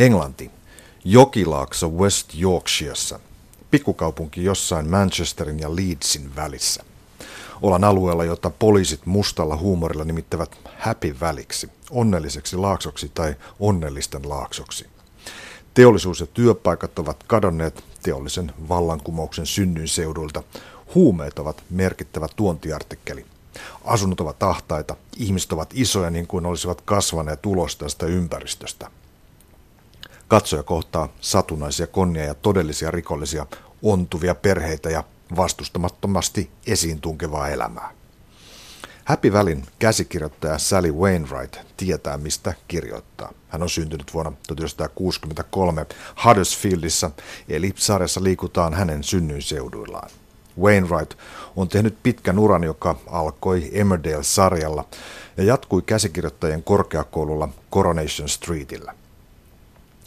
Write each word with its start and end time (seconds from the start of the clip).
Englanti. 0.00 0.50
Jokilaakso 1.04 1.88
West 1.88 2.34
Yorkshireissa. 2.40 3.20
Pikkukaupunki 3.70 4.44
jossain 4.44 4.90
Manchesterin 4.90 5.58
ja 5.58 5.76
Leedsin 5.76 6.36
välissä. 6.36 6.84
Olan 7.62 7.84
alueella, 7.84 8.24
jota 8.24 8.50
poliisit 8.50 9.06
mustalla 9.06 9.56
huumorilla 9.56 10.04
nimittävät 10.04 10.56
happy 10.78 11.16
väliksi, 11.20 11.70
onnelliseksi 11.90 12.56
laaksoksi 12.56 13.10
tai 13.14 13.34
onnellisten 13.58 14.28
laaksoksi. 14.28 14.86
Teollisuus 15.74 16.20
ja 16.20 16.26
työpaikat 16.26 16.98
ovat 16.98 17.24
kadonneet 17.26 17.84
teollisen 18.02 18.52
vallankumouksen 18.68 19.46
synnyin 19.46 19.88
seudulta. 19.88 20.42
Huumeet 20.94 21.38
ovat 21.38 21.62
merkittävä 21.70 22.26
tuontiartikkeli. 22.36 23.26
Asunnot 23.84 24.20
ovat 24.20 24.42
ahtaita, 24.42 24.96
ihmiset 25.16 25.52
ovat 25.52 25.70
isoja 25.74 26.10
niin 26.10 26.26
kuin 26.26 26.46
olisivat 26.46 26.80
kasvaneet 26.80 27.46
ulos 27.46 27.76
tästä 27.76 28.06
ympäristöstä. 28.06 28.90
Katsoja 30.30 30.62
kohtaa 30.62 31.08
satunnaisia 31.20 31.86
konnia 31.86 32.24
ja 32.24 32.34
todellisia 32.34 32.90
rikollisia, 32.90 33.46
ontuvia 33.82 34.34
perheitä 34.34 34.90
ja 34.90 35.04
vastustamattomasti 35.36 36.50
esiin 36.66 37.00
tunkevaa 37.00 37.48
elämää. 37.48 37.90
Happy 39.04 39.32
Valleyn 39.32 39.66
käsikirjoittaja 39.78 40.58
Sally 40.58 40.92
Wainwright 40.92 41.56
tietää, 41.76 42.16
mistä 42.18 42.54
kirjoittaa. 42.68 43.32
Hän 43.48 43.62
on 43.62 43.70
syntynyt 43.70 44.14
vuonna 44.14 44.32
1963 44.46 45.86
Huddersfieldissa, 46.24 47.10
eli 47.48 47.72
sarjassa 47.76 48.22
liikutaan 48.22 48.74
hänen 48.74 49.04
synnyinseuduillaan. 49.04 50.10
Wainwright 50.60 51.18
on 51.56 51.68
tehnyt 51.68 51.96
pitkän 52.02 52.38
uran, 52.38 52.64
joka 52.64 52.96
alkoi 53.06 53.70
Emmerdale-sarjalla 53.72 54.84
ja 55.36 55.44
jatkui 55.44 55.82
käsikirjoittajien 55.82 56.62
korkeakoululla 56.62 57.48
Coronation 57.72 58.28
Streetillä. 58.28 58.99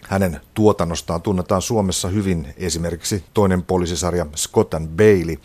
Hänen 0.09 0.41
tuotannostaan 0.53 1.21
tunnetaan 1.21 1.61
Suomessa 1.61 2.07
hyvin 2.07 2.53
esimerkiksi 2.57 3.23
toinen 3.33 3.63
poliisisarja 3.63 4.25
Scott 4.35 4.73
and 4.73 4.87
Bailey 4.87 5.37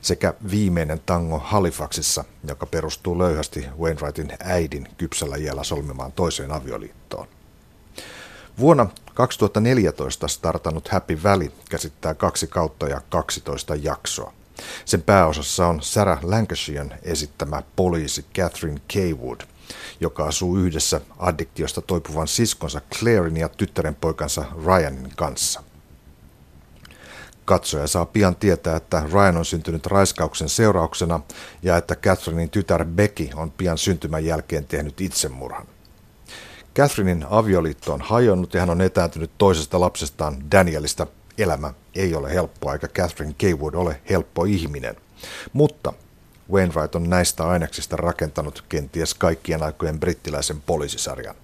sekä 0.00 0.34
viimeinen 0.50 1.00
tango 1.06 1.38
Halifaxissa, 1.38 2.24
joka 2.48 2.66
perustuu 2.66 3.18
löyhästi 3.18 3.66
Wainwrightin 3.80 4.32
äidin 4.40 4.88
kypsällä 4.98 5.36
iällä 5.36 5.64
solmimaan 5.64 6.12
toiseen 6.12 6.52
avioliittoon. 6.52 7.28
Vuonna 8.58 8.86
2014 9.14 10.28
startannut 10.28 10.88
Happy 10.88 11.22
Valley 11.22 11.52
käsittää 11.70 12.14
kaksi 12.14 12.46
kautta 12.46 12.88
ja 12.88 13.00
12 13.08 13.74
jaksoa. 13.74 14.32
Sen 14.84 15.02
pääosassa 15.02 15.66
on 15.66 15.82
Sarah 15.82 16.24
Lancashiren 16.24 16.94
esittämä 17.02 17.62
poliisi 17.76 18.24
Catherine 18.34 18.80
Kaywood, 18.94 19.40
joka 20.00 20.24
asuu 20.24 20.56
yhdessä 20.56 21.00
addiktiosta 21.18 21.80
toipuvan 21.80 22.28
siskonsa 22.28 22.80
Clairin 22.94 23.36
ja 23.36 23.48
tyttären 23.48 23.94
poikansa 23.94 24.44
Ryanin 24.64 25.12
kanssa. 25.16 25.62
Katsoja 27.44 27.86
saa 27.86 28.06
pian 28.06 28.36
tietää, 28.36 28.76
että 28.76 29.02
Ryan 29.12 29.36
on 29.36 29.44
syntynyt 29.44 29.86
raiskauksen 29.86 30.48
seurauksena 30.48 31.20
ja 31.62 31.76
että 31.76 31.96
Catherinein 31.96 32.50
tytär 32.50 32.84
Becky 32.84 33.28
on 33.34 33.50
pian 33.50 33.78
syntymän 33.78 34.24
jälkeen 34.24 34.66
tehnyt 34.66 35.00
itsemurhan. 35.00 35.66
Catherinein 36.76 37.26
avioliitto 37.30 37.92
on 37.92 38.00
hajonnut 38.00 38.54
ja 38.54 38.60
hän 38.60 38.70
on 38.70 38.80
etääntynyt 38.80 39.30
toisesta 39.38 39.80
lapsestaan 39.80 40.50
Danielista. 40.52 41.06
Elämä 41.38 41.74
ei 41.94 42.14
ole 42.14 42.34
helppoa 42.34 42.72
eikä 42.72 42.88
Catherine 42.88 43.34
Kaywood 43.40 43.74
ole 43.74 44.00
helppo 44.10 44.44
ihminen. 44.44 44.96
Mutta 45.52 45.92
Wainwright 46.52 46.94
on 46.94 47.10
näistä 47.10 47.48
aineksista 47.48 47.96
rakentanut 47.96 48.64
kenties 48.68 49.14
kaikkien 49.14 49.62
aikojen 49.62 50.00
brittiläisen 50.00 50.60
poliisisarjan. 50.60 51.34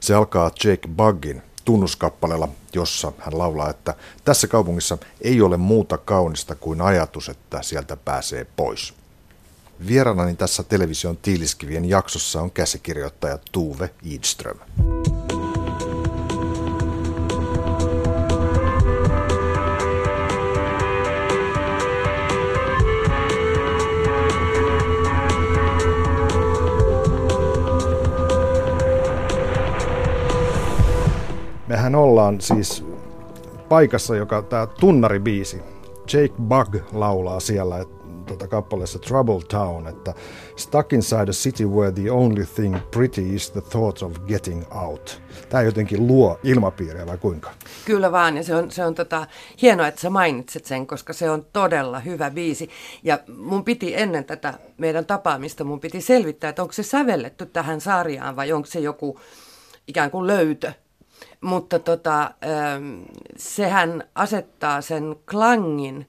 Se 0.00 0.14
alkaa 0.14 0.50
Jake 0.64 0.88
Buggin 0.88 1.42
tunnuskappaleella, 1.64 2.48
jossa 2.74 3.12
hän 3.18 3.38
laulaa, 3.38 3.70
että 3.70 3.94
tässä 4.24 4.46
kaupungissa 4.46 4.98
ei 5.20 5.40
ole 5.42 5.56
muuta 5.56 5.98
kaunista 5.98 6.54
kuin 6.54 6.80
ajatus, 6.80 7.28
että 7.28 7.62
sieltä 7.62 7.96
pääsee 7.96 8.46
pois. 8.56 8.94
Vieranani 9.86 10.34
tässä 10.34 10.62
television 10.62 11.16
tiiliskivien 11.16 11.88
jaksossa 11.88 12.40
on 12.40 12.50
käsikirjoittaja 12.50 13.38
Tuve 13.52 13.90
Idström. 14.02 14.58
Mehän 31.72 31.94
ollaan 31.94 32.40
siis 32.40 32.84
paikassa, 33.68 34.16
joka 34.16 34.42
tämä 34.42 34.66
tunnaribiisi, 34.66 35.62
Jake 36.12 36.34
Bug 36.42 36.76
laulaa 36.92 37.40
siellä 37.40 37.78
että, 37.78 37.94
tota, 38.26 38.48
kappaleessa 38.48 38.98
Trouble 38.98 39.40
Town, 39.48 39.86
että 39.86 40.14
Stuck 40.56 40.92
inside 40.92 41.30
a 41.30 41.32
city 41.32 41.66
where 41.66 41.92
the 41.92 42.10
only 42.10 42.46
thing 42.54 42.76
pretty 42.90 43.34
is 43.34 43.50
the 43.50 43.60
thought 43.60 44.02
of 44.02 44.12
getting 44.26 44.64
out. 44.74 45.22
Tämä 45.48 45.62
jotenkin 45.62 46.06
luo 46.06 46.38
ilmapiiriä 46.42 47.06
vai 47.06 47.18
kuinka? 47.18 47.50
Kyllä 47.84 48.12
vaan, 48.12 48.36
ja 48.36 48.42
se 48.42 48.54
on, 48.54 48.70
se 48.70 48.84
on 48.84 48.94
tota, 48.94 49.26
hienoa, 49.62 49.86
että 49.86 50.00
sä 50.00 50.10
mainitset 50.10 50.64
sen, 50.64 50.86
koska 50.86 51.12
se 51.12 51.30
on 51.30 51.46
todella 51.52 52.00
hyvä 52.00 52.30
biisi. 52.30 52.70
Ja 53.02 53.18
mun 53.36 53.64
piti 53.64 53.96
ennen 53.96 54.24
tätä 54.24 54.54
meidän 54.78 55.06
tapaamista, 55.06 55.64
mun 55.64 55.80
piti 55.80 56.00
selvittää, 56.00 56.50
että 56.50 56.62
onko 56.62 56.72
se 56.72 56.82
sävelletty 56.82 57.46
tähän 57.46 57.80
sarjaan 57.80 58.36
vai 58.36 58.52
onko 58.52 58.66
se 58.66 58.80
joku 58.80 59.20
ikään 59.86 60.10
kuin 60.10 60.26
löytö 60.26 60.72
mutta 61.40 61.78
tota, 61.78 62.22
ähm, 62.22 63.02
sehän 63.36 64.04
asettaa 64.14 64.80
sen 64.80 65.16
klangin, 65.30 66.06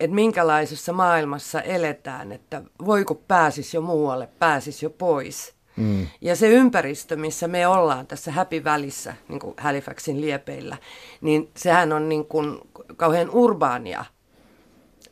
että 0.00 0.14
minkälaisessa 0.14 0.92
maailmassa 0.92 1.62
eletään, 1.62 2.32
että 2.32 2.62
voiko 2.86 3.14
pääsis 3.14 3.74
jo 3.74 3.80
muualle, 3.80 4.28
pääsis 4.38 4.82
jo 4.82 4.90
pois. 4.90 5.54
Mm. 5.76 6.06
Ja 6.20 6.36
se 6.36 6.48
ympäristö, 6.48 7.16
missä 7.16 7.48
me 7.48 7.66
ollaan 7.66 8.06
tässä 8.06 8.32
Happy 8.32 8.64
Välissä, 8.64 9.14
niin 9.28 9.40
kuin 9.40 9.54
Halifaxin 9.58 10.20
liepeillä, 10.20 10.76
niin 11.20 11.50
sehän 11.56 11.92
on 11.92 12.08
niin 12.08 12.24
kuin 12.24 12.58
kauhean 12.96 13.30
urbaania 13.30 14.04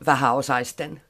vähäosaisten 0.07 1.03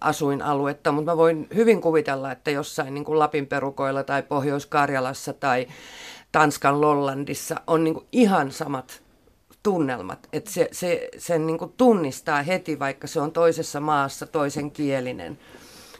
asuinaluetta, 0.00 0.92
mutta 0.92 1.10
mä 1.10 1.16
voin 1.16 1.46
hyvin 1.54 1.80
kuvitella, 1.80 2.32
että 2.32 2.50
jossain 2.50 2.94
niin 2.94 3.04
kuin 3.04 3.18
Lapin 3.18 3.46
perukoilla 3.46 4.02
tai 4.02 4.22
Pohjois-Karjalassa 4.22 5.32
tai 5.32 5.66
Tanskan 6.34 6.80
Lollandissa 6.80 7.56
on 7.66 7.84
niin 7.84 7.94
kuin 7.94 8.06
ihan 8.12 8.52
samat 8.52 9.02
tunnelmat. 9.62 10.28
Että 10.32 10.50
se, 10.50 10.68
se, 10.72 11.08
sen 11.18 11.46
niin 11.46 11.58
kuin 11.58 11.72
tunnistaa 11.76 12.42
heti, 12.42 12.78
vaikka 12.78 13.06
se 13.06 13.20
on 13.20 13.32
toisessa 13.32 13.80
maassa 13.80 14.26
toisen 14.26 14.70
kielinen. 14.70 15.38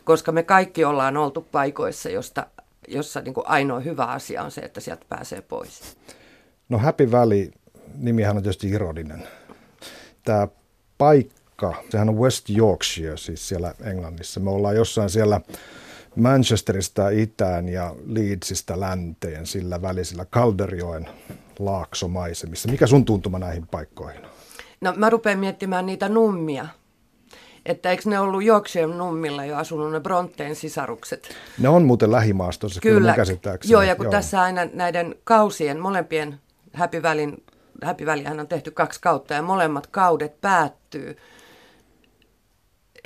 Koska 0.04 0.32
me 0.32 0.42
kaikki 0.42 0.84
ollaan 0.84 1.16
oltu 1.16 1.40
paikoissa, 1.52 2.08
josta, 2.08 2.46
jossa 2.88 3.20
niin 3.20 3.34
kuin 3.34 3.46
ainoa 3.46 3.80
hyvä 3.80 4.04
asia 4.04 4.42
on 4.42 4.50
se, 4.50 4.60
että 4.60 4.80
sieltä 4.80 5.04
pääsee 5.08 5.40
pois. 5.40 5.96
No 6.68 6.78
Happy 6.78 7.10
Valley, 7.10 7.50
nimihän 7.98 8.36
on 8.36 8.42
tietysti 8.42 8.68
ironinen. 8.68 9.28
Tämä 10.24 10.48
paikka, 10.98 11.74
sehän 11.90 12.08
on 12.08 12.18
West 12.18 12.50
Yorkshire, 12.50 13.16
siis 13.16 13.48
siellä 13.48 13.74
Englannissa. 13.84 14.40
Me 14.40 14.50
ollaan 14.50 14.76
jossain 14.76 15.10
siellä 15.10 15.40
Manchesterista 16.16 17.08
itään 17.08 17.69
ja 17.69 17.94
Leedsistä 18.06 18.80
länteen 18.80 19.47
sillä 19.47 19.82
välisellä 19.82 20.25
Calderjoen 20.25 21.08
laaksomaisemissa. 21.58 22.70
Mikä 22.70 22.86
sun 22.86 23.04
tuntuma 23.04 23.38
näihin 23.38 23.66
paikkoihin 23.66 24.20
No 24.80 24.92
mä 24.97 25.10
rupean 25.10 25.38
miettimään 25.38 25.86
niitä 25.86 26.08
nummia. 26.08 26.66
Että 27.66 27.91
eikö 27.91 28.02
ne 28.10 28.19
ollut 28.19 28.44
Yorkshire 28.44 28.86
nummilla 28.86 29.44
jo 29.44 29.56
asunut 29.56 29.92
ne 29.92 30.00
Bronteen 30.00 30.56
sisarukset? 30.56 31.36
Ne 31.58 31.69
on 31.69 31.84
muuten 31.84 32.12
lähimaastossa, 32.12 32.81
kyllä, 32.81 32.98
kyllä 32.98 33.14
käsittääkseni. 33.14 33.72
Joo, 33.72 33.82
ja 33.82 33.96
kun 33.96 34.04
joo. 34.04 34.10
tässä 34.10 34.42
aina 34.42 34.60
näiden 34.72 35.14
kausien, 35.25 35.81
molempien 35.81 36.41
Happy 37.82 38.06
Valleyhän 38.06 38.40
on 38.40 38.49
tehty 38.49 38.70
kaksi 38.70 39.00
kautta, 39.00 39.34
ja 39.34 39.43
molemmat 39.43 39.87
kaudet 39.87 40.40
päättyy 40.40 41.16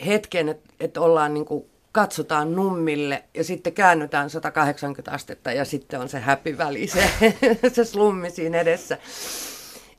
hetken, 0.07 0.49
että 0.49 0.71
et 0.81 0.97
ollaan 0.97 1.35
niin 1.35 1.47
kuin 1.47 1.65
katsotaan 1.93 2.55
nummille 2.55 3.25
ja 3.35 3.45
sitten 3.45 3.73
käännytään 3.73 4.31
180 4.31 5.11
astetta 5.11 5.53
ja 5.53 5.65
sitten 5.65 6.01
on 6.01 6.09
se 6.09 6.21
happy 6.21 6.59
väli, 6.59 6.87
se, 6.87 7.11
se 7.75 7.85
slummi 7.85 8.31
siinä 8.31 8.61
edessä. 8.61 8.99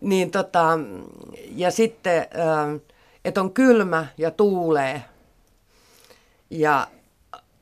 Niin 0.01 0.31
tota, 0.31 0.80
ja 1.56 1.71
sitten, 1.71 2.25
että 3.25 3.41
on 3.41 3.53
kylmä 3.53 4.07
ja 4.18 4.31
tuulee 4.31 5.03
ja 6.50 6.88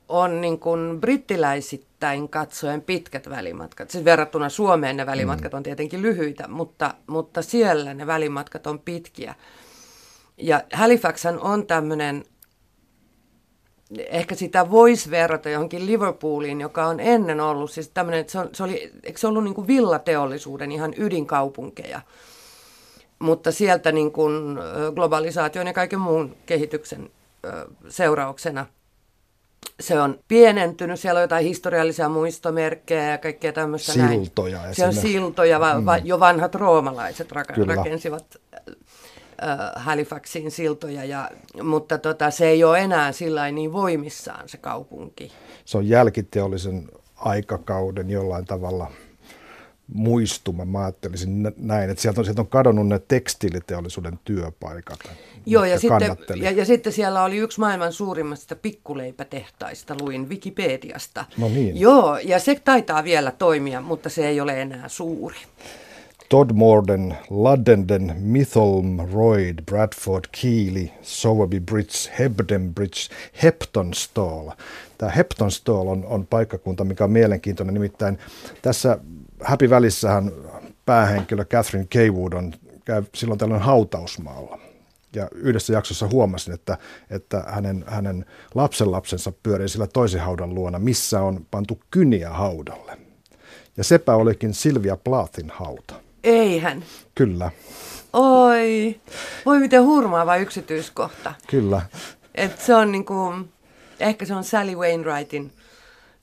on 0.08 0.40
niin 0.40 0.58
kuin 0.58 1.00
brittiläisittäin 1.00 2.28
katsoen 2.28 2.82
pitkät 2.82 3.30
välimatkat. 3.30 3.90
Siis 3.90 4.04
verrattuna 4.04 4.48
Suomeen 4.48 4.96
ne 4.96 5.06
välimatkat 5.06 5.54
on 5.54 5.62
tietenkin 5.62 6.02
lyhyitä, 6.02 6.48
mutta, 6.48 6.94
mutta 7.06 7.42
siellä 7.42 7.94
ne 7.94 8.06
välimatkat 8.06 8.66
on 8.66 8.78
pitkiä. 8.78 9.34
Ja 10.36 10.62
Halifax 10.72 11.24
on 11.40 11.66
tämmöinen 11.66 12.24
ehkä 13.96 14.34
sitä 14.34 14.70
voisi 14.70 15.10
verrata 15.10 15.48
johonkin 15.48 15.86
Liverpooliin, 15.86 16.60
joka 16.60 16.86
on 16.86 17.00
ennen 17.00 17.40
ollut, 17.40 17.70
siis 17.70 17.88
tämmöinen, 17.88 18.20
että 18.20 18.32
se, 18.32 18.38
on, 18.38 18.48
se 18.52 18.62
oli, 18.62 18.92
eikö 19.02 19.18
se 19.18 19.26
ollut 19.26 19.44
niin 19.44 19.54
kuin 19.54 19.66
villateollisuuden 19.66 20.72
ihan 20.72 20.94
ydinkaupunkeja, 20.96 22.00
mutta 23.18 23.52
sieltä 23.52 23.92
niin 23.92 24.12
kuin 24.12 24.58
globalisaation 24.94 25.66
ja 25.66 25.72
kaiken 25.72 26.00
muun 26.00 26.36
kehityksen 26.46 27.10
seurauksena 27.88 28.66
se 29.80 30.00
on 30.00 30.18
pienentynyt, 30.28 31.00
siellä 31.00 31.18
on 31.18 31.22
jotain 31.22 31.44
historiallisia 31.44 32.08
muistomerkkejä 32.08 33.10
ja 33.10 33.18
kaikkea 33.18 33.52
tämmöistä 33.52 33.92
Siltoja. 33.92 34.62
Näin. 34.62 34.74
Se 34.74 34.86
on 34.86 34.94
siltoja, 34.94 35.60
va- 35.60 35.84
va- 35.86 35.98
mm. 35.98 36.06
jo 36.06 36.20
vanhat 36.20 36.54
roomalaiset 36.54 37.32
rak- 37.32 37.76
rakensivat 37.76 38.36
äh, 39.42 39.58
Halifaxiin 39.74 40.50
siltoja, 40.50 41.04
ja, 41.04 41.30
mutta 41.62 41.98
tota, 41.98 42.30
se 42.30 42.48
ei 42.48 42.64
ole 42.64 42.80
enää 42.80 43.12
sillä 43.12 43.50
niin 43.50 43.72
voimissaan 43.72 44.48
se 44.48 44.58
kaupunki. 44.58 45.32
Se 45.64 45.78
on 45.78 45.88
jälkiteollisen 45.88 46.88
aikakauden 47.16 48.10
jollain 48.10 48.44
tavalla 48.44 48.90
muistuma, 49.94 50.64
mä 50.64 50.80
ajattelisin 50.80 51.52
näin, 51.56 51.90
että 51.90 52.02
sieltä 52.02 52.20
on, 52.20 52.24
sieltä 52.24 52.40
on 52.40 52.46
kadonnut 52.46 52.88
ne 52.88 53.00
tekstiiliteollisuuden 53.08 54.18
työpaikat. 54.24 54.98
Joo, 55.46 55.64
ja 55.64 55.78
sitten, 55.78 56.16
ja, 56.36 56.50
ja 56.50 56.64
sitten 56.64 56.92
siellä 56.92 57.24
oli 57.24 57.36
yksi 57.36 57.60
maailman 57.60 57.92
suurimmasta 57.92 58.56
pikkuleipätehtaista, 58.56 59.96
luin 60.00 60.28
Wikipediasta. 60.28 61.24
No 61.38 61.48
niin. 61.48 61.80
Joo, 61.80 62.18
ja 62.18 62.38
se 62.38 62.60
taitaa 62.64 63.04
vielä 63.04 63.30
toimia, 63.30 63.80
mutta 63.80 64.08
se 64.08 64.28
ei 64.28 64.40
ole 64.40 64.62
enää 64.62 64.88
suuri. 64.88 65.36
Todmorden, 66.28 67.16
Luddenden, 67.30 68.16
Mytholm, 68.20 68.98
Royd, 69.12 69.58
Bradford, 69.66 70.24
Keely, 70.42 70.88
Sowerby 71.02 71.60
Bridge, 71.60 72.10
Hebden 72.18 72.74
Bridge, 72.74 73.00
Heptonstall. 73.42 74.50
Tämä 74.98 75.12
Heptonstall 75.12 75.88
on, 75.88 76.04
on 76.06 76.26
paikkakunta, 76.26 76.84
mikä 76.84 77.04
on 77.04 77.10
mielenkiintoinen. 77.10 77.74
Nimittäin 77.74 78.18
tässä 78.62 78.98
Happy 79.40 79.70
Välissähän 79.70 80.32
päähenkilö 80.86 81.44
Catherine 81.44 81.86
Kaywood 81.92 82.32
on 82.32 82.52
käy 82.84 83.02
silloin 83.14 83.38
tällöin 83.38 83.62
hautausmaalla. 83.62 84.58
Ja 85.16 85.28
yhdessä 85.34 85.72
jaksossa 85.72 86.08
huomasin, 86.08 86.54
että, 86.54 86.78
että 87.10 87.44
hänen, 87.46 87.84
hänen 87.86 88.24
lapsenlapsensa 88.54 89.32
pyörii 89.42 89.68
sillä 89.68 89.86
toisen 89.86 90.20
haudan 90.20 90.54
luona, 90.54 90.78
missä 90.78 91.20
on 91.20 91.46
pantu 91.50 91.80
kyniä 91.90 92.30
haudalle. 92.30 92.98
Ja 93.76 93.84
sepä 93.84 94.14
olikin 94.14 94.54
Silvia 94.54 94.96
Plathin 94.96 95.50
hauta. 95.54 96.07
Eihän. 96.24 96.84
Kyllä. 97.14 97.50
Oi, 98.12 99.00
voi 99.46 99.58
miten 99.58 99.82
hurmaava 99.82 100.36
yksityiskohta. 100.36 101.34
Kyllä. 101.46 101.82
Et 102.34 102.60
se 102.60 102.74
on 102.74 102.92
niinku, 102.92 103.34
ehkä 104.00 104.24
se 104.24 104.34
on 104.34 104.44
Sally 104.44 104.74
Wainwrightin 104.74 105.52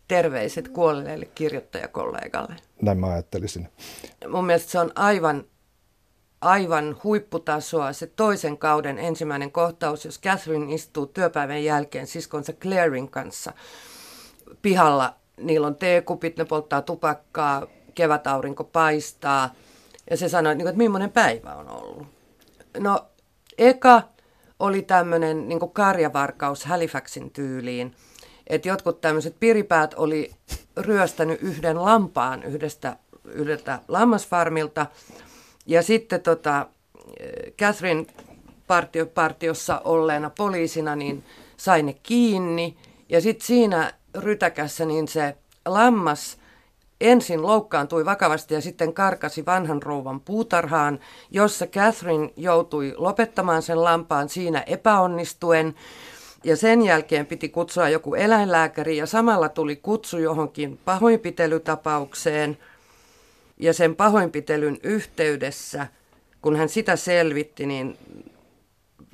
terveiset 0.07 0.67
kuolleelle 0.67 1.25
kirjoittajakollegalle. 1.25 2.55
Näin 2.81 2.97
mä 2.97 3.07
ajattelisin. 3.07 3.67
Mun 4.27 4.45
mielestä 4.45 4.71
se 4.71 4.79
on 4.79 4.91
aivan, 4.95 5.43
aivan 6.41 6.97
huipputasoa 7.03 7.93
se 7.93 8.07
toisen 8.07 8.57
kauden 8.57 8.99
ensimmäinen 8.99 9.51
kohtaus, 9.51 10.05
jos 10.05 10.21
Catherine 10.21 10.73
istuu 10.73 11.05
työpäivän 11.05 11.63
jälkeen 11.63 12.07
siskonsa 12.07 12.53
Clairin 12.53 13.09
kanssa 13.09 13.53
pihalla. 14.61 15.15
Niillä 15.41 15.67
on 15.67 15.75
teekupit, 15.75 16.37
ne 16.37 16.45
polttaa 16.45 16.81
tupakkaa, 16.81 17.67
kevätaurinko 17.95 18.63
paistaa. 18.63 19.53
Ja 20.09 20.17
se 20.17 20.29
sanoi, 20.29 20.53
että, 20.53 20.63
että 20.63 20.77
millainen 20.77 21.11
päivä 21.11 21.55
on 21.55 21.69
ollut. 21.69 22.07
No, 22.79 23.05
eka 23.57 24.01
oli 24.59 24.81
tämmöinen 24.81 25.49
niin 25.49 25.71
karjavarkaus 25.73 26.65
Halifaxin 26.65 27.31
tyyliin– 27.31 27.95
että 28.47 28.67
jotkut 28.67 29.01
tämmöiset 29.01 29.35
piripäät 29.39 29.93
oli 29.93 30.31
ryöstänyt 30.77 31.41
yhden 31.41 31.83
lampaan 31.83 32.43
yhdestä, 32.43 32.97
yhdeltä 33.25 33.79
lammasfarmilta. 33.87 34.85
Ja 35.65 35.83
sitten 35.83 36.21
tota, 36.21 36.67
Catherine 37.57 38.05
partio, 38.67 39.05
partiossa 39.05 39.81
olleena 39.83 40.29
poliisina 40.29 40.95
niin 40.95 41.23
sai 41.57 41.83
ne 41.83 41.93
kiinni. 41.93 42.77
Ja 43.09 43.21
sitten 43.21 43.47
siinä 43.47 43.93
rytäkässä 44.15 44.85
niin 44.85 45.07
se 45.07 45.37
lammas 45.65 46.37
ensin 47.01 47.41
loukkaantui 47.41 48.05
vakavasti 48.05 48.53
ja 48.53 48.61
sitten 48.61 48.93
karkasi 48.93 49.45
vanhan 49.45 49.83
rouvan 49.83 50.21
puutarhaan, 50.21 50.99
jossa 51.31 51.67
Catherine 51.67 52.33
joutui 52.37 52.93
lopettamaan 52.97 53.61
sen 53.61 53.83
lampaan 53.83 54.29
siinä 54.29 54.63
epäonnistuen. 54.67 55.75
Ja 56.43 56.55
sen 56.55 56.81
jälkeen 56.81 57.25
piti 57.25 57.49
kutsua 57.49 57.89
joku 57.89 58.15
eläinlääkäri 58.15 58.97
ja 58.97 59.05
samalla 59.05 59.49
tuli 59.49 59.75
kutsu 59.75 60.17
johonkin 60.17 60.79
pahoinpitelytapaukseen. 60.85 62.57
Ja 63.57 63.73
sen 63.73 63.95
pahoinpitelyn 63.95 64.77
yhteydessä, 64.83 65.87
kun 66.41 66.55
hän 66.55 66.69
sitä 66.69 66.95
selvitti, 66.95 67.65
niin 67.65 67.97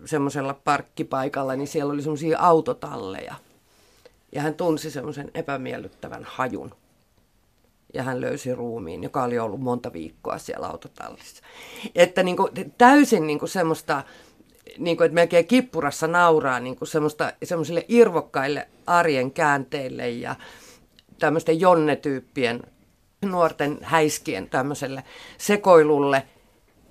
semmoisella 0.06 0.54
parkkipaikalla, 0.54 1.56
niin 1.56 1.68
siellä 1.68 1.94
oli 1.94 2.01
semmoisia 2.01 2.39
autotalleja. 2.39 3.36
Ja 4.31 4.42
hän 4.42 4.54
tunsi 4.54 4.92
semmoisen 4.92 5.31
epämiellyttävän 5.34 6.24
hajun. 6.24 6.81
Ja 7.94 8.04
hän 8.04 8.22
löysi 8.22 8.56
ruumiin, 8.56 9.04
joka 9.04 9.24
oli 9.24 9.40
ollut 9.40 9.62
monta 9.62 9.94
viikkoa 9.94 10.38
siellä 10.38 10.68
autotallissa. 10.68 11.44
Että 11.96 12.24
niin 12.24 12.38
kuin, 12.38 12.52
täysin 12.78 13.28
niin 13.28 13.40
kuin 13.40 13.50
semmoista 13.50 14.04
niin 14.78 14.98
kuin, 14.98 15.06
että 15.06 15.16
melkein 15.16 15.48
kippurassa 15.48 16.08
nauraa 16.08 16.60
niin 16.60 16.76
kuin 16.76 16.88
semmoista, 16.88 17.34
semmoisille 17.44 17.86
irvokkaille 17.88 18.68
arjen 18.88 19.32
käänteille 19.32 20.10
ja 20.10 20.36
tämmöisten 21.20 21.60
jonnetyyppien 21.60 22.64
nuorten 23.26 23.78
häiskien 23.82 24.50
tämmöiselle 24.50 25.04
sekoilulle. 25.38 26.24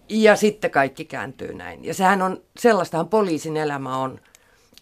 Ja 0.08 0.36
sitten 0.36 0.70
kaikki 0.70 1.04
kääntyy 1.04 1.54
näin. 1.54 1.84
Ja 1.84 1.94
sehän 1.94 2.22
on, 2.22 2.42
sellaistahan 2.58 3.08
poliisin 3.08 3.56
elämä 3.56 3.96
on. 3.96 4.20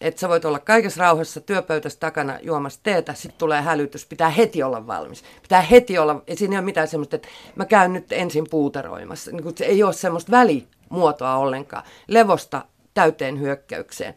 Että 0.01 0.21
sä 0.21 0.29
voit 0.29 0.45
olla 0.45 0.59
kaikessa 0.59 1.01
rauhassa 1.01 1.41
työpöytässä 1.41 2.01
takana 2.01 2.39
juomassa 2.43 2.81
teetä, 2.83 3.15
sitten 3.15 3.39
tulee 3.39 3.63
hälytys, 3.63 4.07
pitää 4.07 4.29
heti 4.29 4.63
olla 4.63 4.87
valmis. 4.87 5.25
Pitää 5.43 5.61
heti 5.61 5.99
olla, 5.99 6.23
ja 6.27 6.37
siinä 6.37 6.55
ei 6.55 6.59
ole 6.59 6.65
mitään 6.65 6.89
semmoista, 6.89 7.17
että 7.17 7.29
mä 7.57 7.65
käyn 7.65 7.93
nyt 7.93 8.13
ensin 8.13 8.47
puuteroimassa. 8.51 9.31
Niin 9.31 9.57
se 9.57 9.65
ei 9.65 9.83
ole 9.83 9.93
semmoista 9.93 10.33
välimuotoa 10.33 11.37
ollenkaan. 11.37 11.83
Levosta 12.09 12.65
täyteen 12.95 13.41
hyökkäykseen. 13.41 14.15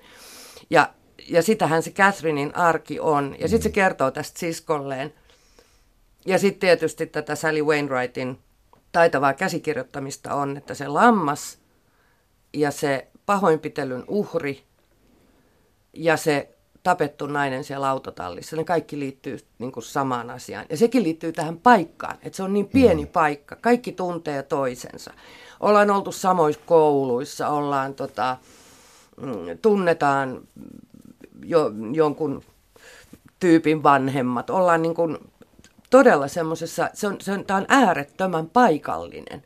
Ja, 0.69 0.89
ja 1.29 1.41
sitähän 1.41 1.83
se 1.83 1.91
Catherinein 1.91 2.55
arki 2.55 2.99
on. 2.99 3.35
Ja 3.39 3.47
sitten 3.47 3.63
se 3.63 3.69
kertoo 3.69 4.11
tästä 4.11 4.39
siskolleen. 4.39 5.13
Ja 6.25 6.39
sitten 6.39 6.59
tietysti 6.59 7.05
tätä 7.05 7.35
Sally 7.35 7.63
Wainwrightin 7.63 8.39
taitavaa 8.91 9.33
käsikirjoittamista 9.33 10.33
on, 10.33 10.57
että 10.57 10.73
se 10.73 10.87
lammas 10.87 11.57
ja 12.53 12.71
se 12.71 13.07
pahoinpitelyn 13.25 14.03
uhri 14.07 14.63
ja 15.93 16.17
se 16.17 16.57
tapettu 16.83 17.27
nainen 17.27 17.63
siellä 17.63 17.89
autotallissa, 17.89 18.55
ne 18.55 18.63
kaikki 18.63 18.99
liittyy 18.99 19.39
niin 19.59 19.71
kuin 19.71 19.83
samaan 19.83 20.29
asiaan. 20.29 20.65
Ja 20.69 20.77
sekin 20.77 21.03
liittyy 21.03 21.31
tähän 21.31 21.57
paikkaan, 21.57 22.17
että 22.21 22.37
se 22.37 22.43
on 22.43 22.53
niin 22.53 22.67
pieni 22.67 23.05
mm. 23.05 23.11
paikka, 23.11 23.55
kaikki 23.55 23.91
tuntee 23.91 24.43
toisensa. 24.43 25.13
Ollaan 25.59 25.91
oltu 25.91 26.11
samoissa 26.11 26.61
kouluissa, 26.65 27.49
ollaan 27.49 27.93
tota, 27.93 28.37
Mm, 29.21 29.57
tunnetaan 29.61 30.41
jo, 31.43 31.71
jonkun 31.91 32.43
tyypin 33.39 33.83
vanhemmat. 33.83 34.49
Ollaan 34.49 34.81
niin 34.81 34.95
kuin 34.95 35.17
todella 35.89 36.27
semmoisessa, 36.27 36.89
se 36.93 37.07
on, 37.07 37.21
se 37.21 37.31
on, 37.31 37.45
tämä 37.45 37.57
on 37.57 37.65
äärettömän 37.67 38.49
paikallinen. 38.49 39.43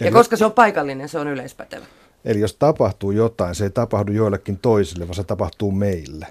Ja 0.00 0.06
Eli 0.06 0.12
koska 0.12 0.36
se 0.36 0.44
on 0.44 0.52
paikallinen, 0.52 1.08
se 1.08 1.18
on 1.18 1.28
yleispätevä. 1.28 1.84
Eli 2.24 2.40
jos 2.40 2.54
tapahtuu 2.54 3.10
jotain, 3.10 3.54
se 3.54 3.64
ei 3.64 3.70
tapahdu 3.70 4.12
joillekin 4.12 4.58
toisille, 4.58 5.06
vaan 5.06 5.14
se 5.14 5.24
tapahtuu 5.24 5.72
meille. 5.72 6.26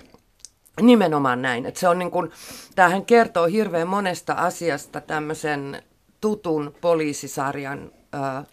Nimenomaan 0.81 1.41
näin. 1.41 1.65
Että 1.65 1.79
se 1.79 1.87
on 1.87 1.99
niin 1.99 2.11
kuin, 2.11 2.31
tämähän 2.75 3.05
kertoo 3.05 3.45
hirveän 3.45 3.87
monesta 3.87 4.33
asiasta 4.33 5.01
tämmöisen 5.01 5.83
tutun 6.21 6.73
poliisisarjan 6.81 7.91
ö, 8.13 8.43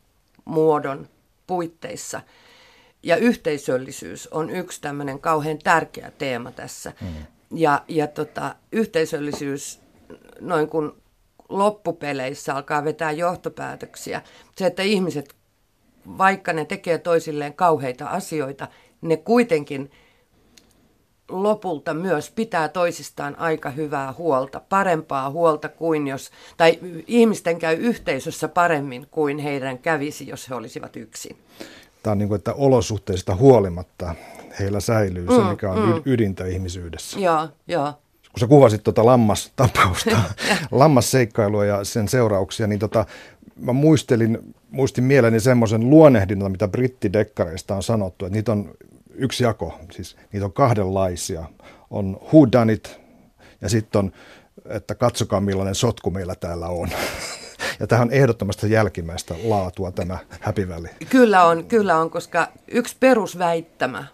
muodon 0.45 1.09
puitteissa– 1.47 2.21
ja 3.02 3.16
yhteisöllisyys 3.16 4.26
on 4.26 4.50
yksi 4.50 4.80
tämmöinen 4.80 5.21
kauhean 5.21 5.59
tärkeä 5.59 6.12
teema 6.18 6.52
tässä. 6.52 6.92
Mm. 7.00 7.09
Ja, 7.54 7.85
ja 7.88 8.07
tota, 8.07 8.54
yhteisöllisyys 8.73 9.80
noin 10.40 10.68
kuin 10.68 10.92
loppupeleissä 11.49 12.54
alkaa 12.54 12.85
vetää 12.85 13.12
johtopäätöksiä. 13.12 14.23
Se, 14.57 14.66
että 14.66 14.83
ihmiset, 14.83 15.35
vaikka 16.18 16.52
ne 16.52 16.64
tekee 16.64 16.98
toisilleen 16.98 17.54
kauheita 17.54 18.06
asioita, 18.06 18.68
ne 19.02 19.16
kuitenkin 19.16 19.90
lopulta 21.28 21.94
myös 21.94 22.30
pitää 22.30 22.68
toisistaan 22.68 23.38
aika 23.38 23.70
hyvää 23.70 24.14
huolta, 24.18 24.60
parempaa 24.68 25.30
huolta 25.30 25.68
kuin 25.68 26.06
jos, 26.06 26.30
tai 26.56 26.78
ihmisten 27.06 27.58
käy 27.58 27.76
yhteisössä 27.76 28.48
paremmin 28.48 29.06
kuin 29.10 29.38
heidän 29.38 29.78
kävisi, 29.78 30.28
jos 30.28 30.50
he 30.50 30.54
olisivat 30.54 30.96
yksin. 30.96 31.36
tämä 32.02 32.12
on 32.12 32.18
niin 32.18 32.28
kuin, 32.28 32.36
että 32.36 32.54
olosuhteista 32.54 33.36
huolimatta 33.36 34.14
heillä 34.60 34.80
säilyy 34.80 35.26
se, 35.26 35.42
mm, 35.42 35.46
mikä 35.46 35.70
on 35.70 35.88
mm. 35.88 36.02
ydintä 36.04 36.46
ihmisyydessä. 36.46 37.20
Joo, 37.20 37.48
joo. 37.68 37.92
Kun 38.32 38.40
sä 38.40 38.46
kuvasit 38.46 38.82
tuota 38.82 39.06
lammastapausta, 39.06 40.16
lammasseikkailua 40.70 41.64
ja 41.64 41.84
sen 41.84 42.08
seurauksia, 42.08 42.66
niin 42.66 42.78
tota, 42.78 43.06
mä 43.58 43.72
muistelin, 43.72 44.54
muistin 44.70 45.04
mieleeni 45.04 45.40
semmoisen 45.40 45.90
luonnehdinnan, 45.90 46.52
mitä 46.52 46.68
brittidekkareista 46.68 47.74
on 47.74 47.82
sanottu, 47.82 48.24
että 48.24 48.36
niitä 48.36 48.52
on 48.52 48.74
yksi 49.14 49.44
jako, 49.44 49.78
siis 49.92 50.16
niitä 50.32 50.46
on 50.46 50.52
kahdenlaisia. 50.52 51.44
On 51.90 52.20
who 52.32 52.52
done 52.52 52.72
it 52.72 53.00
ja 53.60 53.68
sitten 53.68 53.98
on, 53.98 54.12
että 54.68 54.94
katsokaa 54.94 55.40
millainen 55.40 55.74
sotku 55.74 56.10
meillä 56.10 56.34
täällä 56.34 56.66
on. 56.66 56.88
Ja 57.80 57.86
tämä 57.86 58.02
on 58.02 58.12
ehdottomasti 58.12 58.70
jälkimmäistä 58.70 59.34
laatua 59.44 59.92
tämä 59.92 60.18
häpiväli. 60.40 60.88
Kyllä 61.10 61.44
on, 61.44 61.64
kyllä 61.64 61.98
on, 61.98 62.10
koska 62.10 62.48
yksi 62.68 62.96
perusväittämä 63.00 64.04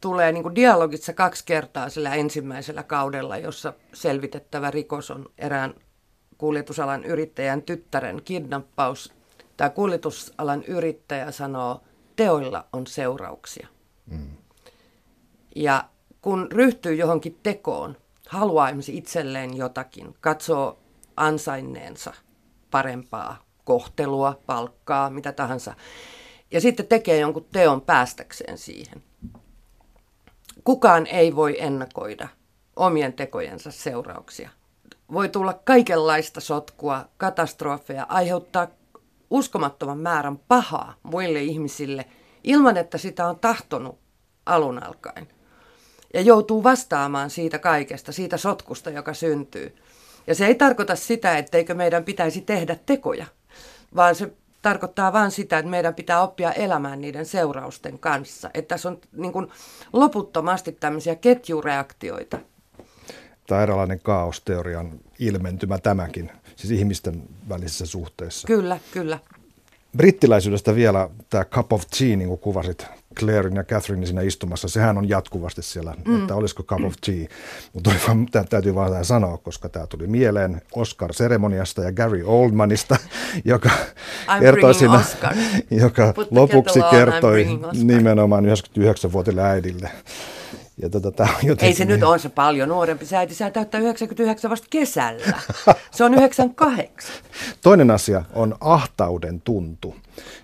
tulee 0.00 0.32
niin 0.32 0.42
kuin 0.42 0.54
dialogissa 0.54 1.12
kaksi 1.12 1.44
kertaa 1.46 1.88
sillä 1.88 2.14
ensimmäisellä 2.14 2.82
kaudella, 2.82 3.36
jossa 3.36 3.72
selvitettävä 3.92 4.70
rikos 4.70 5.10
on 5.10 5.26
erään 5.38 5.74
kuljetusalan 6.44 7.04
yrittäjän 7.04 7.62
tyttären 7.62 8.22
kidnappaus. 8.24 9.12
Tämä 9.56 9.70
kuljetusalan 9.70 10.64
yrittäjä 10.64 11.30
sanoo, 11.30 11.80
teoilla 12.16 12.66
on 12.72 12.86
seurauksia. 12.86 13.68
Mm. 14.06 14.30
Ja 15.56 15.84
kun 16.22 16.48
ryhtyy 16.52 16.94
johonkin 16.94 17.38
tekoon, 17.42 17.96
haluaa 18.28 18.68
itselleen 18.92 19.56
jotakin, 19.56 20.14
katsoo 20.20 20.78
ansainneensa 21.16 22.14
parempaa 22.70 23.44
kohtelua, 23.64 24.40
palkkaa, 24.46 25.10
mitä 25.10 25.32
tahansa, 25.32 25.74
ja 26.50 26.60
sitten 26.60 26.86
tekee 26.86 27.18
jonkun 27.18 27.46
teon 27.52 27.80
päästäkseen 27.80 28.58
siihen. 28.58 29.02
Kukaan 30.64 31.06
ei 31.06 31.36
voi 31.36 31.56
ennakoida 31.58 32.28
omien 32.76 33.12
tekojensa 33.12 33.70
seurauksia. 33.70 34.50
Voi 35.12 35.28
tulla 35.28 35.60
kaikenlaista 35.64 36.40
sotkua, 36.40 37.04
katastrofeja, 37.16 38.06
aiheuttaa 38.08 38.68
uskomattoman 39.30 39.98
määrän 39.98 40.38
pahaa 40.38 40.94
muille 41.02 41.42
ihmisille 41.42 42.04
ilman, 42.44 42.76
että 42.76 42.98
sitä 42.98 43.26
on 43.26 43.38
tahtonut 43.38 43.98
alun 44.46 44.82
alkaen. 44.82 45.28
Ja 46.14 46.20
joutuu 46.20 46.62
vastaamaan 46.62 47.30
siitä 47.30 47.58
kaikesta, 47.58 48.12
siitä 48.12 48.36
sotkusta, 48.36 48.90
joka 48.90 49.14
syntyy. 49.14 49.76
Ja 50.26 50.34
se 50.34 50.46
ei 50.46 50.54
tarkoita 50.54 50.96
sitä, 50.96 51.38
etteikö 51.38 51.74
meidän 51.74 52.04
pitäisi 52.04 52.40
tehdä 52.40 52.76
tekoja, 52.86 53.26
vaan 53.96 54.14
se 54.14 54.32
tarkoittaa 54.62 55.12
vain 55.12 55.30
sitä, 55.30 55.58
että 55.58 55.70
meidän 55.70 55.94
pitää 55.94 56.22
oppia 56.22 56.52
elämään 56.52 57.00
niiden 57.00 57.26
seurausten 57.26 57.98
kanssa. 57.98 58.50
Että 58.54 58.68
tässä 58.68 58.88
on 58.88 58.98
niin 59.12 59.32
kuin 59.32 59.46
loputtomasti 59.92 60.72
tämmöisiä 60.72 61.14
ketjureaktioita. 61.14 62.38
Tämä 63.46 63.62
eräänlainen 63.62 64.00
kaosteorian 64.00 65.00
ilmentymä 65.18 65.78
tämäkin, 65.78 66.30
siis 66.56 66.70
ihmisten 66.70 67.22
välisessä 67.48 67.86
suhteessa. 67.86 68.46
Kyllä, 68.46 68.78
kyllä. 68.92 69.18
Brittiläisyydestä 69.96 70.74
vielä 70.74 71.08
tämä 71.30 71.44
cup 71.44 71.72
of 71.72 71.82
tea, 71.98 72.16
niin 72.16 72.28
kuin 72.28 72.40
kuvasit 72.40 72.86
Clairein 73.20 73.56
ja 73.56 73.64
Catherinein 73.64 74.06
siinä 74.06 74.22
istumassa, 74.22 74.68
sehän 74.68 74.98
on 74.98 75.08
jatkuvasti 75.08 75.62
siellä, 75.62 75.94
mm. 76.04 76.20
että 76.20 76.34
olisiko 76.34 76.62
cup 76.62 76.84
of 76.84 76.94
tea. 77.06 77.26
Mutta 77.72 78.44
täytyy 78.50 78.74
vaan 78.74 79.04
sanoa, 79.04 79.38
koska 79.38 79.68
tämä 79.68 79.86
tuli 79.86 80.06
mieleen 80.06 80.62
Oscar-seremoniasta 80.76 81.82
ja 81.82 81.92
Gary 81.92 82.22
Oldmanista, 82.26 82.96
joka 83.44 83.70
kertoi 84.40 84.74
siinä, 84.74 85.04
joka 85.70 86.14
lopuksi 86.30 86.80
kertoi 86.90 87.46
nimenomaan 87.72 88.44
99-vuotiaille 88.44 89.42
äidille 89.42 89.90
ja 90.82 90.90
tota, 90.90 91.10
tää 91.10 91.26
on 91.26 91.48
jotenkin... 91.48 91.66
Ei 91.66 91.74
se 91.74 91.84
nyt 91.84 92.02
ole 92.02 92.18
se 92.18 92.28
paljon 92.28 92.68
nuorempi. 92.68 93.06
Sä 93.06 93.18
äiti, 93.18 93.34
sä 93.34 93.50
täyttää 93.50 93.80
99 93.80 94.50
vasta 94.50 94.66
kesällä. 94.70 95.38
Se 95.90 96.04
on 96.04 96.14
98. 96.14 97.14
Toinen 97.62 97.90
asia 97.90 98.24
on 98.34 98.54
ahtauden 98.60 99.40
tuntu. 99.40 99.94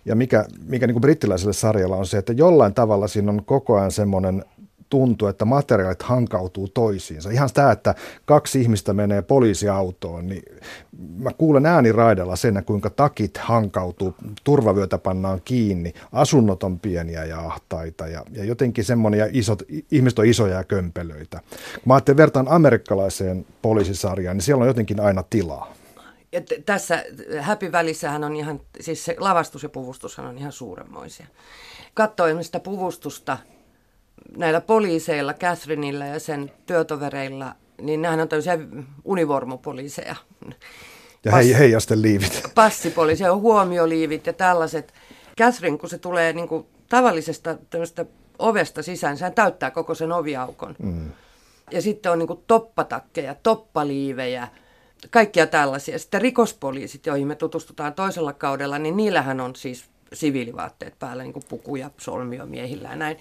Ja 0.05 0.17
mikä, 0.17 0.45
mikä 0.67 0.87
niin 0.87 0.95
kuin 0.95 1.01
brittiläiselle 1.01 1.53
sarjalla 1.53 1.97
on 1.97 2.07
se, 2.07 2.19
että 2.19 2.33
jollain 2.33 2.75
tavalla 2.75 3.09
siinä 3.09 3.33
on 3.33 3.45
koko 3.45 3.79
ajan 3.79 3.91
semmoinen 3.91 4.45
tuntuu, 4.91 5.29
että 5.29 5.45
materiaalit 5.45 6.03
hankautuu 6.03 6.69
toisiinsa. 6.69 7.31
Ihan 7.31 7.49
sitä, 7.49 7.73
että 7.73 7.95
kaksi 8.25 8.61
ihmistä 8.61 8.93
menee 8.93 9.23
poliisiautoon, 9.23 10.27
niin 10.27 10.43
mä 11.17 11.31
kuulen 11.39 11.67
ääniraidalla 11.67 12.37
sen, 12.37 12.63
kuinka 12.67 12.91
takit 12.91 13.37
hankautuu, 13.39 14.15
turvavyötä 14.45 14.99
pannaan 14.99 15.41
kiinni, 15.45 15.95
asunnot 16.13 16.63
on 16.63 16.81
pieniä 16.81 17.25
ja 17.25 17.41
ahtaita 17.41 18.07
ja, 18.07 18.25
ja 18.31 18.45
jotenkin 18.45 18.85
semmoinen, 18.85 19.21
ja 19.21 19.29
isot, 19.33 19.63
ihmiset 19.91 20.19
on 20.19 20.27
isoja 20.27 20.55
ja 20.55 20.65
kömpelöitä. 20.65 21.41
Kun 21.51 21.83
mä 21.85 21.95
ajattelin 21.95 22.17
vertaan 22.17 22.49
amerikkalaiseen 22.49 23.47
poliisisarjaan, 23.63 24.37
niin 24.37 24.45
siellä 24.45 24.63
on 24.63 24.69
jotenkin 24.69 25.01
aina 25.01 25.25
tilaa. 25.31 25.75
Ja 26.33 26.41
t- 26.41 26.67
tässä 26.67 27.05
Happy 27.41 27.73
Välissähän 27.73 28.25
on 28.25 28.37
ihan, 28.37 28.61
siis 28.81 29.05
se 29.05 29.17
lavastus 29.19 29.63
ja 29.63 29.69
puvustushan 29.69 30.27
on 30.27 30.39
ihan 30.39 30.53
suuremmoisia. 30.53 31.27
Katsoin 31.95 32.45
sitä 32.45 32.61
puvustusta, 32.61 33.39
näillä 34.37 34.61
poliiseilla, 34.61 35.35
Catherineilla 35.35 36.05
ja 36.05 36.21
sen 36.21 36.53
työtovereilla, 36.67 37.55
niin 37.81 38.03
nehän 38.03 38.21
on 38.21 38.29
tämmöisiä 38.29 38.59
univormupoliiseja. 39.05 40.17
Ja 41.25 41.31
Pass, 41.33 41.49
heijasten 41.59 42.03
liivit. 42.03 42.43
Passipoliiseja, 42.55 43.35
huomioliivit 43.35 44.27
ja 44.27 44.33
tällaiset. 44.33 44.95
Catherine, 45.39 45.79
kun 45.79 45.91
se 45.91 45.99
tulee 45.99 46.33
niin 46.33 46.49
kuin 46.49 46.67
tavallisesta 46.89 47.59
tämmöistä 47.71 48.07
ovesta 48.39 48.83
sisään, 48.83 49.17
sehän 49.17 49.35
täyttää 49.35 49.71
koko 49.71 49.95
sen 49.95 50.13
oviaukon. 50.13 50.75
Mm. 50.79 51.11
Ja 51.71 51.83
sitten 51.83 52.13
on 52.13 52.19
niin 52.19 52.27
kuin 52.27 52.41
toppatakkeja, 52.47 53.35
toppaliivejä, 53.35 54.49
kaikkia 55.11 55.47
tällaisia. 55.47 55.99
Sitten 55.99 56.21
rikospoliisit, 56.21 57.07
joihin 57.07 57.27
me 57.27 57.35
tutustutaan 57.35 57.95
toisella 57.95 58.33
kaudella, 58.33 58.79
niin 58.79 58.97
niillähän 58.97 59.41
on 59.41 59.57
siis 59.57 59.85
siviilivaatteet 60.13 60.99
päällä, 60.99 61.23
niin 61.23 61.33
kuin 61.33 61.45
pukuja 61.49 61.91
solmiomiehillä 61.99 62.89
ja 62.89 62.97
näin. 62.97 63.17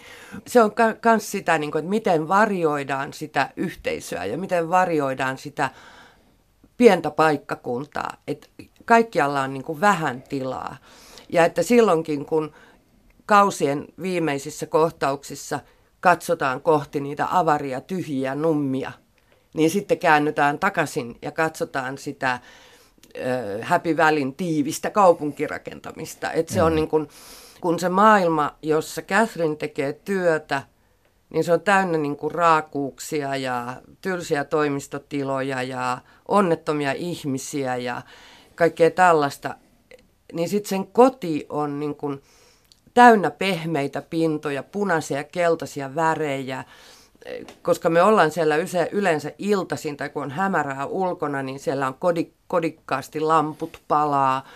Se 0.47 0.61
on 0.61 0.71
myös 1.05 1.31
sitä, 1.31 1.57
niin 1.57 1.71
kuin, 1.71 1.79
että 1.79 1.89
miten 1.89 2.27
varjoidaan 2.27 3.13
sitä 3.13 3.49
yhteisöä 3.55 4.25
ja 4.25 4.37
miten 4.37 4.69
varjoidaan 4.69 5.37
sitä 5.37 5.69
pientä 6.77 7.11
paikkakuntaa, 7.11 8.17
että 8.27 8.47
kaikkialla 8.85 9.41
on 9.41 9.53
niin 9.53 9.63
kuin 9.63 9.81
vähän 9.81 10.21
tilaa. 10.21 10.77
Ja 11.29 11.45
että 11.45 11.63
silloinkin, 11.63 12.25
kun 12.25 12.53
kausien 13.25 13.85
viimeisissä 14.01 14.65
kohtauksissa 14.65 15.59
katsotaan 15.99 16.61
kohti 16.61 16.99
niitä 16.99 17.27
avaria, 17.31 17.81
tyhjiä 17.81 18.35
nummia, 18.35 18.91
niin 19.53 19.69
sitten 19.69 19.99
käännytään 19.99 20.59
takaisin 20.59 21.17
ja 21.21 21.31
katsotaan 21.31 21.97
sitä 21.97 22.39
Happy 23.61 23.97
Valleyn 23.97 24.33
tiivistä 24.33 24.89
kaupunkirakentamista. 24.89 26.31
Et 26.31 26.49
se 26.49 26.59
mm. 26.59 26.65
on 26.65 26.75
niin 26.75 26.87
kun, 26.87 27.07
kun 27.61 27.79
se 27.79 27.89
maailma, 27.89 28.55
jossa 28.61 29.01
Catherine 29.01 29.55
tekee 29.55 29.93
työtä, 29.93 30.63
niin 31.29 31.43
se 31.43 31.53
on 31.53 31.61
täynnä 31.61 31.97
niin 31.97 32.17
kuin 32.17 32.31
raakuuksia 32.31 33.35
ja 33.35 33.81
tylsiä 34.01 34.43
toimistotiloja 34.43 35.63
ja 35.63 35.97
onnettomia 36.27 36.91
ihmisiä 36.91 37.75
ja 37.75 38.01
kaikkea 38.55 38.91
tällaista. 38.91 39.55
Niin 40.33 40.49
sitten 40.49 40.69
sen 40.69 40.87
koti 40.87 41.45
on 41.49 41.79
niin 41.79 41.95
kuin 41.95 42.21
täynnä 42.93 43.31
pehmeitä 43.31 44.01
pintoja, 44.01 44.63
punaisia 44.63 45.17
ja 45.17 45.23
keltaisia 45.23 45.95
värejä, 45.95 46.63
koska 47.61 47.89
me 47.89 48.01
ollaan 48.03 48.31
siellä 48.31 48.55
yleensä 48.91 49.31
iltaisin 49.37 49.97
tai 49.97 50.09
kun 50.09 50.23
on 50.23 50.31
hämärää 50.31 50.85
ulkona, 50.85 51.43
niin 51.43 51.59
siellä 51.59 51.87
on 51.87 51.93
kodik, 51.93 52.33
kodikkaasti 52.49 53.19
lamput 53.19 53.81
palaa. 53.87 54.47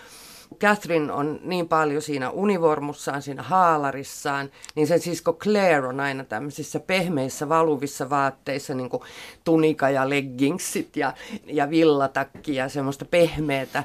Catherine 0.60 1.12
on 1.12 1.40
niin 1.42 1.68
paljon 1.68 2.02
siinä 2.02 2.30
univormussaan, 2.30 3.22
siinä 3.22 3.42
haalarissaan, 3.42 4.50
niin 4.74 4.86
sen 4.86 5.00
sisko 5.00 5.32
Claire 5.32 5.86
on 5.86 6.00
aina 6.00 6.24
tämmöisissä 6.24 6.80
pehmeissä 6.80 7.48
valuvissa 7.48 8.10
vaatteissa, 8.10 8.74
niin 8.74 8.90
kuin 8.90 9.02
tunika 9.44 9.90
ja 9.90 10.10
leggingsit 10.10 10.96
ja, 10.96 11.12
ja 11.46 11.70
villatakki 11.70 12.54
ja 12.54 12.68
semmoista 12.68 13.04
pehmeätä. 13.04 13.84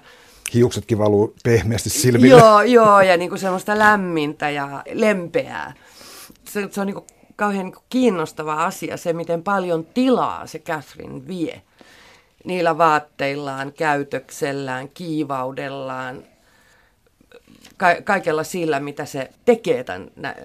Hiuksetkin 0.53 0.97
valuu 0.97 1.35
pehmeästi 1.43 1.89
silmille. 1.89 2.39
Joo, 2.39 2.61
joo 2.61 3.01
ja 3.01 3.17
niin 3.17 3.29
kuin 3.29 3.39
semmoista 3.39 3.79
lämmintä 3.79 4.49
ja 4.49 4.83
lempeää. 4.91 5.73
Se, 6.45 6.67
se 6.71 6.81
on 6.81 6.87
niin 6.87 6.95
kuin 6.95 7.05
kauhean 7.35 7.65
niin 7.65 7.75
kiinnostava 7.89 8.53
asia 8.53 8.97
se, 8.97 9.13
miten 9.13 9.43
paljon 9.43 9.85
tilaa 9.85 10.47
se 10.47 10.59
Catherine 10.59 11.27
vie 11.27 11.61
niillä 12.45 12.77
vaatteillaan, 12.77 13.73
käytöksellään, 13.73 14.89
kiivaudellaan, 14.89 16.23
ka- 17.77 18.01
kaikella 18.03 18.43
sillä, 18.43 18.79
mitä 18.79 19.05
se 19.05 19.29
tekee 19.45 19.83
tämän 19.83 20.11
nä- 20.15 20.35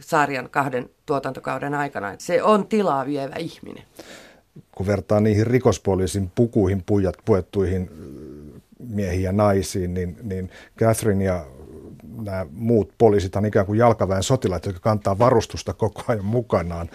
sarjan 0.00 0.50
kahden 0.50 0.90
tuotantokauden 1.06 1.74
aikana. 1.74 2.14
Se 2.18 2.42
on 2.42 2.66
tilaa 2.66 3.06
vievä 3.06 3.34
ihminen. 3.38 3.84
Kun 4.72 4.86
vertaa 4.86 5.20
niihin 5.20 5.46
rikospoliisin 5.46 6.32
pukuihin 6.34 6.82
pujat, 6.86 7.14
puettuihin 7.24 7.90
miehiin 8.88 9.22
ja 9.22 9.32
naisiin, 9.32 9.94
niin, 9.94 10.16
niin 10.22 10.50
Catherine 10.78 11.24
ja 11.24 11.46
nämä 12.22 12.46
muut 12.52 12.92
poliisit 12.98 13.36
on 13.36 13.46
ikään 13.46 13.66
kuin 13.66 13.78
jalkaväen 13.78 14.22
sotilaat, 14.22 14.66
jotka 14.66 14.80
kantaa 14.80 15.18
varustusta 15.18 15.72
koko 15.72 16.02
ajan 16.08 16.24
mukanaan. 16.24 16.90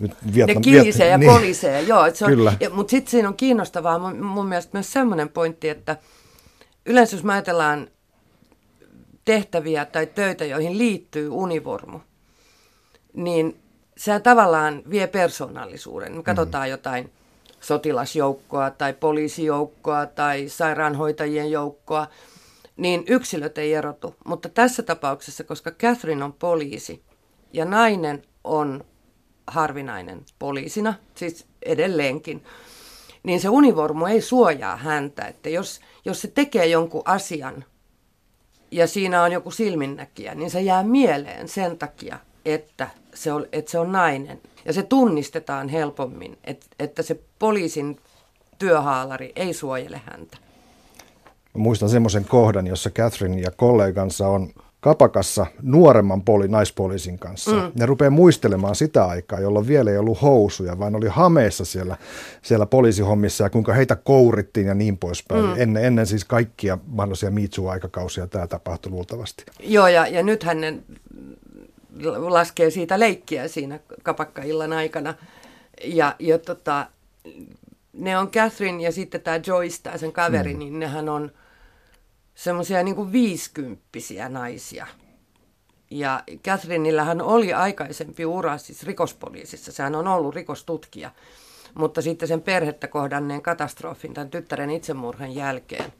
Nyt 0.00 0.12
viettä, 0.34 0.54
ne 0.54 0.60
kilisee 0.60 1.08
ja 1.08 1.18
niin, 1.18 1.32
kolisee, 1.32 1.82
joo. 1.82 2.14
Se 2.14 2.24
on, 2.24 2.30
Kyllä. 2.30 2.52
Ja, 2.60 2.70
mutta 2.70 2.90
sitten 2.90 3.10
siinä 3.10 3.28
on 3.28 3.36
kiinnostavaa 3.36 3.98
mun, 3.98 4.24
mun 4.24 4.46
mielestä 4.46 4.70
myös 4.72 4.92
semmoinen 4.92 5.28
pointti, 5.28 5.68
että 5.68 5.96
yleensä 6.86 7.16
jos 7.16 7.24
me 7.24 7.32
ajatellaan 7.32 7.88
tehtäviä 9.24 9.84
tai 9.84 10.06
töitä, 10.06 10.44
joihin 10.44 10.78
liittyy 10.78 11.28
univormu, 11.28 12.00
niin 13.12 13.56
sehän 13.96 14.22
tavallaan 14.22 14.82
vie 14.90 15.06
persoonallisuuden. 15.06 16.16
Me 16.16 16.22
katsotaan 16.22 16.68
mm. 16.68 16.70
jotain 16.70 17.12
sotilasjoukkoa 17.60 18.70
tai 18.70 18.92
poliisijoukkoa 18.92 20.06
tai 20.06 20.48
sairaanhoitajien 20.48 21.50
joukkoa, 21.50 22.06
niin 22.78 23.04
yksilöt 23.08 23.58
ei 23.58 23.74
erotu. 23.74 24.14
Mutta 24.24 24.48
tässä 24.48 24.82
tapauksessa, 24.82 25.44
koska 25.44 25.70
Catherine 25.70 26.24
on 26.24 26.32
poliisi 26.32 27.02
ja 27.52 27.64
nainen 27.64 28.22
on 28.44 28.84
harvinainen 29.46 30.24
poliisina, 30.38 30.94
siis 31.14 31.46
edelleenkin, 31.62 32.44
niin 33.22 33.40
se 33.40 33.48
univormu 33.48 34.06
ei 34.06 34.20
suojaa 34.20 34.76
häntä. 34.76 35.24
Että 35.24 35.48
jos, 35.48 35.80
jos 36.04 36.20
se 36.20 36.28
tekee 36.28 36.66
jonkun 36.66 37.02
asian 37.04 37.64
ja 38.70 38.86
siinä 38.86 39.22
on 39.22 39.32
joku 39.32 39.50
silminnäkijä, 39.50 40.34
niin 40.34 40.50
se 40.50 40.60
jää 40.60 40.82
mieleen 40.82 41.48
sen 41.48 41.78
takia, 41.78 42.18
että 42.44 42.90
se 43.14 43.32
on, 43.32 43.46
että 43.52 43.70
se 43.70 43.78
on 43.78 43.92
nainen. 43.92 44.40
Ja 44.64 44.72
se 44.72 44.82
tunnistetaan 44.82 45.68
helpommin, 45.68 46.38
että, 46.44 46.66
että 46.78 47.02
se 47.02 47.20
poliisin 47.38 48.00
työhaalari 48.58 49.32
ei 49.36 49.54
suojele 49.54 50.00
häntä. 50.04 50.47
Mä 51.54 51.62
muistan 51.62 51.88
semmoisen 51.88 52.24
kohdan, 52.24 52.66
jossa 52.66 52.90
Catherine 52.90 53.40
ja 53.40 53.50
kollegansa 53.50 54.28
on 54.28 54.48
kapakassa 54.80 55.46
nuoremman 55.62 56.22
poli, 56.22 56.48
naispoliisin 56.48 57.18
kanssa. 57.18 57.50
Mm. 57.50 57.72
Ne 57.74 57.86
rupeaa 57.86 58.10
muistelemaan 58.10 58.74
sitä 58.74 59.04
aikaa, 59.04 59.40
jolloin 59.40 59.66
vielä 59.66 59.90
ei 59.90 59.98
ollut 59.98 60.22
housuja, 60.22 60.78
vaan 60.78 60.96
oli 60.96 61.08
hameessa 61.08 61.64
siellä, 61.64 61.96
siellä 62.42 62.66
poliisihommissa 62.66 63.44
ja 63.44 63.50
kuinka 63.50 63.72
heitä 63.72 63.96
kourittiin 63.96 64.66
ja 64.66 64.74
niin 64.74 64.98
poispäin. 64.98 65.44
Mm. 65.44 65.54
Ennen, 65.56 65.84
ennen 65.84 66.06
siis 66.06 66.24
kaikkia 66.24 66.78
mahdollisia 66.86 67.30
Mitsu-aikakausia 67.30 68.26
tämä 68.26 68.46
tapahtui 68.46 68.92
luultavasti. 68.92 69.44
Joo, 69.60 69.88
ja, 69.88 70.06
ja 70.06 70.22
nyt 70.22 70.42
hänen 70.42 70.84
laskee 72.28 72.70
siitä 72.70 73.00
leikkiä 73.00 73.48
siinä 73.48 73.80
kapakkaillan 74.02 74.72
aikana. 74.72 75.14
Ja, 75.84 76.16
ja 76.18 76.38
tota, 76.38 76.86
ne 77.98 78.18
on 78.18 78.30
Catherine 78.30 78.82
ja 78.82 78.92
sitten 78.92 79.20
tämä 79.20 79.40
Joyce, 79.46 79.82
tämä 79.82 79.96
sen 79.96 80.12
kaveri, 80.12 80.52
mm. 80.52 80.58
niin 80.58 80.78
nehän 80.78 81.08
on 81.08 81.32
semmoisia 82.34 82.82
niin 82.82 83.12
viisikymppisiä 83.12 84.28
naisia. 84.28 84.86
Ja 85.90 86.22
Catherineillähän 86.44 87.22
oli 87.22 87.52
aikaisempi 87.52 88.26
ura 88.26 88.58
siis 88.58 88.82
rikospoliisissa, 88.82 89.72
sehän 89.72 89.94
on 89.94 90.08
ollut 90.08 90.34
rikostutkija. 90.34 91.10
Mutta 91.74 92.02
sitten 92.02 92.28
sen 92.28 92.42
perhettä 92.42 92.88
kohdanneen 92.88 93.42
katastrofin, 93.42 94.14
tämän 94.14 94.30
tyttären 94.30 94.70
itsemurhan 94.70 95.34
jälkeen, 95.34 95.92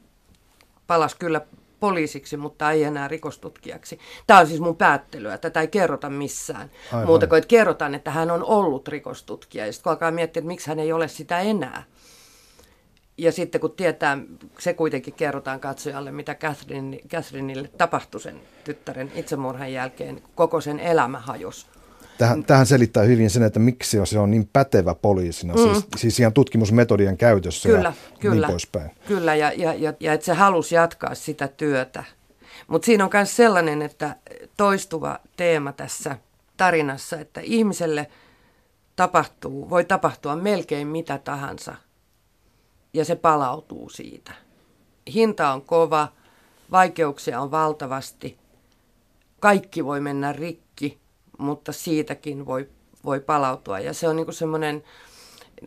palasi 0.87 1.15
kyllä 1.19 1.41
poliisiksi, 1.79 2.37
mutta 2.37 2.71
ei 2.71 2.83
enää 2.83 3.07
rikostutkijaksi. 3.07 3.99
Tämä 4.27 4.39
on 4.39 4.47
siis 4.47 4.59
mun 4.59 4.75
päättelyä, 4.75 5.37
tätä 5.37 5.61
ei 5.61 5.67
kerrota 5.67 6.09
missään. 6.09 6.71
Aivan. 6.91 7.07
Muuta 7.07 7.27
kuin, 7.27 7.37
että 7.37 7.47
kerrotaan, 7.47 7.95
että 7.95 8.11
hän 8.11 8.31
on 8.31 8.43
ollut 8.43 8.87
rikostutkija. 8.87 9.65
Ja 9.65 9.73
sitten 9.73 9.83
kun 9.83 9.91
alkaa 9.91 10.11
miettiä, 10.11 10.39
että 10.39 10.47
miksi 10.47 10.67
hän 10.67 10.79
ei 10.79 10.93
ole 10.93 11.07
sitä 11.07 11.39
enää. 11.39 11.83
Ja 13.17 13.31
sitten 13.31 13.61
kun 13.61 13.71
tietää, 13.71 14.17
se 14.59 14.73
kuitenkin 14.73 15.13
kerrotaan 15.13 15.59
katsojalle, 15.59 16.11
mitä 16.11 16.35
Catherine, 16.35 16.99
Catherineille 17.07 17.67
tapahtui 17.77 18.21
sen 18.21 18.41
tyttären 18.63 19.11
itsemurhan 19.15 19.73
jälkeen, 19.73 20.21
koko 20.35 20.61
sen 20.61 20.79
elämä 20.79 21.19
hajosi. 21.19 21.67
Tähän, 22.19 22.43
tähän 22.43 22.65
selittää 22.65 23.03
hyvin 23.03 23.29
sen, 23.29 23.43
että 23.43 23.59
miksi 23.59 23.97
se 24.03 24.19
on 24.19 24.31
niin 24.31 24.49
pätevä 24.53 24.95
poliisina, 24.95 25.53
mm. 25.53 25.59
siis, 25.59 25.87
siis 25.97 26.19
ihan 26.19 26.33
tutkimusmetodien 26.33 27.17
käytössä 27.17 27.69
kyllä, 27.69 27.83
ja 27.83 27.89
niin 27.89 28.19
kyllä, 28.19 28.47
niin 28.47 28.51
poispäin. 28.51 28.91
Kyllä, 29.07 29.35
ja, 29.35 29.51
ja, 29.51 29.73
ja, 29.73 29.93
ja 29.99 30.13
että 30.13 30.25
se 30.25 30.33
halusi 30.33 30.75
jatkaa 30.75 31.15
sitä 31.15 31.47
työtä. 31.47 32.03
Mutta 32.67 32.85
siinä 32.85 33.03
on 33.03 33.09
myös 33.13 33.35
sellainen, 33.35 33.81
että 33.81 34.15
toistuva 34.57 35.19
teema 35.37 35.71
tässä 35.71 36.17
tarinassa, 36.57 37.19
että 37.19 37.41
ihmiselle 37.43 38.07
tapahtuu, 38.95 39.69
voi 39.69 39.85
tapahtua 39.85 40.35
melkein 40.35 40.87
mitä 40.87 41.17
tahansa, 41.17 41.75
ja 42.93 43.05
se 43.05 43.15
palautuu 43.15 43.89
siitä. 43.89 44.31
Hinta 45.13 45.53
on 45.53 45.61
kova, 45.61 46.07
vaikeuksia 46.71 47.41
on 47.41 47.51
valtavasti, 47.51 48.37
kaikki 49.39 49.85
voi 49.85 50.01
mennä 50.01 50.33
rikki, 50.33 50.68
mutta 51.39 51.71
siitäkin 51.71 52.45
voi, 52.45 52.69
voi 53.05 53.19
palautua. 53.19 53.79
Ja 53.79 53.93
se 53.93 54.07
on 54.07 54.15
niin 54.15 54.33
semmoinen 54.33 54.83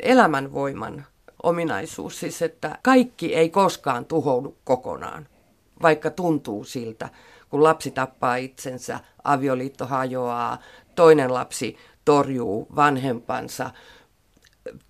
elämänvoiman 0.01 1.07
ominaisuus, 1.43 2.21
siis 2.21 2.43
että 2.43 2.79
kaikki 2.83 3.35
ei 3.35 3.51
koskaan 3.51 4.05
tuhoudu 4.05 4.57
kokonaan, 4.65 5.29
vaikka 5.83 6.11
tuntuu 6.11 6.65
siltä, 6.65 7.09
kun 7.51 7.63
lapsi 7.63 7.91
tappaa 7.91 8.37
itsensä, 8.37 9.01
avioliitto 9.25 9.87
hajoaa, 9.87 10.59
toinen 10.95 11.35
lapsi 11.35 11.77
torjuu 12.05 12.67
vanhempansa, 12.77 13.71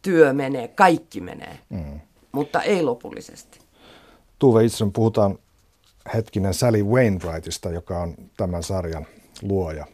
työ 0.02 0.32
menee, 0.32 0.68
kaikki 0.68 1.20
menee, 1.20 1.58
mm. 1.70 2.00
mutta 2.32 2.62
ei 2.62 2.82
lopullisesti. 2.82 3.58
Tuve 4.38 4.64
itse 4.64 4.84
puhutaan 4.92 5.38
hetkinen 6.14 6.54
Sally 6.54 6.82
Wainwrightista, 6.82 7.70
joka 7.70 7.98
on 7.98 8.14
tämän 8.36 8.62
sarjan 8.62 9.06
luoja 9.42 9.86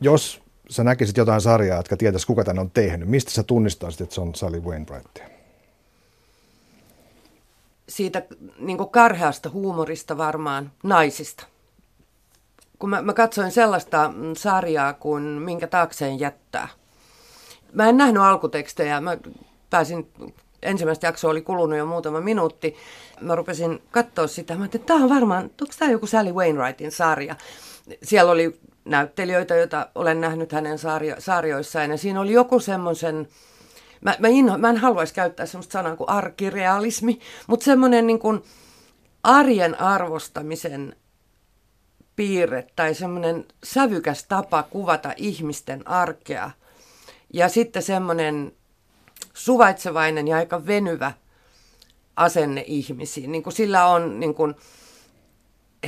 jos 0.00 0.40
sä 0.70 0.84
näkisit 0.84 1.16
jotain 1.16 1.40
sarjaa, 1.40 1.76
jotka 1.76 1.96
tietäisi, 1.96 2.26
kuka 2.26 2.44
tämän 2.44 2.58
on 2.58 2.70
tehnyt, 2.70 3.08
mistä 3.08 3.30
sä 3.30 3.42
tunnistaisit, 3.42 4.00
että 4.00 4.14
se 4.14 4.20
on 4.20 4.34
Sally 4.34 4.60
Wainwright? 4.60 5.18
Siitä 7.88 8.22
niin 8.58 8.90
karheasta 8.90 9.50
huumorista 9.50 10.18
varmaan 10.18 10.72
naisista. 10.82 11.46
Kun 12.78 12.90
mä, 12.90 13.02
mä 13.02 13.12
katsoin 13.12 13.50
sellaista 13.50 14.12
mm, 14.16 14.34
sarjaa 14.34 14.92
kuin 14.92 15.22
Minkä 15.22 15.66
taakseen 15.66 16.20
jättää. 16.20 16.68
Mä 17.72 17.88
en 17.88 17.96
nähnyt 17.96 18.22
alkutekstejä. 18.22 19.00
Mä 19.00 19.18
pääsin 19.70 20.12
ensimmäistä 20.62 21.06
jaksoa 21.06 21.30
oli 21.30 21.42
kulunut 21.42 21.78
jo 21.78 21.86
muutama 21.86 22.20
minuutti. 22.20 22.76
Mä 23.20 23.34
rupesin 23.34 23.82
katsoa 23.90 24.26
sitä. 24.26 24.54
Mä 24.54 24.62
ajattelin, 24.62 24.82
että 24.82 24.94
tämä 24.94 25.04
on 25.04 25.10
varmaan, 25.10 25.44
onko 25.44 25.74
tämä 25.78 25.92
joku 25.92 26.06
Sally 26.06 26.32
Wainwrightin 26.32 26.92
sarja? 26.92 27.36
Siellä 28.02 28.32
oli 28.32 28.60
näyttelijöitä, 28.88 29.56
joita 29.56 29.88
olen 29.94 30.20
nähnyt 30.20 30.52
hänen 30.52 30.78
sarjo, 30.78 31.16
sarjoissaan. 31.18 31.90
Ja 31.90 31.96
siinä 31.96 32.20
oli 32.20 32.32
joku 32.32 32.60
semmoisen, 32.60 33.28
mä, 34.00 34.16
mä, 34.18 34.28
inho, 34.28 34.58
mä 34.58 34.70
en 34.70 34.76
haluaisi 34.76 35.14
käyttää 35.14 35.46
semmoista 35.46 35.72
sanaa 35.72 35.96
kuin 35.96 36.10
arkirealismi, 36.10 37.20
mutta 37.46 37.64
semmoinen 37.64 38.06
niin 38.06 38.18
kuin 38.18 38.42
arjen 39.22 39.80
arvostamisen 39.80 40.96
piirre 42.16 42.66
tai 42.76 42.94
semmoinen 42.94 43.46
sävykäs 43.64 44.24
tapa 44.24 44.62
kuvata 44.62 45.12
ihmisten 45.16 45.88
arkea. 45.88 46.50
Ja 47.32 47.48
sitten 47.48 47.82
semmoinen 47.82 48.52
suvaitsevainen 49.34 50.28
ja 50.28 50.36
aika 50.36 50.66
venyvä 50.66 51.12
asenne 52.16 52.64
ihmisiin. 52.66 53.32
Niin 53.32 53.42
kuin 53.42 53.52
sillä 53.52 53.86
on 53.86 54.20
niin 54.20 54.34
kuin, 54.34 54.54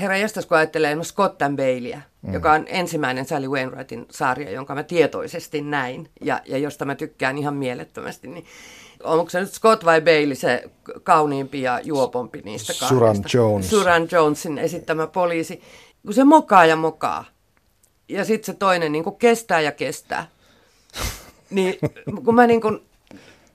herra 0.00 0.16
jästäs, 0.16 0.46
kun 0.46 0.57
ajattelee 0.57 0.94
no 0.94 1.05
Scott 1.05 1.42
and 1.42 1.57
Baileya, 1.57 2.00
mm. 2.22 2.33
joka 2.33 2.53
on 2.53 2.64
ensimmäinen 2.68 3.24
Sally 3.24 3.48
Wainwrightin 3.48 4.07
sarja, 4.11 4.50
jonka 4.50 4.74
mä 4.74 4.83
tietoisesti 4.83 5.61
näin 5.61 6.11
ja, 6.20 6.40
ja 6.46 6.59
josta 6.59 6.85
mä 6.85 6.94
tykkään 6.94 7.38
ihan 7.38 7.55
mielettömästi, 7.55 8.29
niin 8.29 8.44
onko 9.05 9.31
se 9.31 9.40
nyt 9.40 9.53
Scott 9.53 9.85
vai 9.85 10.00
Bailey 10.00 10.35
se 10.35 10.70
kauniimpi 11.03 11.62
ja 11.62 11.81
juopompi 11.81 12.42
niistä 12.44 12.72
kahdesta? 12.72 12.88
Suran 12.88 13.16
Jones. 13.35 13.70
Suran 13.70 14.09
Jonesin 14.12 14.59
esittämä 14.59 15.07
poliisi. 15.07 15.62
Kun 16.05 16.14
se 16.14 16.24
mokaa 16.24 16.66
ja 16.66 16.76
mokaa. 16.76 17.24
Ja 18.09 18.24
sitten 18.24 18.55
se 18.55 18.59
toinen 18.59 18.92
niin 18.92 19.16
kestää 19.18 19.61
ja 19.61 19.72
kestää. 19.72 20.26
Niin 21.50 21.79
kun 22.24 22.35
mä 22.35 22.46
niin 22.46 22.61
kuin 22.61 22.81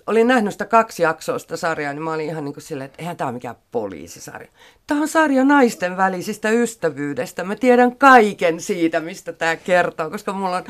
olin 0.07 0.27
nähnyt 0.27 0.53
sitä 0.53 0.65
kaksi 0.65 1.03
jaksoa 1.03 1.39
sitä 1.39 1.57
sarjaa, 1.57 1.93
niin 1.93 2.03
mä 2.03 2.13
olin 2.13 2.25
ihan 2.25 2.45
niin 2.45 2.53
kuin 2.53 2.63
silleen, 2.63 2.85
että 2.85 3.01
eihän 3.01 3.17
tämä 3.17 3.27
ole 3.27 3.33
mikään 3.33 3.55
poliisisarja. 3.71 4.49
Tämä 4.87 5.01
on 5.01 5.07
sarja 5.07 5.43
naisten 5.43 5.97
välisistä 5.97 6.49
ystävyydestä. 6.49 7.43
Mä 7.43 7.55
tiedän 7.55 7.95
kaiken 7.95 8.61
siitä, 8.61 8.99
mistä 8.99 9.33
tämä 9.33 9.55
kertoo, 9.55 10.09
koska 10.09 10.33
mulla 10.33 10.57
on 10.57 10.65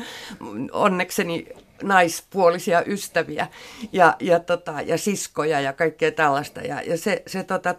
onnekseni 0.72 1.48
naispuolisia 1.82 2.82
ystäviä 2.86 3.46
ja, 3.92 4.16
ja, 4.20 4.40
tota, 4.40 4.80
ja 4.80 4.98
siskoja 4.98 5.60
ja 5.60 5.72
kaikkea 5.72 6.12
tällaista. 6.12 6.60
Ja, 6.60 6.82
ja 6.82 6.98
se, 6.98 7.22
se 7.26 7.44
tota, 7.44 7.74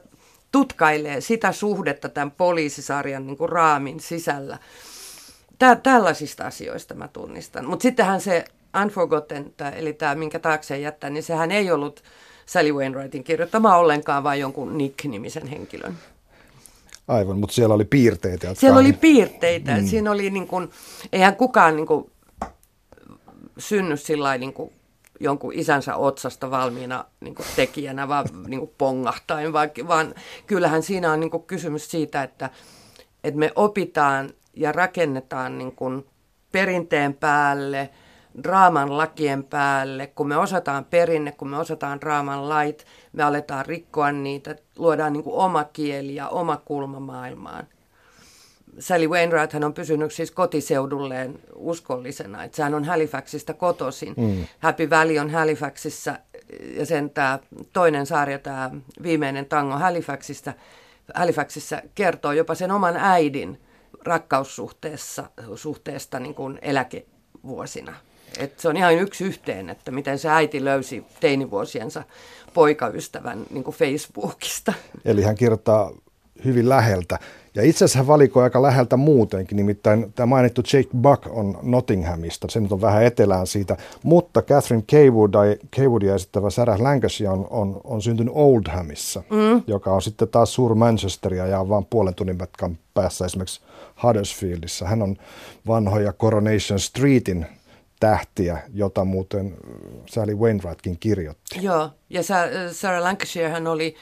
tutkailee 0.51 1.21
sitä 1.21 1.51
suhdetta 1.51 2.09
tämän 2.09 2.31
poliisisarjan 2.31 3.27
niin 3.27 3.37
kuin 3.37 3.49
raamin 3.49 3.99
sisällä. 3.99 4.57
Tää, 5.59 5.75
tällaisista 5.75 6.47
asioista 6.47 6.93
mä 6.93 7.07
tunnistan. 7.07 7.65
Mutta 7.65 7.83
sittenhän 7.83 8.21
se 8.21 8.45
Unforgotten, 8.83 9.53
eli 9.75 9.93
tämä 9.93 10.15
minkä 10.15 10.39
taakse 10.39 10.77
jättää, 10.77 11.09
niin 11.09 11.23
sehän 11.23 11.51
ei 11.51 11.71
ollut 11.71 12.03
Sally 12.45 12.71
Wainwrightin 12.71 13.23
kirjoittama 13.23 13.77
ollenkaan, 13.77 14.23
vaan 14.23 14.39
jonkun 14.39 14.77
Nick-nimisen 14.77 15.47
henkilön. 15.47 15.97
Aivan, 17.07 17.39
mutta 17.39 17.55
siellä 17.55 17.75
oli 17.75 17.85
piirteitä. 17.85 18.47
Jotka 18.47 18.59
siellä 18.59 18.79
oli 18.79 18.93
piirteitä. 18.93 19.77
Mm. 19.77 19.87
Siinä 19.87 20.11
oli 20.11 20.29
niin 20.29 20.47
kuin, 20.47 20.69
eihän 21.11 21.35
kukaan 21.35 21.75
niin 21.75 21.87
kuin, 21.87 22.11
synny 23.57 23.97
sillä 23.97 24.37
niin 24.37 24.53
kuin, 24.53 24.71
jonkun 25.19 25.53
isänsä 25.53 25.95
otsasta 25.95 26.51
valmiina 26.51 27.05
niin 27.19 27.35
kuin 27.35 27.45
tekijänä, 27.55 28.07
vaan 28.07 28.25
niin 28.47 28.59
kuin 28.59 28.71
pongahtain, 28.77 29.53
vaan, 29.53 29.69
vaan 29.87 30.15
kyllähän 30.47 30.83
siinä 30.83 31.11
on 31.11 31.19
niin 31.19 31.31
kuin 31.31 31.43
kysymys 31.43 31.91
siitä, 31.91 32.23
että, 32.23 32.49
että 33.23 33.39
me 33.39 33.51
opitaan 33.55 34.29
ja 34.53 34.71
rakennetaan 34.71 35.57
niin 35.57 35.71
kuin 35.71 36.05
perinteen 36.51 37.13
päälle, 37.13 37.89
draaman 38.43 38.97
lakien 38.97 39.43
päälle, 39.43 40.07
kun 40.07 40.27
me 40.27 40.37
osataan 40.37 40.85
perinne, 40.85 41.31
kun 41.31 41.49
me 41.49 41.57
osataan 41.57 42.01
draaman 42.01 42.49
lait, 42.49 42.85
me 43.13 43.23
aletaan 43.23 43.65
rikkoa 43.65 44.11
niitä, 44.11 44.55
luodaan 44.77 45.13
niin 45.13 45.23
kuin 45.23 45.35
oma 45.35 45.63
kieli 45.63 46.15
ja 46.15 46.29
oma 46.29 46.57
kulma 46.57 46.99
maailmaan. 46.99 47.67
Sally 48.79 49.07
Wainwright 49.07 49.53
hän 49.53 49.63
on 49.63 49.73
pysynyt 49.73 50.11
siis 50.11 50.31
kotiseudulleen 50.31 51.39
uskollisena, 51.55 52.43
että 52.43 52.55
sehän 52.55 52.73
on 52.73 52.83
Halifaxista 52.83 53.53
kotoisin. 53.53 54.13
Mm. 54.17 54.47
Happy 54.59 54.89
Valley 54.89 55.17
on 55.17 55.29
Halifaxissa 55.29 56.19
ja 56.77 56.85
sen 56.85 57.09
tämä 57.09 57.39
toinen 57.73 58.05
sarja, 58.05 58.39
tämä 58.39 58.71
viimeinen 59.03 59.45
tango 59.45 59.75
Halifaxista, 59.75 60.53
Halifaxissa 61.15 61.81
kertoo 61.95 62.31
jopa 62.31 62.55
sen 62.55 62.71
oman 62.71 62.97
äidin 62.97 63.61
rakkaussuhteessa 64.05 65.29
suhteesta 65.55 66.19
niin 66.19 66.35
kuin 66.35 66.59
eläkevuosina. 66.61 67.93
Et 68.39 68.59
se 68.59 68.69
on 68.69 68.77
ihan 68.77 68.95
yksi 68.95 69.23
yhteen, 69.23 69.69
että 69.69 69.91
miten 69.91 70.19
se 70.19 70.29
äiti 70.29 70.65
löysi 70.65 71.03
teinivuosiensa 71.19 72.03
poikaystävän 72.53 73.45
niin 73.49 73.63
kuin 73.63 73.75
Facebookista. 73.75 74.73
Eli 75.05 75.21
hän 75.21 75.35
kirjoittaa 75.35 75.91
hyvin 76.45 76.69
läheltä. 76.69 77.19
Ja 77.55 77.63
itse 77.63 77.85
asiassa 77.85 77.99
hän 77.99 78.07
valikoi 78.07 78.43
aika 78.43 78.61
läheltä 78.61 78.97
muutenkin, 78.97 79.55
nimittäin 79.55 80.13
tämä 80.13 80.25
mainittu 80.25 80.61
Jake 80.73 80.89
Buck 80.97 81.27
on 81.29 81.59
Nottinghamista, 81.61 82.47
se 82.49 82.59
nyt 82.59 82.71
on 82.71 82.81
vähän 82.81 83.03
etelään 83.03 83.47
siitä, 83.47 83.77
mutta 84.03 84.41
Catherine 84.41 84.83
Kaywood, 84.91 85.33
Caywoodia 85.75 86.15
esittävä 86.15 86.49
Sarah 86.49 86.81
Lancashire 86.81 87.29
on, 87.29 87.47
on, 87.49 87.81
on 87.83 88.01
syntynyt 88.01 88.33
Oldhamissa, 88.35 89.23
mm. 89.29 89.63
joka 89.67 89.91
on 89.91 90.01
sitten 90.01 90.27
taas 90.27 90.53
suur 90.53 90.75
Manchesteria 90.75 91.47
ja 91.47 91.59
on 91.59 91.69
vain 91.69 91.85
puolen 91.89 92.15
tunnin 92.15 92.37
matkan 92.37 92.77
päässä 92.93 93.25
esimerkiksi 93.25 93.61
Huddersfieldissa. 94.03 94.87
Hän 94.87 95.01
on 95.01 95.15
vanhoja 95.67 96.13
Coronation 96.13 96.79
Streetin 96.79 97.45
tähtiä, 97.99 98.57
jota 98.73 99.05
muuten 99.05 99.57
Sally 100.09 100.35
Wainwrightkin 100.35 100.99
kirjoitti. 100.99 101.59
Joo, 101.61 101.89
ja 102.09 102.21
Sarah 102.71 103.03
Lancashire 103.03 103.49
hän 103.49 103.67
oli 103.67 103.95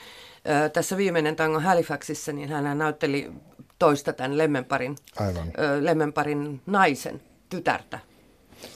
tässä 0.73 0.97
viimeinen 0.97 1.35
tango 1.35 1.59
Halifaxissa, 1.59 2.33
niin 2.33 2.49
hän 2.49 2.77
näytteli 2.77 3.31
toista 3.79 4.13
tämän 4.13 4.37
Lemmenparin, 4.37 4.95
Aivan. 5.19 5.51
Lemmenparin 5.79 6.61
naisen 6.65 7.21
tytärtä. 7.49 7.99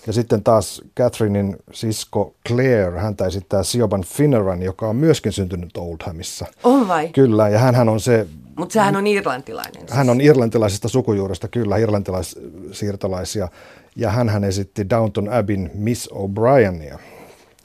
Ja 0.07 0.13
sitten 0.13 0.43
taas 0.43 0.81
Catherinein 0.97 1.57
sisko 1.73 2.35
Claire, 2.47 2.99
häntä 2.99 3.25
esittää 3.25 3.63
Siobhan 3.63 4.03
Finneran, 4.03 4.61
joka 4.61 4.87
on 4.87 4.95
myöskin 4.95 5.31
syntynyt 5.31 5.77
Oldhamissa. 5.77 6.45
On 6.63 6.87
vai? 6.87 7.09
Kyllä, 7.09 7.49
ja 7.49 7.59
hän 7.59 7.89
on 7.89 7.99
se... 7.99 8.27
Mutta 8.59 8.73
sehän 8.73 8.95
on 8.95 9.07
irlantilainen. 9.07 9.81
Siis. 9.81 9.91
Hän 9.91 10.09
on 10.09 10.21
irlantilaisesta 10.21 10.87
sukujuuresta, 10.87 11.47
kyllä, 11.47 11.77
irlantilaissiirtolaisia. 11.77 13.47
Ja 13.95 14.11
hän 14.11 14.43
esitti 14.43 14.89
Downton 14.89 15.33
Abbeyn 15.33 15.71
Miss 15.73 16.09
O'Brienia, 16.11 16.99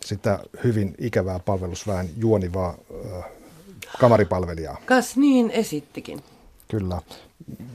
sitä 0.00 0.38
hyvin 0.64 0.94
ikävää 0.98 1.38
palvelusväen 1.38 2.10
juonivaa 2.16 2.68
äh, 2.68 3.24
kamaripalvelijaa. 4.00 4.76
Kas 4.86 5.16
niin 5.16 5.50
esittikin. 5.50 6.22
Kyllä. 6.68 7.00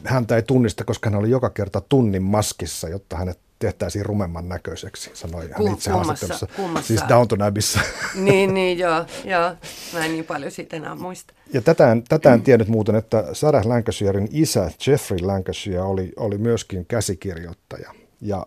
Häntä 0.03 0.35
ei 0.35 0.41
tunnista, 0.41 0.83
koska 0.83 1.09
hän 1.09 1.19
oli 1.19 1.29
joka 1.29 1.49
kerta 1.49 1.81
tunnin 1.81 2.23
maskissa, 2.23 2.89
jotta 2.89 3.17
hänet 3.17 3.39
tehtäisiin 3.59 4.05
rumemman 4.05 4.49
näköiseksi, 4.49 5.11
sanoi 5.13 5.49
hän 5.51 5.73
itse 5.73 5.91
kummassa, 5.91 6.47
kummassa. 6.55 6.87
Siis 6.87 7.01
Downton 7.09 7.41
Abbeyssä. 7.41 7.79
Niin, 8.15 8.53
niin, 8.53 8.79
joo, 8.83 9.05
joo. 9.25 9.55
Mä 9.93 10.05
en 10.05 10.11
niin 10.11 10.25
paljon 10.25 10.51
siitä 10.51 10.75
enää 10.75 10.95
muista. 10.95 11.33
Ja 11.53 11.61
tätä, 11.61 11.97
tätä 12.09 12.33
en 12.33 12.41
tiennyt 12.41 12.67
muuten, 12.67 12.95
että 12.95 13.25
Sarah 13.33 13.65
Lancashirein 13.65 14.29
isä 14.31 14.71
Jeffrey 14.87 15.19
Lancashire 15.21 15.81
oli, 15.81 16.11
oli 16.15 16.37
myöskin 16.37 16.85
käsikirjoittaja. 16.85 17.93
Ja 18.21 18.45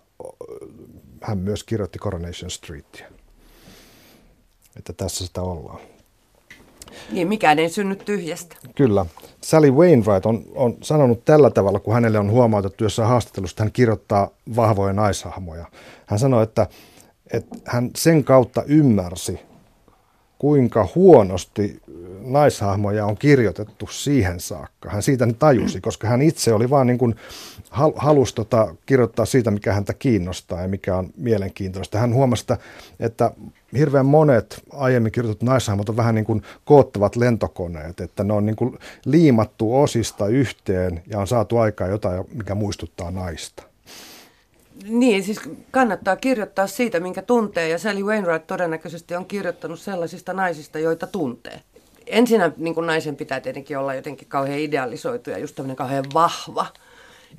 hän 1.22 1.38
myös 1.38 1.64
kirjoitti 1.64 1.98
Coronation 1.98 2.50
Streetia. 2.50 3.06
Että 4.76 4.92
tässä 4.92 5.26
sitä 5.26 5.42
ollaan. 5.42 5.80
Niin, 7.12 7.28
mikään 7.28 7.58
ei 7.58 7.68
synny 7.68 7.96
tyhjästä. 7.96 8.56
Kyllä. 8.74 9.06
Sally 9.40 9.70
Wainwright 9.70 10.26
on, 10.26 10.44
on 10.54 10.76
sanonut 10.82 11.24
tällä 11.24 11.50
tavalla, 11.50 11.80
kun 11.80 11.94
hänelle 11.94 12.18
on 12.18 12.30
huomautettu 12.30 12.84
jossain 12.84 13.08
haastattelussa, 13.08 13.54
että 13.54 13.62
hän 13.62 13.72
kirjoittaa 13.72 14.30
vahvoja 14.56 14.92
naishahmoja. 14.92 15.66
Hän 16.06 16.18
sanoi, 16.18 16.42
että, 16.42 16.66
että 17.32 17.56
hän 17.64 17.90
sen 17.96 18.24
kautta 18.24 18.62
ymmärsi, 18.66 19.40
kuinka 20.42 20.88
huonosti 20.94 21.80
naishahmoja 22.20 23.06
on 23.06 23.16
kirjoitettu 23.16 23.86
siihen 23.86 24.40
saakka. 24.40 24.90
Hän 24.90 25.02
siitä 25.02 25.28
tajusi, 25.38 25.80
koska 25.88 26.08
hän 26.08 26.22
itse 26.22 26.52
oli 26.52 26.70
vaan 26.70 26.86
niin 26.86 26.98
kuin 26.98 27.14
halusi 27.96 28.34
tota, 28.34 28.74
kirjoittaa 28.86 29.24
siitä, 29.24 29.50
mikä 29.50 29.72
häntä 29.72 29.94
kiinnostaa 29.94 30.62
ja 30.62 30.68
mikä 30.68 30.96
on 30.96 31.10
mielenkiintoista. 31.16 31.98
Hän 31.98 32.14
huomasi, 32.14 32.44
että 33.00 33.30
hirveän 33.76 34.06
monet 34.06 34.62
aiemmin 34.72 35.12
kirjoitut 35.12 35.42
naishahmot 35.42 35.88
on 35.88 35.96
vähän 35.96 36.14
niin 36.14 36.24
kuin 36.24 36.42
koottavat 36.64 37.16
lentokoneet, 37.16 38.00
että 38.00 38.24
ne 38.24 38.32
on 38.32 38.46
niin 38.46 38.56
kuin 38.56 38.78
liimattu 39.04 39.80
osista 39.80 40.26
yhteen 40.26 41.02
ja 41.06 41.18
on 41.18 41.26
saatu 41.26 41.58
aikaa 41.58 41.88
jotain, 41.88 42.24
mikä 42.34 42.54
muistuttaa 42.54 43.10
naista. 43.10 43.71
Niin, 44.84 45.24
siis 45.24 45.40
kannattaa 45.70 46.16
kirjoittaa 46.16 46.66
siitä, 46.66 47.00
minkä 47.00 47.22
tuntee, 47.22 47.68
ja 47.68 47.78
Sally 47.78 48.02
Wainwright 48.02 48.46
todennäköisesti 48.46 49.16
on 49.16 49.26
kirjoittanut 49.26 49.80
sellaisista 49.80 50.32
naisista, 50.32 50.78
joita 50.78 51.06
tuntee. 51.06 51.60
Ensinnä 52.06 52.52
niin 52.56 52.74
kuin 52.74 52.86
naisen 52.86 53.16
pitää 53.16 53.40
tietenkin 53.40 53.78
olla 53.78 53.94
jotenkin 53.94 54.28
kauhean 54.28 54.58
idealisoitu 54.58 55.30
ja 55.30 55.38
just 55.38 55.54
tämmöinen 55.54 55.76
kauhean 55.76 56.04
vahva, 56.14 56.66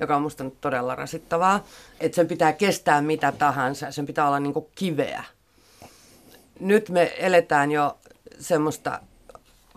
joka 0.00 0.16
on 0.16 0.22
musta 0.22 0.44
nyt 0.44 0.60
todella 0.60 0.94
rasittavaa. 0.94 1.64
Että 2.00 2.16
sen 2.16 2.28
pitää 2.28 2.52
kestää 2.52 3.02
mitä 3.02 3.32
tahansa, 3.32 3.92
sen 3.92 4.06
pitää 4.06 4.26
olla 4.26 4.40
niin 4.40 4.52
kuin 4.52 4.66
kiveä. 4.74 5.24
Nyt 6.60 6.88
me 6.88 7.14
eletään 7.18 7.70
jo 7.70 7.98
semmoista 8.38 9.00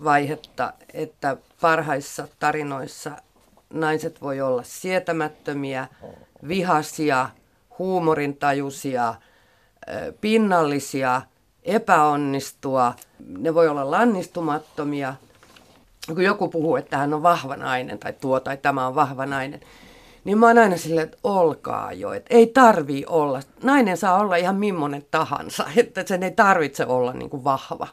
vaihetta, 0.03 0.73
että 0.93 1.38
parhaissa 1.62 2.27
tarinoissa 2.39 3.12
naiset 3.73 4.21
voi 4.21 4.41
olla 4.41 4.63
sietämättömiä, 4.63 5.88
vihasia, 6.47 7.30
huumorintajuisia, 7.79 9.15
pinnallisia, 10.21 11.21
epäonnistua. 11.63 12.93
Ne 13.27 13.53
voi 13.53 13.67
olla 13.67 13.91
lannistumattomia. 13.91 15.15
Kun 16.07 16.23
joku 16.23 16.47
puhuu, 16.47 16.75
että 16.75 16.97
hän 16.97 17.13
on 17.13 17.23
vahva 17.23 17.55
nainen 17.55 17.99
tai 17.99 18.13
tuo 18.13 18.39
tai 18.39 18.57
tämä 18.57 18.87
on 18.87 18.95
vahva 18.95 19.25
nainen, 19.25 19.59
niin 20.23 20.37
mä 20.37 20.47
oon 20.47 20.57
aina 20.57 20.77
silleen, 20.77 21.05
että 21.05 21.17
olkaa 21.23 21.93
jo, 21.93 22.13
että 22.13 22.35
ei 22.35 22.47
tarvii 22.47 23.05
olla. 23.05 23.39
Nainen 23.63 23.97
saa 23.97 24.19
olla 24.19 24.35
ihan 24.35 24.55
millainen 24.55 25.05
tahansa, 25.11 25.65
että 25.75 26.03
sen 26.05 26.23
ei 26.23 26.31
tarvitse 26.31 26.85
olla 26.85 27.13
niin 27.13 27.29
kuin 27.29 27.43
vahva. 27.43 27.87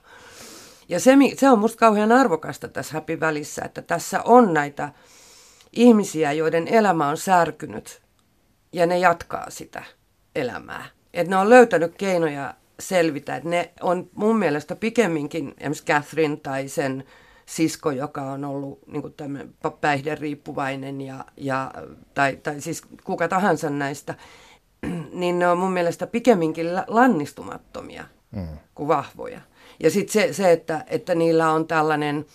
Ja 0.89 1.01
se, 1.01 1.17
se 1.37 1.51
on 1.51 1.59
musta 1.59 1.79
kauhean 1.79 2.13
arvokasta 2.13 2.69
tässä 2.69 2.95
Happy 2.95 3.21
välissä, 3.21 3.63
että 3.65 3.83
tässä 3.83 4.23
on 4.23 4.55
näitä 4.55 4.93
ihmisiä, 5.73 6.33
joiden 6.33 6.69
elämä 6.69 7.09
on 7.09 7.17
särkynyt 7.17 8.04
ja 8.75 8.87
ne 8.87 8.99
jatkaa 8.99 9.51
sitä 9.51 9.85
elämää. 10.35 10.87
Että 11.15 11.31
ne 11.31 11.37
on 11.37 11.51
löytänyt 11.51 11.95
keinoja 11.99 12.55
selvitä. 12.81 13.37
Että 13.37 13.49
ne 13.49 13.71
on 13.81 14.11
mun 14.15 14.39
mielestä 14.39 14.77
pikemminkin 14.77 15.55
esimerkiksi 15.59 15.85
Catherine 15.85 16.37
tai 16.37 16.69
sen 16.69 17.05
sisko, 17.47 17.91
joka 17.91 18.23
on 18.23 18.45
ollut 18.45 18.79
niin 18.87 19.55
päihderiippuvainen 19.81 21.01
ja, 21.01 21.25
ja, 21.37 21.71
tai, 22.15 22.37
tai 22.37 22.61
siis 22.61 22.83
kuka 23.05 23.29
tahansa 23.29 23.71
näistä, 23.71 24.15
niin 25.13 25.39
ne 25.39 25.49
on 25.49 25.59
mun 25.59 25.73
mielestä 25.73 26.07
pikemminkin 26.07 26.67
lannistumattomia 26.87 28.05
mm. 28.31 28.49
kuin 28.75 28.89
vahvoja. 28.89 29.41
Ja 29.83 29.91
sitten 29.91 30.13
se, 30.13 30.33
se 30.33 30.53
että, 30.53 30.85
että 30.87 31.15
niillä 31.15 31.51
on 31.51 31.67
tällainen 31.67 32.27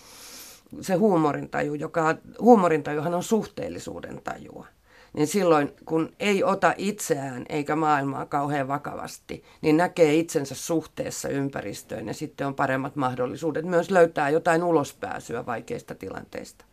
se 0.80 0.94
huumorintaju, 0.94 1.74
joka, 1.74 2.14
huumorintajuhan 2.40 3.14
on 3.14 3.22
suhteellisuuden 3.22 4.20
tajua 4.24 4.66
niin 5.12 5.26
silloin 5.26 5.72
kun 5.84 6.12
ei 6.20 6.44
ota 6.44 6.74
itseään 6.78 7.46
eikä 7.48 7.76
maailmaa 7.76 8.26
kauhean 8.26 8.68
vakavasti, 8.68 9.44
niin 9.62 9.76
näkee 9.76 10.14
itsensä 10.14 10.54
suhteessa 10.54 11.28
ympäristöön 11.28 12.08
ja 12.08 12.14
sitten 12.14 12.46
on 12.46 12.54
paremmat 12.54 12.96
mahdollisuudet 12.96 13.64
myös 13.64 13.90
löytää 13.90 14.30
jotain 14.30 14.62
ulospääsyä 14.62 15.46
vaikeista 15.46 15.94
tilanteista. 15.94 16.64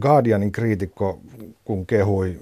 Guardianin 0.00 0.52
kriitikko, 0.52 1.20
kun 1.64 1.86
kehui 1.86 2.36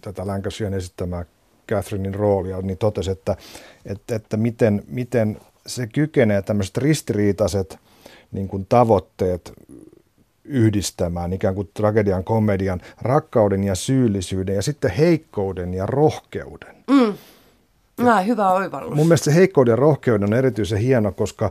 tätä 0.00 0.26
Lancashiren 0.26 0.74
esittämää 0.74 1.24
Catherinein 1.68 2.14
roolia, 2.14 2.62
niin 2.62 2.78
totesi, 2.78 3.10
että, 3.10 3.36
että, 3.84 4.14
että 4.14 4.36
miten, 4.36 4.82
miten 4.86 5.40
se 5.66 5.86
kykenee 5.86 6.42
tämmöiset 6.42 6.76
ristiriitaiset 6.76 7.78
niin 8.32 8.48
kuin 8.48 8.66
tavoitteet 8.68 9.52
yhdistämään 10.44 11.32
ikään 11.32 11.54
kuin 11.54 11.70
tragedian, 11.74 12.24
komedian, 12.24 12.80
rakkauden 13.02 13.64
ja 13.64 13.74
syyllisyyden 13.74 14.54
ja 14.54 14.62
sitten 14.62 14.90
heikkouden 14.90 15.74
ja 15.74 15.86
rohkeuden. 15.86 16.76
Mm. 16.90 17.14
No, 18.00 18.24
hyvä 18.26 18.50
oivallus. 18.50 18.94
Mun 18.94 19.06
mielestä 19.06 19.24
se 19.24 19.34
heikkouden 19.34 19.72
ja 19.72 19.76
rohkeuden 19.76 20.28
on 20.28 20.38
erityisen 20.38 20.78
hieno, 20.78 21.12
koska 21.12 21.50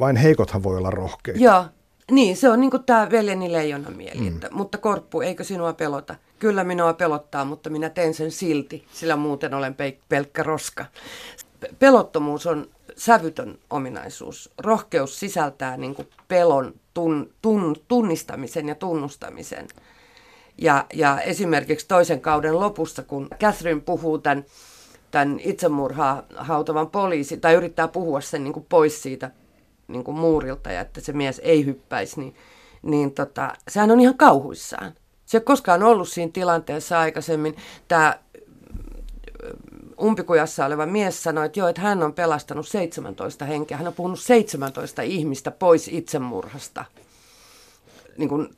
vain 0.00 0.16
heikothan 0.16 0.62
voi 0.62 0.76
olla 0.76 0.90
rohkeita. 0.90 1.40
Joo, 1.40 1.64
niin 2.10 2.36
se 2.36 2.48
on 2.48 2.60
niin 2.60 2.70
kuin 2.70 2.84
tämä 2.84 3.10
veljeni 3.10 3.52
leijonan 3.52 3.96
mieli, 3.96 4.20
mm. 4.20 4.28
että, 4.28 4.48
mutta 4.50 4.78
Korppu, 4.78 5.20
eikö 5.20 5.44
sinua 5.44 5.72
pelota? 5.72 6.14
Kyllä 6.38 6.64
minua 6.64 6.92
pelottaa, 6.92 7.44
mutta 7.44 7.70
minä 7.70 7.90
teen 7.90 8.14
sen 8.14 8.30
silti, 8.30 8.84
sillä 8.92 9.16
muuten 9.16 9.54
olen 9.54 9.74
pe- 9.74 9.98
pelkkä 10.08 10.42
roska. 10.42 10.84
Pelottomuus 11.78 12.46
on 12.46 12.66
sävytön 12.96 13.58
ominaisuus. 13.70 14.50
Rohkeus 14.58 15.20
sisältää 15.20 15.76
niin 15.76 15.94
kuin 15.94 16.08
pelon 16.28 16.74
tun, 16.94 17.30
tun, 17.42 17.76
tunnistamisen 17.88 18.68
ja 18.68 18.74
tunnustamisen. 18.74 19.68
Ja, 20.58 20.86
ja 20.94 21.20
esimerkiksi 21.20 21.88
toisen 21.88 22.20
kauden 22.20 22.60
lopussa, 22.60 23.02
kun 23.02 23.28
Catherine 23.40 23.80
puhuu 23.80 24.18
tämän, 24.18 24.44
tämän 25.10 25.40
itsemurhaa 25.40 26.22
hautavan 26.36 26.90
poliisi, 26.90 27.36
tai 27.36 27.54
yrittää 27.54 27.88
puhua 27.88 28.20
sen 28.20 28.44
niin 28.44 28.52
kuin 28.52 28.66
pois 28.68 29.02
siitä 29.02 29.30
niin 29.88 30.04
kuin 30.04 30.16
muurilta 30.16 30.72
ja 30.72 30.80
että 30.80 31.00
se 31.00 31.12
mies 31.12 31.40
ei 31.44 31.66
hyppäisi, 31.66 32.20
niin, 32.20 32.34
niin 32.82 33.12
tota, 33.12 33.52
sehän 33.68 33.90
on 33.90 34.00
ihan 34.00 34.16
kauhuissaan. 34.16 34.92
Se 35.26 35.36
ei 35.36 35.38
ole 35.38 35.44
koskaan 35.44 35.82
ollut 35.82 36.08
siinä 36.08 36.32
tilanteessa 36.32 37.00
aikaisemmin. 37.00 37.56
Tämä 37.88 38.18
umpikujassa 40.00 40.66
oleva 40.66 40.86
mies 40.86 41.22
sanoi, 41.22 41.46
että 41.46 41.60
joo, 41.60 41.68
että 41.68 41.82
hän 41.82 42.02
on 42.02 42.12
pelastanut 42.12 42.68
17 42.68 43.44
henkeä. 43.44 43.76
Hän 43.76 43.86
on 43.86 43.94
puhunut 43.94 44.20
17 44.20 45.02
ihmistä 45.02 45.50
pois 45.50 45.88
itsemurhasta. 45.88 46.84
Niin 48.16 48.28
kuin, 48.28 48.48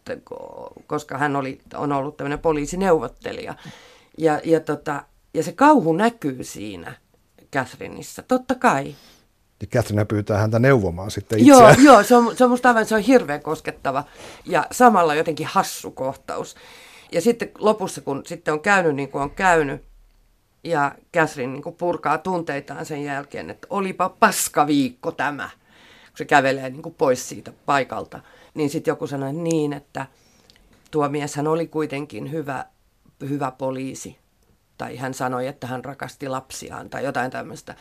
koska 0.87 1.19
hän 1.19 1.37
oli, 1.37 1.61
on 1.75 1.93
ollut 1.93 2.17
tämmöinen 2.17 2.39
poliisineuvottelija. 2.39 3.55
Ja, 4.19 4.41
ja, 4.45 4.61
tota, 4.61 5.05
ja 5.35 5.43
se 5.43 5.53
kauhu 5.53 5.93
näkyy 5.93 6.45
siinä 6.45 6.95
Catherineissa, 7.53 8.23
totta 8.23 8.55
kai. 8.55 8.95
Ja 9.61 9.67
Catherine 9.67 10.05
pyytää 10.05 10.39
häntä 10.39 10.59
neuvomaan 10.59 11.11
sitten 11.11 11.39
itseään. 11.39 11.77
Joo, 11.85 11.95
joo 11.95 12.03
se, 12.03 12.17
on, 12.17 12.37
se 12.37 12.45
on 12.45 12.51
musta 12.51 12.69
aivan 12.69 12.87
se 12.87 12.95
on 12.95 13.01
hirveän 13.01 13.43
koskettava 13.43 14.05
ja 14.45 14.67
samalla 14.73 15.15
jotenkin 15.15 15.47
hassu 15.47 15.91
kohtaus. 15.91 16.57
Ja 17.13 17.21
sitten 17.21 17.51
lopussa, 17.59 18.01
kun 18.01 18.23
sitten 18.27 18.55
on 18.55 18.61
käynyt 18.61 18.97
niin 18.97 19.09
kuin 19.09 19.23
on 19.23 19.31
käynyt, 19.31 19.85
ja 20.65 20.95
Catherine 21.15 21.53
niin 21.53 21.63
kuin 21.63 21.77
purkaa 21.77 22.19
tunteitaan 22.19 22.87
sen 22.87 23.05
jälkeen, 23.05 23.51
että 23.51 23.67
olipa 23.71 24.09
paska 24.09 24.67
viikko 24.67 25.13
tämä, 25.13 25.51
kun 26.09 26.19
se 26.19 26.25
kävelee 26.25 26.71
niin 26.71 26.83
kuin 26.83 26.95
pois 26.95 27.29
siitä 27.29 27.53
paikalta. 27.67 28.21
Niin 28.55 28.71
sitten 28.71 28.93
joku 28.93 29.07
sanoi 29.07 29.33
niin, 29.33 29.73
että 29.73 30.07
tuo 30.91 31.09
mieshän 31.09 31.47
oli 31.47 31.67
kuitenkin 31.67 32.33
hyvä, 32.33 32.67
hyvä 33.29 33.51
poliisi. 33.51 34.19
Tai 34.79 34.97
hän 34.97 35.15
sanoi, 35.15 35.47
että 35.47 35.67
hän 35.67 35.85
rakasti 35.85 36.29
lapsiaan 36.29 36.91
tai 36.91 37.05
jotain 37.05 37.31
tämmöistä. 37.31 37.75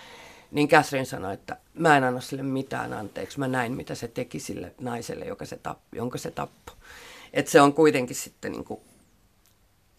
Niin 0.51 0.67
Catherine 0.67 1.05
sanoi, 1.05 1.33
että 1.33 1.57
mä 1.73 1.97
en 1.97 2.03
anna 2.03 2.21
sille 2.21 2.43
mitään 2.43 2.93
anteeksi. 2.93 3.39
Mä 3.39 3.47
näin, 3.47 3.73
mitä 3.73 3.95
se 3.95 4.07
teki 4.07 4.39
sille 4.39 4.75
naiselle, 4.81 5.25
joka 5.25 5.45
se 5.45 5.57
tappi, 5.57 5.97
jonka 5.97 6.17
se 6.17 6.31
tappoi. 6.31 6.75
Että 7.33 7.51
se 7.51 7.61
on 7.61 7.73
kuitenkin 7.73 8.15
sitten 8.15 8.51
niin 8.51 8.63
kuin, 8.63 8.79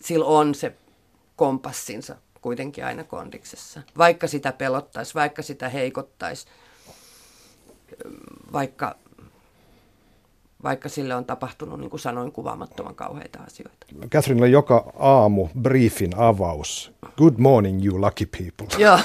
sillä 0.01 0.25
on 0.25 0.55
se 0.55 0.75
kompassinsa 1.37 2.17
kuitenkin 2.45 2.85
aina 2.85 3.05
kondiksessa. 3.05 3.81
Vaikka 3.99 4.27
sitä 4.27 4.53
pelottaisi, 4.53 5.15
vaikka 5.15 5.43
sitä 5.43 5.69
heikottaisi, 5.69 6.47
vaikka, 8.53 8.95
vaikka 10.63 10.89
sille 10.89 11.15
on 11.15 11.25
tapahtunut, 11.25 11.81
niin 11.81 11.91
kuin 11.91 12.01
sanoin, 12.01 12.33
kuvaamattoman 12.33 12.95
kauheita 12.95 13.39
asioita. 13.47 13.87
Catherine 14.09 14.49
joka 14.49 14.93
aamu 14.99 15.49
briefin 15.61 16.17
avaus. 16.17 16.93
Good 17.17 17.35
morning, 17.39 17.87
you 17.87 18.01
lucky 18.01 18.27
people. 18.27 18.79
Joo, 18.85 18.99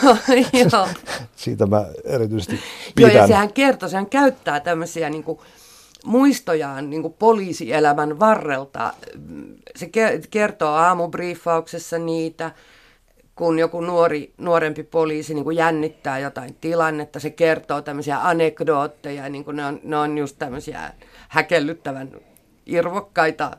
joo. 0.71 0.87
Siitä 1.35 1.65
mä 1.65 1.85
erityisesti 2.03 2.59
pidän. 2.95 3.11
Joo, 3.11 3.21
ja 3.21 3.27
sehän 3.27 3.53
kertoo, 3.53 3.89
sehän 3.89 4.09
käyttää 4.09 4.59
tämmöisiä 4.59 5.09
niin 5.09 5.23
kuin, 5.23 5.39
muistojaan 6.05 6.89
niin 6.89 7.01
kuin 7.01 7.13
poliisielämän 7.19 8.19
varrelta. 8.19 8.93
Se 9.75 9.89
kertoo 10.29 10.73
aamubriefauksessa 10.73 11.97
niitä, 11.97 12.51
kun 13.39 13.59
joku 13.59 13.81
nuori, 13.81 14.33
nuorempi 14.37 14.83
poliisi 14.83 15.33
niin 15.33 15.43
kuin 15.43 15.57
jännittää 15.57 16.19
jotain 16.19 16.57
tilannetta, 16.61 17.19
se 17.19 17.29
kertoo 17.29 17.81
tämmöisiä 17.81 18.27
anekdootteja, 18.27 19.29
niin 19.29 19.45
kuin 19.45 19.57
ne, 19.57 19.65
on, 19.65 19.79
ne 19.83 19.97
on 19.97 20.17
just 20.17 20.35
tämmöisiä 20.39 20.93
häkellyttävän 21.29 22.11
irvokkaita, 22.65 23.57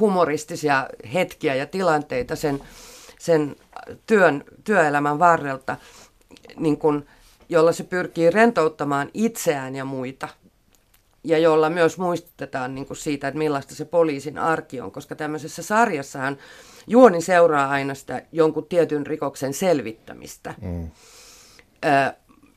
humoristisia 0.00 0.86
hetkiä 1.14 1.54
ja 1.54 1.66
tilanteita 1.66 2.36
sen, 2.36 2.60
sen 3.18 3.56
työn, 4.06 4.44
työelämän 4.64 5.18
varrelta, 5.18 5.76
niin 6.56 6.76
kuin, 6.76 7.06
jolla 7.48 7.72
se 7.72 7.84
pyrkii 7.84 8.30
rentouttamaan 8.30 9.10
itseään 9.14 9.76
ja 9.76 9.84
muita. 9.84 10.28
Ja 11.24 11.38
jolla 11.38 11.70
myös 11.70 11.98
muistutetaan 11.98 12.74
niin 12.74 12.86
kuin 12.86 12.96
siitä, 12.96 13.28
että 13.28 13.38
millaista 13.38 13.74
se 13.74 13.84
poliisin 13.84 14.38
arki 14.38 14.80
on, 14.80 14.92
koska 14.92 15.14
tämmöisessä 15.14 15.62
sarjassahan 15.62 16.38
juoni 16.88 17.20
seuraa 17.20 17.70
aina 17.70 17.94
sitä 17.94 18.22
jonkun 18.32 18.66
tietyn 18.66 19.06
rikoksen 19.06 19.54
selvittämistä, 19.54 20.54
mm. 20.60 20.90
ö, 21.84 22.12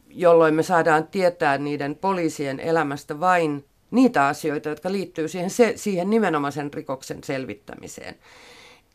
jolloin 0.09 0.53
me 0.53 0.63
saadaan 0.63 1.07
tietää 1.07 1.57
niiden 1.57 1.95
poliisien 1.95 2.59
elämästä 2.59 3.19
vain 3.19 3.65
niitä 3.91 4.27
asioita, 4.27 4.69
jotka 4.69 4.91
liittyy 4.91 5.27
siihen, 5.27 5.49
se, 5.49 5.73
siihen 5.75 6.09
nimenomaisen 6.09 6.73
rikoksen 6.73 7.23
selvittämiseen. 7.23 8.15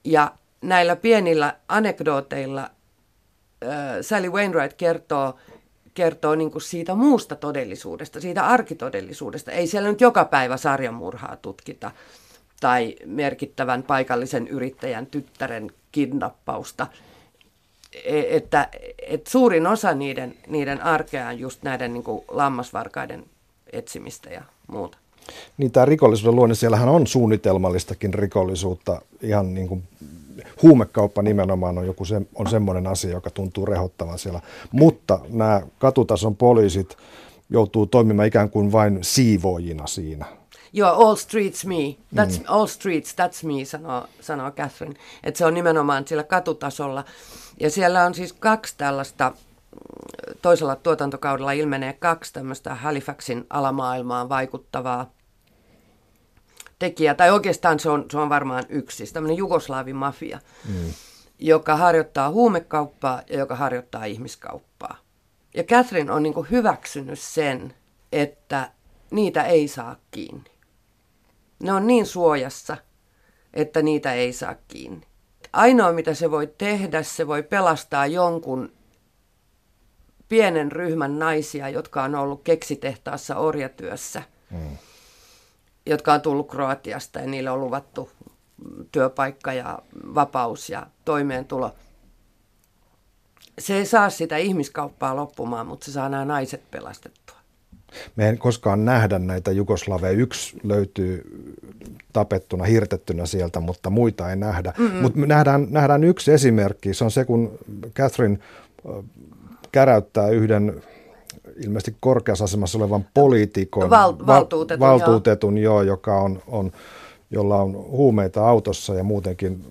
Ja 0.05 0.33
näillä 0.61 0.97
pienillä 0.97 1.57
anekdooteilla 1.69 2.71
ö, 3.65 3.67
Sally 4.01 4.31
Wainwright 4.31 4.77
kertoo, 4.77 5.37
kertoo 5.95 6.35
niin 6.35 6.51
kuin 6.51 6.63
siitä 6.63 6.95
muusta 6.95 7.37
todellisuudesta, 7.37 8.21
siitä 8.21 8.47
arkitodellisuudesta. 8.47 9.53
Ei 9.53 9.67
siellä 9.67 9.89
nyt 9.89 10.01
joka 10.01 10.25
päivä 10.25 10.57
sarjamurhaa 10.57 11.37
tutkita 11.37 11.91
tai 12.61 12.97
merkittävän 13.07 13.83
paikallisen 13.83 14.49
yrittäjän 14.49 15.07
tyttären 15.07 15.71
kidnappausta. 15.93 16.87
E, 18.05 18.37
että, 18.37 18.69
että 19.09 19.31
suurin 19.31 19.67
osa 19.67 19.95
niiden, 19.95 20.35
niiden 20.47 20.83
arkea 20.83 21.29
on 21.29 21.39
just 21.39 21.63
näiden 21.63 21.93
niin 21.93 22.05
kuin 22.05 22.25
lammasvarkaiden 22.29 23.25
etsimistä 23.73 24.31
ja 24.31 24.43
muuta. 24.67 24.99
Niin 25.59 25.73
tämä 25.73 25.87
rikollisuuden 25.87 26.37
luonne, 26.37 26.55
siellähän 26.55 26.89
on 26.89 27.07
suunnitelmallistakin 27.07 28.15
rikollisuutta. 28.15 29.03
Ihan 29.23 29.55
niin 29.55 29.69
kuin 29.69 29.83
huumekauppa 30.63 31.23
nimenomaan 31.23 31.79
on 31.79 31.87
joku 31.87 32.05
se, 32.05 32.21
on 32.35 32.51
semmoinen 32.51 32.87
asia, 32.87 33.11
joka 33.11 33.31
tuntuu 33.31 33.67
rehottavan 33.67 34.19
siellä. 34.19 34.41
Mutta 34.73 35.21
nämä 35.29 35.63
katutason 35.79 36.37
poliisit 36.37 36.97
joutuu 37.51 37.87
toimimaan 37.87 38.29
ikään 38.29 38.51
kuin 38.51 38.73
vain 38.73 38.99
siivoojina 39.03 39.87
siinä 39.87 40.27
Joo, 40.77 40.91
all 40.91 41.15
streets 41.15 41.65
me. 41.65 41.97
That's, 42.15 42.39
mm. 42.39 42.45
All 42.49 42.67
streets, 42.67 43.15
that's 43.15 43.47
me, 43.47 43.65
sanoo, 43.65 44.07
sanoo 44.21 44.51
Catherine. 44.51 44.95
Että 45.25 45.39
se 45.39 45.47
on 45.47 45.55
nimenomaan 45.55 46.07
sillä 46.07 46.25
katutasolla. 46.25 47.05
Ja 47.61 47.71
siellä 47.71 48.05
on 48.05 48.15
siis 48.15 48.33
kaksi 48.33 48.75
tällaista, 48.77 49.31
mm, 49.31 49.37
toisella 50.43 50.77
tuotantokaudella 50.77 51.53
ilmenee 51.53 51.93
kaksi 51.93 52.33
tämmöistä 52.33 52.75
Halifaxin 52.75 53.47
alamaailmaan 53.51 54.29
vaikuttavaa 54.29 55.11
tekijää. 56.79 57.15
Tai 57.15 57.31
oikeastaan 57.31 57.81
se 57.81 57.91
on, 57.91 58.05
se 58.11 58.19
on 58.19 58.29
varmaan 58.29 58.65
yksi, 58.69 58.97
siis 58.97 59.13
tämmöinen 59.13 59.37
jugoslaavin 59.37 59.97
mafia, 59.97 60.41
mm. 60.69 60.93
joka 61.39 61.77
harjoittaa 61.77 62.31
huumekauppaa 62.31 63.23
ja 63.31 63.39
joka 63.39 63.57
harjoittaa 63.57 64.05
ihmiskauppaa. 64.05 64.97
Ja 65.55 65.65
Catherine 65.65 66.13
on 66.13 66.23
niin 66.23 66.51
hyväksynyt 66.51 67.19
sen, 67.19 67.75
että 68.13 68.71
niitä 69.11 69.43
ei 69.43 69.69
saa 69.69 69.97
kiinni. 70.11 70.56
Ne 71.63 71.73
on 71.73 71.87
niin 71.87 72.07
suojassa, 72.07 72.77
että 73.55 73.83
niitä 73.83 74.13
ei 74.13 74.33
saa 74.33 74.55
kiinni. 74.69 75.07
Ainoa 75.53 75.93
mitä 75.93 76.15
se 76.15 76.31
voi 76.31 76.47
tehdä, 76.59 77.03
se 77.03 77.27
voi 77.27 77.43
pelastaa 77.43 78.07
jonkun 78.07 78.73
pienen 80.29 80.73
ryhmän 80.73 81.19
naisia, 81.19 81.69
jotka 81.69 82.03
on 82.03 82.15
ollut 82.15 82.43
keksitehtaassa 82.43 83.37
orjatyössä, 83.37 84.23
mm. 84.51 84.77
jotka 85.87 86.13
on 86.13 86.21
tullut 86.21 86.51
Kroatiasta 86.51 87.19
ja 87.19 87.27
niille 87.27 87.51
on 87.51 87.61
luvattu 87.61 88.11
työpaikka 88.93 89.53
ja 89.53 89.79
vapaus 90.15 90.71
ja 90.71 90.87
toimeentulo. 91.05 91.75
Se 93.59 93.75
ei 93.75 93.87
saa 93.87 94.11
sitä 94.11 94.37
ihmiskauppaa 94.37 95.17
loppumaan, 95.17 95.67
mutta 95.67 95.87
se 95.87 95.93
saa 95.93 96.09
nämä 96.09 96.25
naiset 96.25 96.71
pelastettua. 96.71 97.26
Me 98.17 98.29
ei 98.29 98.37
koskaan 98.37 98.85
nähdä 98.85 99.19
näitä 99.19 99.53
Jugoslaveja. 99.53 100.13
Yksi 100.13 100.57
löytyy 100.63 101.23
tapettuna, 102.13 102.65
hirtettynä 102.65 103.27
sieltä, 103.27 103.61
mutta 103.61 103.91
muita 103.91 104.31
ei 104.31 104.37
nähdä. 104.37 104.73
Mutta 105.03 105.21
nähdään, 105.21 105.67
nähdään 105.71 106.05
yksi 106.05 106.33
esimerkki. 106.33 106.95
Se 106.95 107.05
on 107.05 107.11
se, 107.11 107.25
kun 107.25 107.59
Catherine 107.95 108.39
käräyttää 109.73 110.29
yhden 110.29 110.83
ilmeisesti 111.65 111.97
korkeassa 112.01 112.45
asemassa 112.45 112.79
olevan 112.79 113.07
poliitikon, 113.15 113.91
Val- 113.91 114.27
valtuutetun, 114.27 114.81
val- 114.81 115.01
valtuutetun 115.01 115.59
joo. 115.59 115.75
joo, 115.75 115.83
joka 115.83 116.21
on, 116.21 116.43
on, 116.47 116.73
jolla 117.31 117.57
on 117.57 117.73
huumeita 117.73 118.49
autossa 118.49 118.95
ja 118.95 119.05
muutenkin 119.05 119.65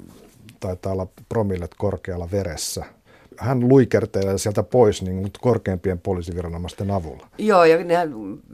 taitaa 0.60 0.92
olla 0.94 1.08
promillet 1.30 1.72
korkealla 1.78 2.28
veressä. 2.32 2.86
Hän 3.38 3.70
luikertelee 3.70 4.38
sieltä 4.38 4.64
pois 4.64 5.02
niin 5.02 5.32
korkeimpien 5.42 6.00
poliisiviranomaisten 6.00 6.92
avulla. 6.92 7.28
Joo, 7.38 7.66
ja 7.66 7.84
ne, 7.84 7.96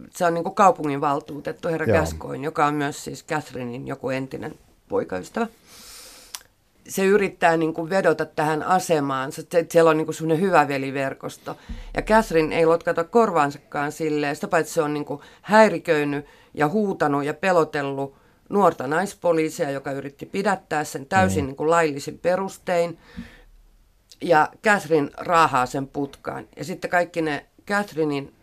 se 0.10 0.26
on 0.26 0.34
niin 0.34 0.44
kuin 0.44 0.56
kaupungin 0.56 1.02
valtuutettu 1.02 1.68
herra 1.68 1.86
Käskoin, 1.86 2.44
joka 2.44 2.66
on 2.66 2.74
myös 2.74 3.04
siis 3.04 3.26
Catherinein 3.26 3.88
joku 3.88 4.10
entinen 4.10 4.56
poikaystävä 4.90 5.48
se 6.88 7.06
yrittää 7.06 7.58
niin 7.58 7.74
kuin 7.74 7.90
vedota 7.90 8.26
tähän 8.26 8.64
asemaan. 8.64 9.32
Siellä 9.70 9.90
on 9.90 9.98
niin 9.98 10.06
kuin 10.06 10.16
semmoinen 10.16 10.46
hyvä 10.46 10.68
veliverkosto. 10.68 11.58
Ja 11.96 12.02
Catherine 12.02 12.56
ei 12.56 12.66
lotkata 12.66 13.04
korvaansakaan 13.04 13.92
silleen, 13.92 14.36
sitä 14.36 14.48
paitsi 14.48 14.74
se 14.74 14.82
on 14.82 14.94
niin 14.94 15.06
kuin 15.06 15.22
häiriköinyt 15.42 16.26
ja 16.54 16.68
huutanut 16.68 17.24
ja 17.24 17.34
pelotellut 17.34 18.16
nuorta 18.50 18.88
naispoliisia, 18.88 19.72
joka 19.72 19.92
yritti 19.92 20.26
pidättää 20.26 20.84
sen 20.84 21.06
täysin 21.06 21.44
mm. 21.44 21.48
niin 21.48 21.56
kuin 21.56 21.70
laillisin 21.70 22.20
perustein. 22.20 22.98
Ja 24.22 24.50
Catherine 24.64 25.10
raahaa 25.18 25.66
sen 25.66 25.88
putkaan. 25.88 26.48
Ja 26.58 26.64
sitten 26.64 26.92
kaikki 26.92 27.22
ne 27.22 27.46
Catherinein 27.68 28.34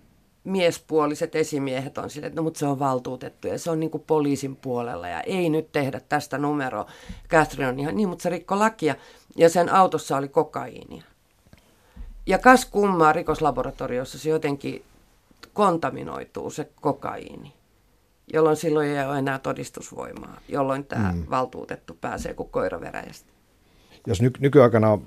miespuoliset 0.45 1.35
esimiehet 1.35 1.99
on 1.99 2.11
silleen, 2.11 2.29
että 2.29 2.41
no 2.41 2.43
mutta 2.43 2.59
se 2.59 2.67
on 2.67 2.79
valtuutettu 2.79 3.49
ja 3.49 3.59
se 3.59 3.71
on 3.71 3.81
niin 3.81 3.91
kuin 3.91 4.05
poliisin 4.07 4.57
puolella 4.57 5.09
ja 5.09 5.21
ei 5.21 5.51
nyt 5.51 5.73
tehdä 5.73 6.01
tästä 6.09 6.39
numeroa. 6.39 6.87
Catherine 7.29 7.69
on 7.69 7.81
ihan 7.81 7.97
niin, 7.97 8.09
mutta 8.09 8.23
se 8.23 8.29
rikko 8.29 8.59
lakia 8.59 8.95
ja 9.37 9.49
sen 9.49 9.73
autossa 9.73 10.17
oli 10.17 10.29
kokaiinia. 10.29 11.03
Ja 12.27 12.39
kas 12.39 12.65
kummaa 12.65 13.13
rikoslaboratoriossa 13.13 14.19
se 14.19 14.31
jotenkin 14.31 14.85
kontaminoituu 15.53 16.51
se 16.51 16.69
kokaiini, 16.81 17.53
jolloin 18.33 18.57
silloin 18.57 18.89
ei 18.89 19.07
ole 19.07 19.19
enää 19.19 19.39
todistusvoimaa, 19.39 20.41
jolloin 20.49 20.85
tämä 20.85 21.13
mm. 21.13 21.27
valtuutettu 21.31 21.99
pääsee 22.01 22.35
kuin 22.35 22.49
koiraveräjästä. 22.49 23.29
Jos 24.07 24.23
ny- 24.23 24.33
nykyaikana 24.39 24.99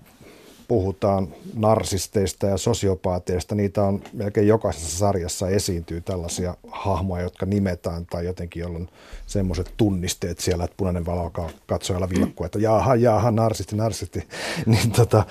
puhutaan 0.72 1.28
narsisteista 1.54 2.48
ja 2.48 2.58
sosiopaateista, 2.58 3.56
niitä 3.56 3.84
on 3.84 4.02
melkein 4.14 4.48
jokaisessa 4.48 4.98
sarjassa 4.98 5.48
esiintyy 5.48 6.02
tällaisia 6.02 6.56
hahmoja, 6.68 7.24
jotka 7.24 7.46
nimetään 7.46 8.06
tai 8.06 8.26
jotenkin, 8.26 8.62
jolloin 8.62 8.90
semmoiset 9.28 9.74
tunnisteet 9.78 10.40
siellä, 10.40 10.64
että 10.64 10.78
punainen 10.78 11.06
valo 11.06 11.22
alkaa 11.22 11.50
katsojalla 11.68 12.10
vilkkua, 12.10 12.46
että 12.46 12.60
jaaha, 12.60 12.96
jaaha, 12.96 13.32
narsisti, 13.32 13.76
narsisti. 13.76 14.28
niin 14.66 14.92
tota, 14.92 15.24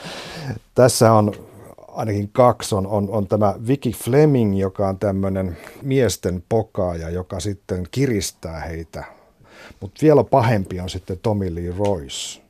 tässä 0.74 1.12
on 1.12 1.32
ainakin 1.88 2.28
kaksi 2.32 2.74
on, 2.74 2.86
on, 2.86 3.08
on 3.10 3.26
tämä 3.26 3.54
Vicky 3.66 3.90
Fleming, 3.90 4.58
joka 4.58 4.88
on 4.88 4.98
tämmöinen 4.98 5.56
miesten 5.82 6.44
pokaaja, 6.48 7.10
joka 7.10 7.40
sitten 7.40 7.86
kiristää 7.90 8.60
heitä. 8.60 9.04
Mutta 9.80 9.98
vielä 10.02 10.24
pahempi 10.24 10.80
on 10.80 10.90
sitten 10.90 11.18
Tommy 11.22 11.54
Lee 11.54 11.74
Royce, 11.78 12.40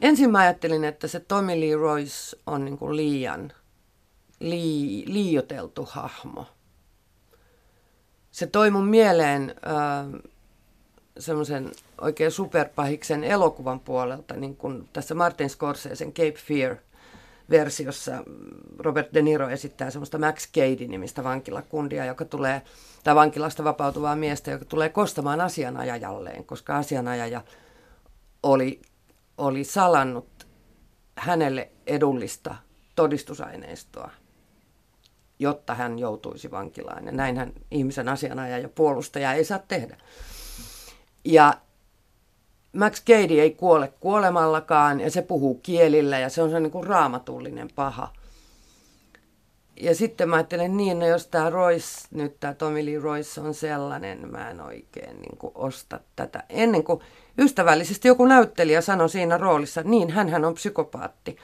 ensin 0.00 0.30
mä 0.30 0.38
ajattelin, 0.38 0.84
että 0.84 1.08
se 1.08 1.20
Tommy 1.20 1.60
Lee 1.60 1.76
Royce 1.76 2.36
on 2.46 2.64
niin 2.64 2.78
kuin 2.78 2.96
liian 2.96 3.52
lii, 4.40 5.04
liioteltu 5.06 5.88
hahmo. 5.90 6.46
Se 8.30 8.46
toi 8.46 8.70
mun 8.70 8.86
mieleen 8.86 9.54
äh, 9.66 10.20
semmoisen 11.18 11.72
oikein 12.00 12.30
superpahiksen 12.30 13.24
elokuvan 13.24 13.80
puolelta, 13.80 14.34
niin 14.34 14.56
kuin 14.56 14.88
tässä 14.92 15.14
Martin 15.14 15.50
Scorsesen 15.50 16.12
Cape 16.12 16.38
Fear 16.46 16.76
versiossa 17.50 18.24
Robert 18.78 19.14
De 19.14 19.22
Niro 19.22 19.48
esittää 19.48 19.90
semmoista 19.90 20.18
Max 20.18 20.52
Cady-nimistä 20.52 21.24
vankilakundia, 21.24 22.04
joka 22.04 22.24
tulee, 22.24 22.62
tai 23.04 23.14
vankilasta 23.14 23.64
vapautuvaa 23.64 24.16
miestä, 24.16 24.50
joka 24.50 24.64
tulee 24.64 24.88
kostamaan 24.88 25.40
asianajajalleen, 25.40 26.44
koska 26.44 26.76
asianajaja 26.76 27.40
oli 28.42 28.80
oli 29.38 29.64
salannut 29.64 30.46
hänelle 31.16 31.70
edullista 31.86 32.54
todistusaineistoa, 32.94 34.10
jotta 35.38 35.74
hän 35.74 35.98
joutuisi 35.98 36.50
vankilaan. 36.50 37.06
Ja 37.06 37.12
näinhän 37.12 37.52
ihmisen 37.70 38.08
asianajaja 38.08 38.62
ja 38.62 38.68
puolustaja 38.68 39.32
ei 39.32 39.44
saa 39.44 39.58
tehdä. 39.58 39.96
Ja 41.24 41.54
Max 42.72 43.04
Cady 43.04 43.40
ei 43.40 43.50
kuole 43.50 43.92
kuolemallakaan 44.00 45.00
ja 45.00 45.10
se 45.10 45.22
puhuu 45.22 45.54
kielillä 45.54 46.18
ja 46.18 46.28
se 46.28 46.42
on 46.42 46.50
se 46.50 46.60
niin 46.60 46.70
kuin 46.70 46.86
raamatullinen 46.86 47.68
paha. 47.74 48.12
Ja 49.80 49.94
sitten 49.94 50.28
mä 50.28 50.36
ajattelen 50.36 50.76
niin, 50.76 50.98
no 50.98 51.06
jos 51.06 51.26
tämä 51.26 51.50
Royce, 51.50 52.08
nyt 52.10 52.40
tämä 52.40 52.54
Tommy 52.54 52.86
Lee 52.86 52.98
Royce 52.98 53.40
on 53.40 53.54
sellainen, 53.54 54.30
mä 54.30 54.50
en 54.50 54.60
oikein 54.60 55.22
niin 55.22 55.38
kuin 55.38 55.52
osta 55.54 56.00
tätä. 56.16 56.42
Ennen 56.48 56.84
kuin 56.84 57.00
Ystävällisesti 57.38 58.08
joku 58.08 58.26
näyttelijä 58.26 58.80
sanoi 58.80 59.08
siinä 59.08 59.38
roolissa, 59.38 59.82
niin 59.82 60.10
hän 60.10 60.44
on 60.44 60.54
psykopaatti. 60.54 61.36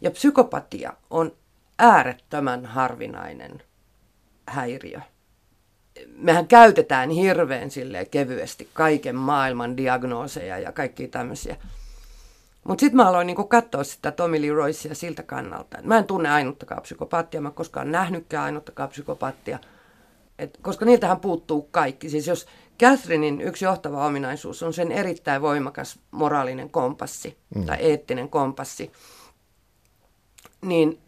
Ja 0.00 0.10
psykopatia 0.10 0.92
on 1.10 1.32
äärettömän 1.78 2.66
harvinainen 2.66 3.62
häiriö. 4.46 5.00
Mehän 6.16 6.46
käytetään 6.46 7.10
hirveän 7.10 7.70
sille 7.70 8.04
kevyesti 8.04 8.68
kaiken 8.72 9.16
maailman 9.16 9.76
diagnooseja 9.76 10.58
ja 10.58 10.72
kaikki 10.72 11.08
tämmöisiä. 11.08 11.56
Mutta 12.68 12.80
sitten 12.80 12.96
mä 12.96 13.08
aloin 13.08 13.26
niinku 13.26 13.44
katsoa 13.44 13.84
sitä 13.84 14.10
Tommy 14.10 14.42
Lee 14.42 14.52
Roycea 14.52 14.94
siltä 14.94 15.22
kannalta. 15.22 15.78
Mä 15.82 15.98
en 15.98 16.04
tunne 16.04 16.30
ainuttakaan 16.30 16.82
psykopaattia, 16.82 17.40
mä 17.40 17.48
en 17.48 17.54
koskaan 17.54 17.92
nähnytkään 17.92 18.44
ainuttakaan 18.44 18.88
psykopaattia. 18.88 19.58
Et, 20.38 20.58
koska 20.62 20.84
niiltähän 20.84 21.20
puuttuu 21.20 21.68
kaikki. 21.70 22.10
Siis 22.10 22.26
jos 22.26 22.46
Catherinein 22.80 23.40
yksi 23.40 23.64
johtava 23.64 24.06
ominaisuus 24.06 24.62
on 24.62 24.72
sen 24.72 24.92
erittäin 24.92 25.42
voimakas 25.42 25.98
moraalinen 26.10 26.70
kompassi 26.70 27.36
mm. 27.54 27.66
tai 27.66 27.76
eettinen 27.80 28.28
kompassi. 28.28 28.92
Niin 30.60 30.98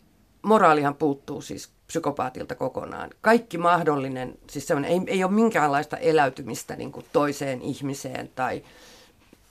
moraalihan 0.42 0.94
puuttuu 0.94 1.40
siis 1.40 1.70
psykopaatilta 1.86 2.54
kokonaan. 2.54 3.10
Kaikki 3.20 3.58
mahdollinen, 3.58 4.38
siis 4.50 4.70
ei, 4.70 5.00
ei 5.06 5.24
ole 5.24 5.32
minkäänlaista 5.32 5.96
eläytymistä 5.96 6.76
niin 6.76 6.92
kuin 6.92 7.06
toiseen 7.12 7.62
ihmiseen 7.62 8.30
tai 8.34 8.62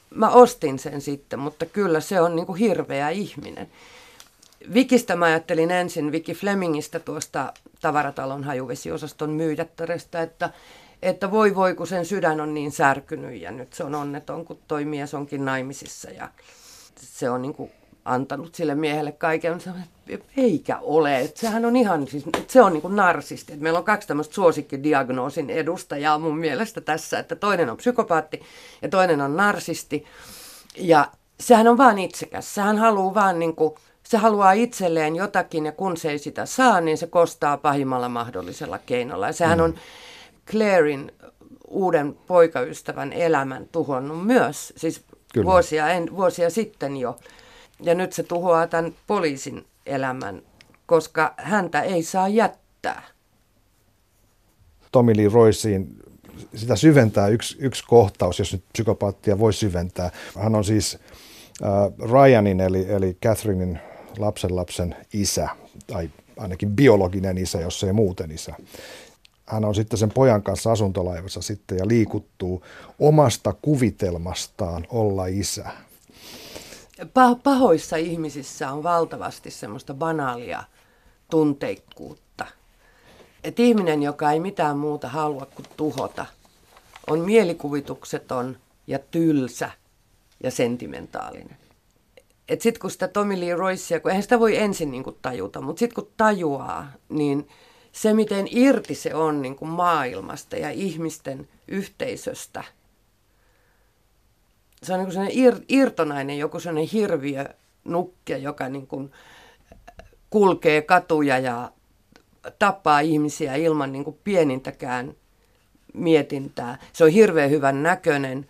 mä 0.10 0.30
ostin 0.30 0.80
sen 0.80 1.02
sitten, 1.02 1.40
mutta 1.40 1.66
kyllä 1.66 2.00
se 2.00 2.22
on 2.22 2.36
niin 2.36 2.46
kuin 2.46 2.60
hirveä 2.60 3.10
ihminen. 3.10 3.70
Vikistä 4.74 5.16
mä 5.16 5.26
ajattelin 5.26 5.72
ensin 5.72 6.12
Viki 6.12 6.34
Flemingistä 6.34 7.00
tuosta 7.00 7.54
tavaratalon 7.82 8.44
hajuvesiosaston 8.44 9.30
myyjättärestä, 9.30 10.22
että 10.22 10.50
että 11.02 11.32
voi 11.32 11.56
voi, 11.56 11.76
kun 11.76 11.88
sen 11.88 12.06
sydän 12.06 12.42
on 12.42 12.54
niin 12.54 12.72
särkynyt 12.72 13.42
ja 13.42 13.52
nyt 13.52 13.74
se 13.74 13.84
on 13.84 13.96
onneton, 13.96 14.46
kun 14.46 14.60
toi 14.68 14.86
mies 14.86 15.14
onkin 15.14 15.46
naimisissa 15.46 16.10
ja 16.10 16.30
se 16.96 17.30
on 17.30 17.42
niin 17.42 17.54
kuin 17.54 17.72
antanut 18.10 18.56
sille 18.56 18.76
miehelle 18.76 19.12
kaiken. 19.12 19.60
Eikä 20.38 20.80
ole. 20.82 21.20
Että 21.20 21.40
sehän 21.40 21.66
on 21.66 21.76
ihan, 21.76 22.08
siis, 22.08 22.24
se 22.48 22.62
on 22.62 22.74
niin 22.74 22.82
kuin 22.82 22.96
narsisti. 22.96 23.54
Että 23.54 23.64
meillä 23.64 23.80
on 23.80 23.86
kaksi 23.86 24.08
tämmöistä 24.08 24.36
suosikkidiagnoosin 24.36 25.50
edustajaa 25.50 26.20
mun 26.20 26.38
mielestä 26.38 26.82
tässä, 26.82 27.20
että 27.20 27.36
toinen 27.36 27.70
on 27.70 27.78
psykopaatti 27.78 28.42
ja 28.82 28.90
toinen 28.90 29.22
on 29.22 29.38
narsisti. 29.38 30.06
Ja 30.78 31.08
sehän 31.40 31.68
on 31.68 31.78
vaan 31.78 32.00
itsekäs. 32.00 32.56
Sehän 32.56 32.78
haluaa 32.78 33.14
vaan 33.14 33.40
niin 33.40 33.56
kuin, 33.56 33.76
se 34.04 34.18
haluaa 34.18 34.52
itselleen 34.52 35.16
jotakin 35.16 35.66
ja 35.66 35.72
kun 35.72 35.98
se 35.98 36.12
ei 36.12 36.20
sitä 36.20 36.46
saa, 36.46 36.82
niin 36.82 36.98
se 36.98 37.08
kostaa 37.08 37.58
pahimmalla 37.58 38.10
mahdollisella 38.10 38.80
keinolla. 38.86 39.28
Ja 39.28 39.34
sehän 39.34 39.58
mm. 39.58 39.64
on 39.64 39.76
Clairin 40.52 41.12
uuden 41.68 42.18
poikaystävän 42.28 43.14
elämän 43.14 43.68
tuhonnut 43.72 44.26
myös, 44.26 44.74
siis 44.78 45.02
vuosia, 45.44 45.90
en, 45.90 46.16
vuosia 46.16 46.50
sitten 46.50 46.98
jo. 46.98 47.20
Ja 47.82 47.96
nyt 47.96 48.14
se 48.14 48.24
tuhoaa 48.24 48.68
tämän 48.68 48.94
poliisin 49.08 49.66
elämän, 49.86 50.42
koska 50.86 51.34
häntä 51.38 51.82
ei 51.82 52.04
saa 52.04 52.28
jättää. 52.28 53.04
Tommy 54.92 55.18
Lee 55.18 55.30
Roycein 55.34 55.88
sitä 56.56 56.76
syventää 56.76 57.28
yksi, 57.28 57.58
yksi 57.60 57.84
kohtaus, 57.88 58.40
jos 58.40 58.54
nyt 58.54 58.64
psykopaattia 58.74 59.40
voi 59.40 59.54
syventää. 59.54 60.12
Hän 60.40 60.56
on 60.56 60.64
siis 60.64 61.00
äh, 61.64 62.10
Ryanin 62.12 62.60
eli, 62.60 62.86
eli 62.90 63.18
Catherinein 63.26 63.80
lapsenlapsen 64.18 64.96
isä, 65.14 65.50
tai 65.88 66.10
ainakin 66.38 66.72
biologinen 66.72 67.38
isä, 67.38 67.62
jos 67.62 67.84
ei 67.84 67.94
muuten 67.94 68.32
isä 68.32 68.56
hän 69.50 69.66
on 69.66 69.76
sitten 69.76 70.00
sen 70.00 70.12
pojan 70.12 70.44
kanssa 70.44 70.72
asuntolaivassa 70.72 71.42
sitten 71.42 71.78
ja 71.78 71.88
liikuttuu 71.88 72.64
omasta 73.00 73.54
kuvitelmastaan 73.62 74.88
olla 74.90 75.26
isä. 75.26 75.70
Pahoissa 77.44 77.96
ihmisissä 77.96 78.72
on 78.72 78.84
valtavasti 78.84 79.52
semmoista 79.52 79.94
banaalia 79.94 80.64
tunteikkuutta. 81.30 82.46
Et 83.44 83.60
ihminen, 83.60 84.04
joka 84.04 84.32
ei 84.32 84.40
mitään 84.40 84.78
muuta 84.78 85.08
halua 85.08 85.46
kuin 85.56 85.66
tuhota, 85.78 86.26
on 87.08 87.20
mielikuvitukseton 87.20 88.58
ja 88.88 89.00
tylsä 89.00 89.72
ja 90.44 90.52
sentimentaalinen. 90.52 91.58
että 92.50 92.64
sitten 92.64 92.82
kun 92.82 92.92
sitä 92.92 93.08
Tommy 93.08 93.40
Lee 93.40 93.56
Roycea, 93.56 94.00
kun 94.00 94.12
eihän 94.12 94.24
sitä 94.24 94.40
voi 94.40 94.58
ensin 94.58 94.92
niin 94.92 95.04
kuin 95.04 95.18
tajuta, 95.22 95.62
mutta 95.62 95.80
sitten 95.80 95.96
kun 95.96 96.14
tajuaa, 96.18 96.92
niin 97.10 97.48
se 97.92 98.14
miten 98.14 98.48
irti 98.52 98.96
se 98.96 99.16
on 99.16 99.42
niin 99.42 99.56
kuin 99.56 99.70
maailmasta 99.70 100.56
ja 100.56 100.70
ihmisten 100.70 101.50
yhteisöstä, 101.68 102.64
se 104.84 104.94
on 104.94 105.00
niin 105.00 105.12
sellainen 105.12 105.38
ir, 105.38 105.56
irtonainen, 105.70 106.38
joku 106.38 106.60
sellainen 106.60 106.90
hirviö 106.94 107.46
nukke, 107.84 108.38
joka 108.38 108.70
niin 108.70 108.88
kuin 108.88 109.12
kulkee 110.30 110.82
katuja 110.82 111.40
ja 111.40 111.72
tappaa 112.60 113.00
ihmisiä 113.00 113.56
ilman 113.56 113.92
niin 113.92 114.04
kuin 114.04 114.20
pienintäkään 114.24 115.14
mietintää. 115.94 116.78
Se 116.94 117.04
on 117.04 117.10
hirveän 117.10 117.50
hyvän 117.50 117.84
näköinen 117.84 118.46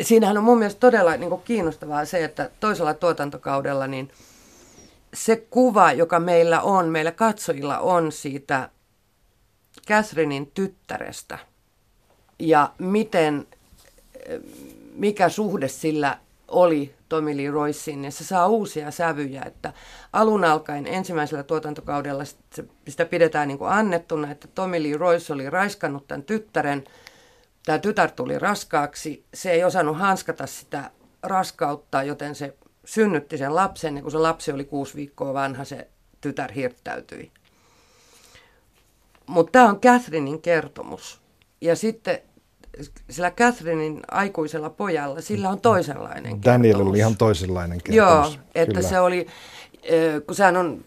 siinähän 0.00 0.38
on 0.38 0.44
mun 0.44 0.58
mielestä 0.58 0.80
todella 0.80 1.16
niin 1.16 1.28
kuin 1.28 1.42
kiinnostavaa 1.42 2.04
se, 2.04 2.24
että 2.24 2.50
toisella 2.60 2.94
tuotantokaudella 2.94 3.86
niin 3.86 4.10
se 5.14 5.36
kuva, 5.36 5.92
joka 5.92 6.20
meillä 6.20 6.60
on, 6.60 6.88
meillä 6.88 7.12
katsojilla 7.12 7.78
on 7.78 8.12
siitä 8.12 8.68
Catherinein 9.88 10.50
tyttärestä 10.54 11.38
ja 12.38 12.72
miten, 12.78 13.46
mikä 14.92 15.28
suhde 15.28 15.68
sillä 15.68 16.18
oli 16.48 16.94
Tommy 17.08 17.36
Lee 17.36 17.50
Roycein, 17.50 18.02
niin 18.02 18.12
se 18.12 18.24
saa 18.24 18.48
uusia 18.48 18.90
sävyjä, 18.90 19.42
että 19.46 19.72
alun 20.12 20.44
alkaen 20.44 20.86
ensimmäisellä 20.86 21.42
tuotantokaudella 21.42 22.24
sitä 22.88 23.04
pidetään 23.04 23.48
niin 23.48 23.58
kuin 23.58 23.70
annettuna, 23.70 24.30
että 24.30 24.48
Tommy 24.54 24.82
Lee 24.82 24.96
Royce 24.96 25.32
oli 25.32 25.50
raiskannut 25.50 26.08
tämän 26.08 26.22
tyttären– 26.22 26.84
tämä 27.66 27.78
tytär 27.78 28.10
tuli 28.10 28.38
raskaaksi, 28.38 29.24
se 29.34 29.50
ei 29.50 29.64
osannut 29.64 29.98
hanskata 29.98 30.46
sitä 30.46 30.90
raskautta, 31.22 32.02
joten 32.02 32.34
se 32.34 32.56
synnytti 32.84 33.38
sen 33.38 33.54
lapsen, 33.54 33.96
ja 33.96 34.02
kun 34.02 34.10
se 34.10 34.18
lapsi 34.18 34.52
oli 34.52 34.64
kuusi 34.64 34.94
viikkoa 34.94 35.34
vanha, 35.34 35.64
se 35.64 35.88
tytär 36.20 36.52
hirttäytyi. 36.52 37.30
Mutta 39.26 39.52
tämä 39.52 39.68
on 39.68 39.80
Catherinein 39.80 40.42
kertomus. 40.42 41.20
Ja 41.60 41.76
sitten 41.76 42.18
sillä 43.10 43.30
Catherinein 43.30 44.00
aikuisella 44.10 44.70
pojalla, 44.70 45.20
sillä 45.20 45.48
on 45.48 45.60
toisenlainen 45.60 46.42
Daniel 46.44 46.80
oli 46.80 46.98
ihan 46.98 47.16
toisenlainen 47.16 47.82
kertomus. 47.82 48.34
Joo, 48.34 48.44
että 48.54 48.74
Kyllä. 48.74 48.88
se 48.88 49.00
oli, 49.00 49.26
kun 50.26 50.36
sehän 50.36 50.56
on 50.56 50.84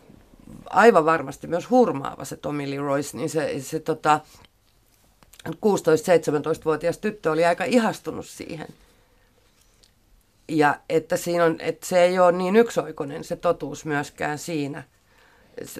aivan 0.69 1.05
varmasti 1.05 1.47
myös 1.47 1.69
hurmaava 1.69 2.25
se 2.25 2.37
Tommy 2.37 2.69
Lee 2.69 2.77
Royce, 2.77 3.17
niin 3.17 3.29
se, 3.29 3.55
se 3.59 3.79
tota, 3.79 4.19
16-17-vuotias 5.49 6.97
tyttö 6.97 7.31
oli 7.31 7.45
aika 7.45 7.63
ihastunut 7.63 8.25
siihen. 8.25 8.67
Ja 10.47 10.79
että, 10.89 11.17
siinä 11.17 11.45
on, 11.45 11.55
että 11.59 11.87
se 11.87 12.03
ei 12.03 12.19
ole 12.19 12.31
niin 12.31 12.55
yksioikoinen 12.55 13.23
se 13.23 13.35
totuus 13.35 13.85
myöskään 13.85 14.37
siinä, 14.37 14.83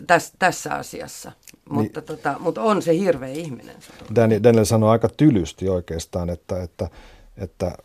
tässä, 0.07 0.33
tässä 0.39 0.73
asiassa. 0.73 1.31
Mutta, 1.69 1.99
niin, 1.99 2.05
tota, 2.05 2.35
mutta 2.39 2.61
on 2.61 2.81
se 2.81 2.97
hirveä 2.97 3.29
ihminen. 3.29 3.75
Daniel, 4.15 4.43
Daniel 4.43 4.65
sanoi 4.65 4.89
aika 4.89 5.09
tylysti 5.09 5.69
oikeastaan, 5.69 6.29
että, 6.29 6.63
että, 6.63 6.89
että 7.37 7.77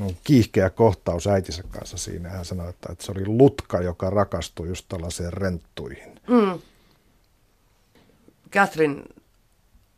on 0.00 0.16
kiihkeä 0.24 0.70
kohtaus 0.70 1.26
äitinsä 1.26 1.62
kanssa 1.70 1.96
siinä. 1.96 2.28
Hän 2.28 2.44
sanoi, 2.44 2.70
että, 2.70 2.92
että 2.92 3.04
se 3.04 3.12
oli 3.12 3.26
lutka, 3.26 3.80
joka 3.80 4.10
rakastui 4.10 4.68
just 4.68 4.86
tällaiseen 4.88 5.32
renttuihin. 5.32 6.20
Mm. 6.28 6.58
Catherine 8.50 9.02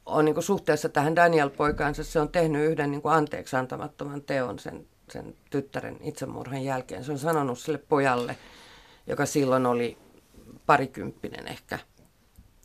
on 0.07 0.25
niin 0.25 0.43
suhteessa 0.43 0.89
tähän 0.89 1.17
Daniel-poikaansa, 1.17 2.05
se 2.05 2.21
on 2.21 2.29
tehnyt 2.29 2.71
yhden 2.71 2.91
niin 2.91 3.01
anteeksi 3.05 3.57
antamattoman 3.57 4.23
teon 4.23 4.59
sen, 4.59 4.87
sen 5.13 5.35
tyttären 5.51 5.97
itsemurhan 6.01 6.65
jälkeen. 6.65 7.05
Se 7.05 7.13
on 7.13 7.19
sanonut 7.19 7.59
sille 7.59 7.79
pojalle, 7.79 8.37
joka 9.07 9.27
silloin 9.27 9.67
oli 9.67 9.99
parikymppinen 10.71 11.49
ehkä, 11.49 11.79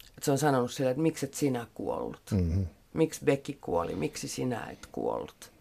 että 0.09 0.25
se 0.25 0.31
on 0.31 0.37
sanonut 0.37 0.71
sille, 0.71 0.89
että 0.89 1.01
miksi 1.01 1.25
et 1.25 1.33
sinä 1.33 1.67
kuollut? 1.73 2.31
Mm-hmm. 2.31 2.65
Miksi 2.93 3.25
Becky 3.25 3.57
kuoli? 3.61 3.95
Miksi 3.95 4.27
sinä 4.27 4.69
et 4.71 4.87
kuollut? 4.91 5.51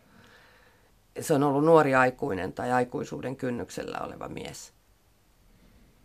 Se 1.20 1.34
on 1.34 1.42
ollut 1.42 1.64
nuori 1.64 1.94
aikuinen 1.94 2.52
tai 2.52 2.72
aikuisuuden 2.72 3.36
kynnyksellä 3.36 3.98
oleva 3.98 4.28
mies 4.28 4.72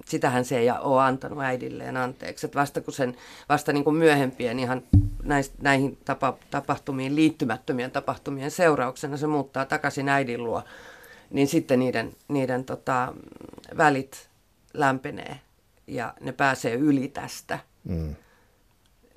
sitähän 0.05 0.45
se 0.45 0.57
ei 0.57 0.69
ole 0.69 1.01
antanut 1.01 1.39
äidilleen 1.41 1.97
anteeksi. 1.97 2.45
Että 2.45 2.59
vasta 2.59 2.81
kun 2.81 2.93
sen, 2.93 3.17
vasta 3.49 3.73
niin 3.73 3.83
kuin 3.83 3.95
myöhempien 3.95 4.59
ihan 4.59 4.83
näihin 5.61 5.97
tapa, 6.05 6.37
tapahtumiin 6.51 7.15
liittymättömien 7.15 7.91
tapahtumien 7.91 8.51
seurauksena 8.51 9.17
se 9.17 9.27
muuttaa 9.27 9.65
takaisin 9.65 10.09
äidin 10.09 10.43
luo, 10.43 10.63
niin 11.29 11.47
sitten 11.47 11.79
niiden, 11.79 12.11
niiden 12.27 12.65
tota, 12.65 13.13
välit 13.77 14.29
lämpenee 14.73 15.39
ja 15.89 16.13
ne 16.21 16.31
pääsee 16.31 16.73
yli 16.73 17.07
tästä. 17.07 17.59
Mm. 17.83 18.15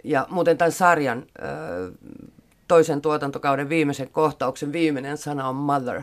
Ja 0.05 0.27
muuten 0.31 0.59
tämän 0.59 0.73
sarjan 0.73 1.27
toisen 2.69 3.01
tuotantokauden 3.01 3.69
viimeisen 3.69 4.09
kohtauksen 4.09 4.73
viimeinen 4.73 5.19
sana 5.19 5.49
on 5.49 5.57
mother. 5.57 6.03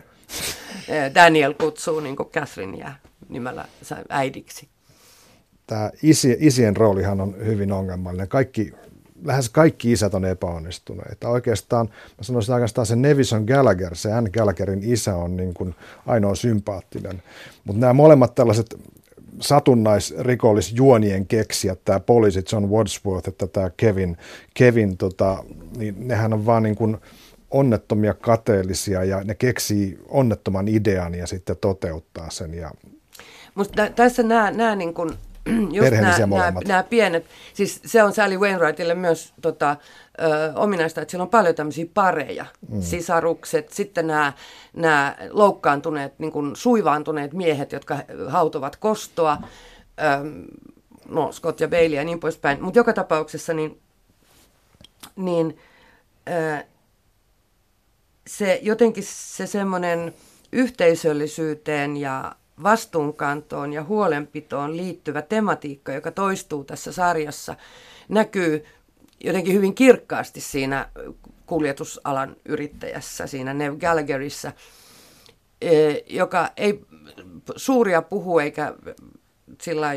Daniel 1.16 1.54
kutsuu 1.54 2.00
niin 2.00 2.16
Catherine 2.16 2.96
nimellä 3.30 3.66
äidiksi. 4.10 4.68
Tämä 5.68 5.92
isi, 6.04 6.38
isien 6.40 6.78
roolihan 6.78 7.22
on 7.22 7.36
hyvin 7.46 7.72
ongelmallinen. 7.72 8.28
Kaikki, 8.28 8.74
lähes 9.24 9.50
kaikki 9.50 9.92
isät 9.92 10.14
on 10.14 10.26
epäonnistuneita. 10.26 11.30
Oikeastaan, 11.30 11.90
mä 12.18 12.24
sanoisin 12.24 12.54
oikeastaan 12.54 12.88
se 12.88 12.96
Nevison 12.96 13.44
Gallagher, 13.44 13.96
se 13.96 14.14
Ann 14.14 14.30
Gallagherin 14.34 14.84
isä 14.84 15.16
on 15.16 15.38
niin 15.38 15.54
kuin 15.54 15.76
ainoa 16.06 16.36
sympaattinen. 16.36 17.24
Mutta 17.64 17.80
nämä 17.80 17.94
molemmat 17.94 18.36
tällaiset 18.36 18.76
satunnaisrikollisjuonien 19.42 21.28
keksijät, 21.28 21.80
tämä 21.86 22.00
poliisi 22.00 22.44
John 22.52 22.66
Wadsworth, 22.66 23.30
että 23.30 23.48
tämä 23.48 23.72
Kevin, 23.78 24.18
Kevin 24.54 24.98
tota, 24.98 25.44
niin 25.78 26.08
nehän 26.08 26.34
on 26.34 26.46
vaan 26.46 26.64
niin 26.64 26.76
kuin 26.76 26.98
onnettomia 27.52 28.14
kateellisia 28.14 29.04
ja 29.04 29.24
ne 29.24 29.36
keksii 29.36 30.00
onnettoman 30.08 30.68
idean 30.68 31.16
ja 31.16 31.28
sitten 31.28 31.58
toteuttaa 31.62 32.30
sen. 32.30 32.54
Ja 32.54 32.72
Musta 33.56 33.90
tässä 33.90 34.24
nämä, 34.24 34.52
nämä 34.52 34.76
niin 34.76 34.94
kuin, 34.94 35.14
just 35.72 35.92
nämä, 35.92 36.18
nämä, 36.18 36.60
nämä 36.68 36.84
pienet, 36.84 37.26
siis 37.54 37.82
se 37.86 38.04
on 38.04 38.14
Sally 38.14 38.38
Wainwrightille 38.38 38.96
myös 38.96 39.34
tota, 39.42 39.76
ö, 40.22 40.54
ominaista, 40.56 41.02
että 41.02 41.12
siellä 41.12 41.24
on 41.24 41.30
paljon 41.30 41.56
tämmöisiä 41.56 41.86
pareja, 41.94 42.46
mm. 42.70 42.82
sisarukset, 42.82 43.74
sitten 43.74 44.08
nämä, 44.08 44.34
nämä 44.74 45.16
loukkaantuneet, 45.30 46.20
niin 46.20 46.32
kuin 46.32 46.56
suivaantuneet 46.56 47.34
miehet, 47.34 47.72
jotka 47.72 47.98
hautovat 48.28 48.76
kostoa, 48.76 49.38
ö, 50.00 50.04
no 51.10 51.32
Scott 51.32 51.60
ja 51.60 51.68
Bailey 51.68 51.96
ja 51.96 52.04
niin 52.04 52.20
poispäin, 52.20 52.64
mutta 52.64 52.80
joka 52.80 52.94
tapauksessa 52.94 53.54
niin, 53.54 53.80
niin 55.16 55.58
ö, 56.30 56.64
se 58.28 58.60
jotenkin 58.62 59.04
se 59.08 59.48
semmoinen 59.48 60.14
yhteisöllisyyteen 60.52 61.98
ja 61.98 62.36
vastuunkantoon 62.64 63.74
ja 63.74 63.84
huolenpitoon 63.84 64.78
liittyvä 64.78 65.22
tematiikka, 65.22 65.92
joka 65.92 66.12
toistuu 66.12 66.64
tässä 66.64 66.92
sarjassa, 66.92 67.56
näkyy 68.10 68.66
jotenkin 69.24 69.54
hyvin 69.54 69.76
kirkkaasti 69.76 70.42
siinä 70.42 70.90
kuljetusalan 71.46 72.36
yrittäjässä, 72.46 73.28
siinä 73.28 73.54
Nev 73.54 73.78
Gallagherissa, 73.78 74.52
e, 75.62 75.94
joka 76.10 76.50
ei 76.58 76.86
suuria 77.56 78.02
puhu 78.02 78.40
eikä 78.40 78.74
sillä 79.62 79.88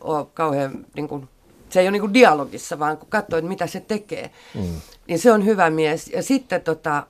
ole 0.00 0.26
kauhean, 0.34 0.86
niin 0.94 1.08
kuin, 1.08 1.28
se 1.68 1.80
ei 1.80 1.86
ole 1.86 1.90
niin 1.90 2.00
kuin 2.00 2.14
dialogissa, 2.14 2.78
vaan 2.78 2.98
kun 2.98 3.08
katsoo, 3.08 3.38
että 3.38 3.48
mitä 3.48 3.66
se 3.66 3.80
tekee, 3.80 4.30
mm. 4.54 4.80
niin 5.08 5.18
se 5.18 5.32
on 5.32 5.44
hyvä 5.44 5.70
mies. 5.70 6.08
Ja 6.08 6.22
sitten 6.22 6.62
tota, 6.62 7.06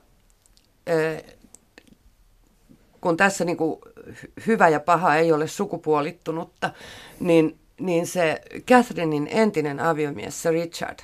e, 0.87 0.93
kun 3.01 3.17
tässä 3.17 3.45
niin 3.45 3.57
kuin 3.57 3.79
hyvä 4.47 4.69
ja 4.69 4.79
paha 4.79 5.15
ei 5.15 5.31
ole 5.31 5.47
sukupuolittunutta, 5.47 6.69
niin, 7.19 7.59
niin 7.79 8.07
se 8.07 8.41
Catherinein 8.67 9.27
entinen 9.31 9.79
aviomies, 9.79 10.41
se 10.41 10.51
Richard, 10.51 10.99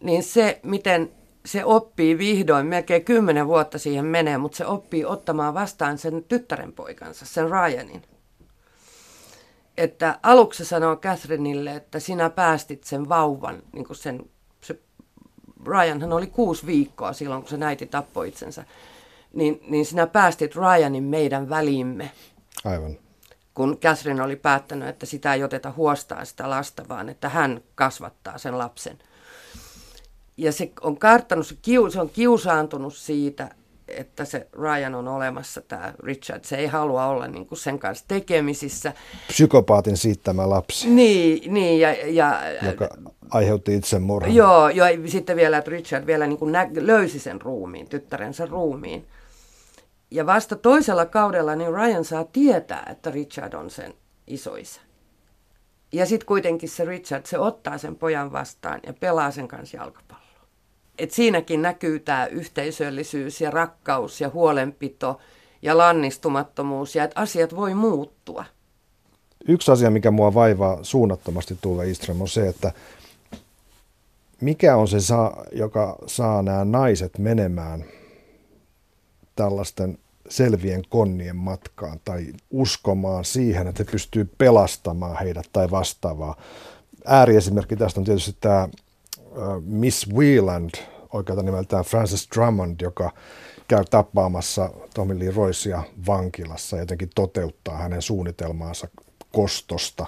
niin 0.00 0.22
se, 0.22 0.60
miten 0.62 1.10
se 1.44 1.64
oppii 1.64 2.18
vihdoin, 2.18 2.66
melkein 2.66 3.04
kymmenen 3.04 3.46
vuotta 3.46 3.78
siihen 3.78 4.04
menee, 4.04 4.38
mutta 4.38 4.56
se 4.56 4.66
oppii 4.66 5.04
ottamaan 5.04 5.54
vastaan 5.54 5.98
sen 5.98 6.24
tyttären 6.28 6.72
poikansa, 6.72 7.26
sen 7.26 7.50
Ryanin. 7.50 8.02
Että 9.76 10.18
aluksi 10.22 10.64
sanoo 10.64 10.96
Catherineille, 10.96 11.76
että 11.76 12.00
sinä 12.00 12.30
päästit 12.30 12.84
sen 12.84 13.08
vauvan, 13.08 13.62
niin 13.72 13.84
kuin 13.84 13.96
sen, 13.96 14.30
se, 14.60 14.78
Ryanhan 15.66 16.12
oli 16.12 16.26
kuusi 16.26 16.66
viikkoa 16.66 17.12
silloin, 17.12 17.42
kun 17.42 17.50
se 17.50 17.56
näiti 17.56 17.86
tappoi 17.86 18.28
itsensä 18.28 18.64
niin, 19.34 19.60
niin 19.68 19.86
sinä 19.86 20.06
päästit 20.06 20.56
Ryanin 20.56 21.04
meidän 21.04 21.48
välimme. 21.48 22.10
Aivan. 22.64 22.96
Kun 23.54 23.78
Catherine 23.78 24.22
oli 24.22 24.36
päättänyt, 24.36 24.88
että 24.88 25.06
sitä 25.06 25.34
ei 25.34 25.44
oteta 25.44 25.72
huostaan 25.76 26.26
sitä 26.26 26.50
lasta, 26.50 26.82
vaan 26.88 27.08
että 27.08 27.28
hän 27.28 27.60
kasvattaa 27.74 28.38
sen 28.38 28.58
lapsen. 28.58 28.98
Ja 30.36 30.52
se 30.52 30.72
on 30.80 30.98
karttanut, 30.98 31.46
se, 31.46 31.56
kiu, 31.62 31.90
se 31.90 32.00
on 32.00 32.10
kiusaantunut 32.10 32.94
siitä, 32.94 33.50
että 33.88 34.24
se 34.24 34.46
Ryan 34.52 34.94
on 34.94 35.08
olemassa, 35.08 35.60
tämä 35.60 35.94
Richard. 36.02 36.44
Se 36.44 36.56
ei 36.56 36.66
halua 36.66 37.06
olla 37.06 37.28
niin 37.28 37.46
kuin 37.46 37.58
sen 37.58 37.78
kanssa 37.78 38.04
tekemisissä. 38.08 38.92
Psykopaatin 39.28 39.96
siittämä 39.96 40.50
lapsi. 40.50 40.90
Niin, 40.90 41.54
niin 41.54 41.80
ja, 41.80 41.92
ja, 41.92 42.40
joka 42.62 42.88
aiheutti 43.30 43.74
itsemurhan. 43.74 44.34
Joo, 44.34 44.68
joo, 44.68 44.86
sitten 45.06 45.36
vielä, 45.36 45.58
että 45.58 45.70
Richard 45.70 46.06
vielä 46.06 46.26
niin 46.26 46.38
kuin 46.38 46.52
nä- 46.52 46.70
löysi 46.74 47.18
sen 47.18 47.40
ruumiin, 47.40 47.88
tyttärensä 47.88 48.46
ruumiin. 48.46 49.06
Ja 50.12 50.26
vasta 50.26 50.56
toisella 50.56 51.06
kaudella 51.06 51.56
niin 51.56 51.72
Ryan 51.72 52.04
saa 52.04 52.24
tietää, 52.24 52.86
että 52.90 53.10
Richard 53.10 53.52
on 53.52 53.70
sen 53.70 53.94
isoisä. 54.26 54.80
Ja 55.92 56.06
sitten 56.06 56.26
kuitenkin 56.26 56.68
se 56.68 56.84
Richard, 56.84 57.26
se 57.26 57.38
ottaa 57.38 57.78
sen 57.78 57.96
pojan 57.96 58.32
vastaan 58.32 58.80
ja 58.86 58.92
pelaa 58.92 59.30
sen 59.30 59.48
kanssa 59.48 59.76
jalkapalloa. 59.76 60.46
Et 60.98 61.10
siinäkin 61.10 61.62
näkyy 61.62 61.98
tämä 61.98 62.26
yhteisöllisyys 62.26 63.40
ja 63.40 63.50
rakkaus 63.50 64.20
ja 64.20 64.28
huolenpito 64.28 65.18
ja 65.62 65.78
lannistumattomuus 65.78 66.96
ja 66.96 67.04
että 67.04 67.20
asiat 67.20 67.56
voi 67.56 67.74
muuttua. 67.74 68.44
Yksi 69.48 69.72
asia, 69.72 69.90
mikä 69.90 70.10
mua 70.10 70.34
vaivaa 70.34 70.78
suunnattomasti 70.82 71.58
Tuve 71.60 71.90
Iström, 71.90 72.20
on 72.20 72.28
se, 72.28 72.48
että 72.48 72.72
mikä 74.40 74.76
on 74.76 74.88
se, 74.88 74.96
joka 75.52 75.98
saa 76.06 76.42
nämä 76.42 76.64
naiset 76.64 77.18
menemään 77.18 77.84
tällaisten 79.36 79.98
selvien 80.28 80.82
konnien 80.88 81.36
matkaan 81.36 82.00
tai 82.04 82.26
uskomaan 82.50 83.24
siihen, 83.24 83.66
että 83.66 83.84
he 83.86 83.92
pystyy 83.92 84.34
pelastamaan 84.38 85.18
heidät 85.18 85.46
tai 85.52 85.70
vastaavaa. 85.70 86.36
Ääriesimerkki 87.04 87.76
tästä 87.76 88.00
on 88.00 88.04
tietysti 88.04 88.36
tämä 88.40 88.68
Miss 89.64 90.08
Wheeland, 90.12 90.70
oikealta 91.12 91.42
nimeltään 91.42 91.84
Frances 91.84 92.28
Drummond, 92.34 92.80
joka 92.80 93.10
käy 93.68 93.84
tapaamassa 93.90 94.70
Tommy 94.94 95.18
Lee 95.18 95.32
Roycea 95.36 95.82
vankilassa 96.06 96.76
ja 96.76 96.82
jotenkin 96.82 97.10
toteuttaa 97.14 97.76
hänen 97.76 98.02
suunnitelmaansa 98.02 98.88
kostosta 99.32 100.06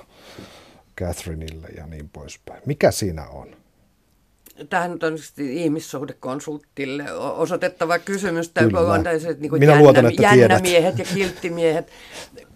Catherineille 1.00 1.68
ja 1.68 1.86
niin 1.86 2.08
poispäin. 2.08 2.62
Mikä 2.66 2.90
siinä 2.90 3.28
on? 3.28 3.56
Tähän 4.70 4.92
on 4.92 5.18
ihmissuhdekonsulttille 5.38 7.12
osoitettava 7.12 7.98
kysymys. 7.98 8.52
Kyllä. 8.58 8.80
On 8.80 9.04
niin 9.38 9.50
kuin 9.50 9.60
minä 9.60 9.72
jännä, 9.72 9.82
luotan, 9.82 10.06
että 10.06 10.22
jännämiehet 10.22 10.98
ja 10.98 11.04
kilttimiehet. 11.14 11.90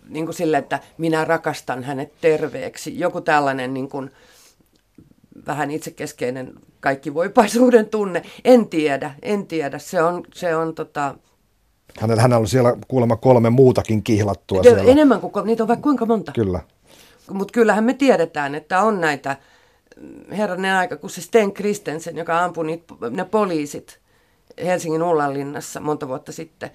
niin 0.09 0.25
kuin 0.25 0.35
sille, 0.35 0.59
että 0.59 0.81
minä 0.99 1.25
rakastan 1.25 1.83
hänet 1.83 2.13
terveeksi. 2.21 2.99
Joku 2.99 3.21
tällainen 3.21 3.75
niin 3.75 3.89
kuin, 3.89 4.11
vähän 5.47 5.71
itsekeskeinen 5.71 6.53
kaikkivoipaisuuden 6.81 7.87
tunne. 7.87 8.23
En 8.45 8.69
tiedä, 8.69 9.15
en 9.23 9.47
tiedä. 9.47 9.79
Se 9.79 10.03
on, 10.03 10.25
se 10.35 10.57
on 10.57 10.75
tota... 10.75 11.15
Hänellä, 12.01 12.23
hänellä 12.23 12.41
on 12.41 12.49
siellä 12.49 12.77
kuulemma 12.89 13.17
kolme 13.17 13.51
muutakin 13.51 14.03
kihlattua 14.03 14.63
siellä. 14.63 14.83
Enemmän 14.83 15.21
kuin, 15.21 15.47
niitä 15.47 15.63
on 15.63 15.69
vaikka 15.69 15.83
kuinka 15.83 16.07
monta. 16.07 16.33
Kyllä. 16.33 16.61
Mutta 17.31 17.53
kyllähän 17.53 17.85
me 17.85 17.95
tiedetään, 17.95 18.55
että 18.55 18.83
on 18.83 19.01
näitä 19.01 19.37
herranen 20.31 20.75
aika, 20.75 20.97
kun 20.97 21.11
se 21.11 21.21
Sten 21.21 21.53
Kristensen, 21.53 22.17
joka 22.17 22.45
ampui 22.45 22.67
niitä, 22.67 22.95
ne 23.11 23.25
poliisit 23.25 23.99
Helsingin 24.65 25.03
Ullanlinnassa 25.03 25.81
monta 25.81 26.09
vuotta 26.09 26.33
sitten, 26.33 26.71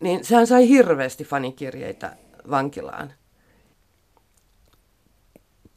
niin 0.00 0.24
sehän 0.24 0.46
sai 0.46 0.68
hirveästi 0.68 1.24
fanikirjeitä 1.24 2.16
vankilaan. 2.50 3.12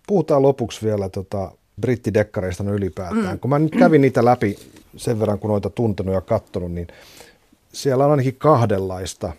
Puhutaan 0.07 0.41
lopuksi 0.41 0.85
vielä 0.85 1.09
tota, 1.09 1.51
brittidekkareista 1.81 2.63
ylipäätään. 2.63 3.35
Mm. 3.35 3.39
Kun 3.39 3.49
mä 3.49 3.59
nyt 3.59 3.75
kävin 3.79 4.01
niitä 4.01 4.25
läpi 4.25 4.59
sen 4.97 5.19
verran, 5.19 5.39
kun 5.39 5.49
noita 5.49 5.69
tuntenut 5.69 6.15
ja 6.15 6.21
katsonut, 6.21 6.71
niin 6.71 6.87
siellä 7.73 8.05
on 8.05 8.11
ainakin 8.11 8.35
kahdenlaista 8.35 9.33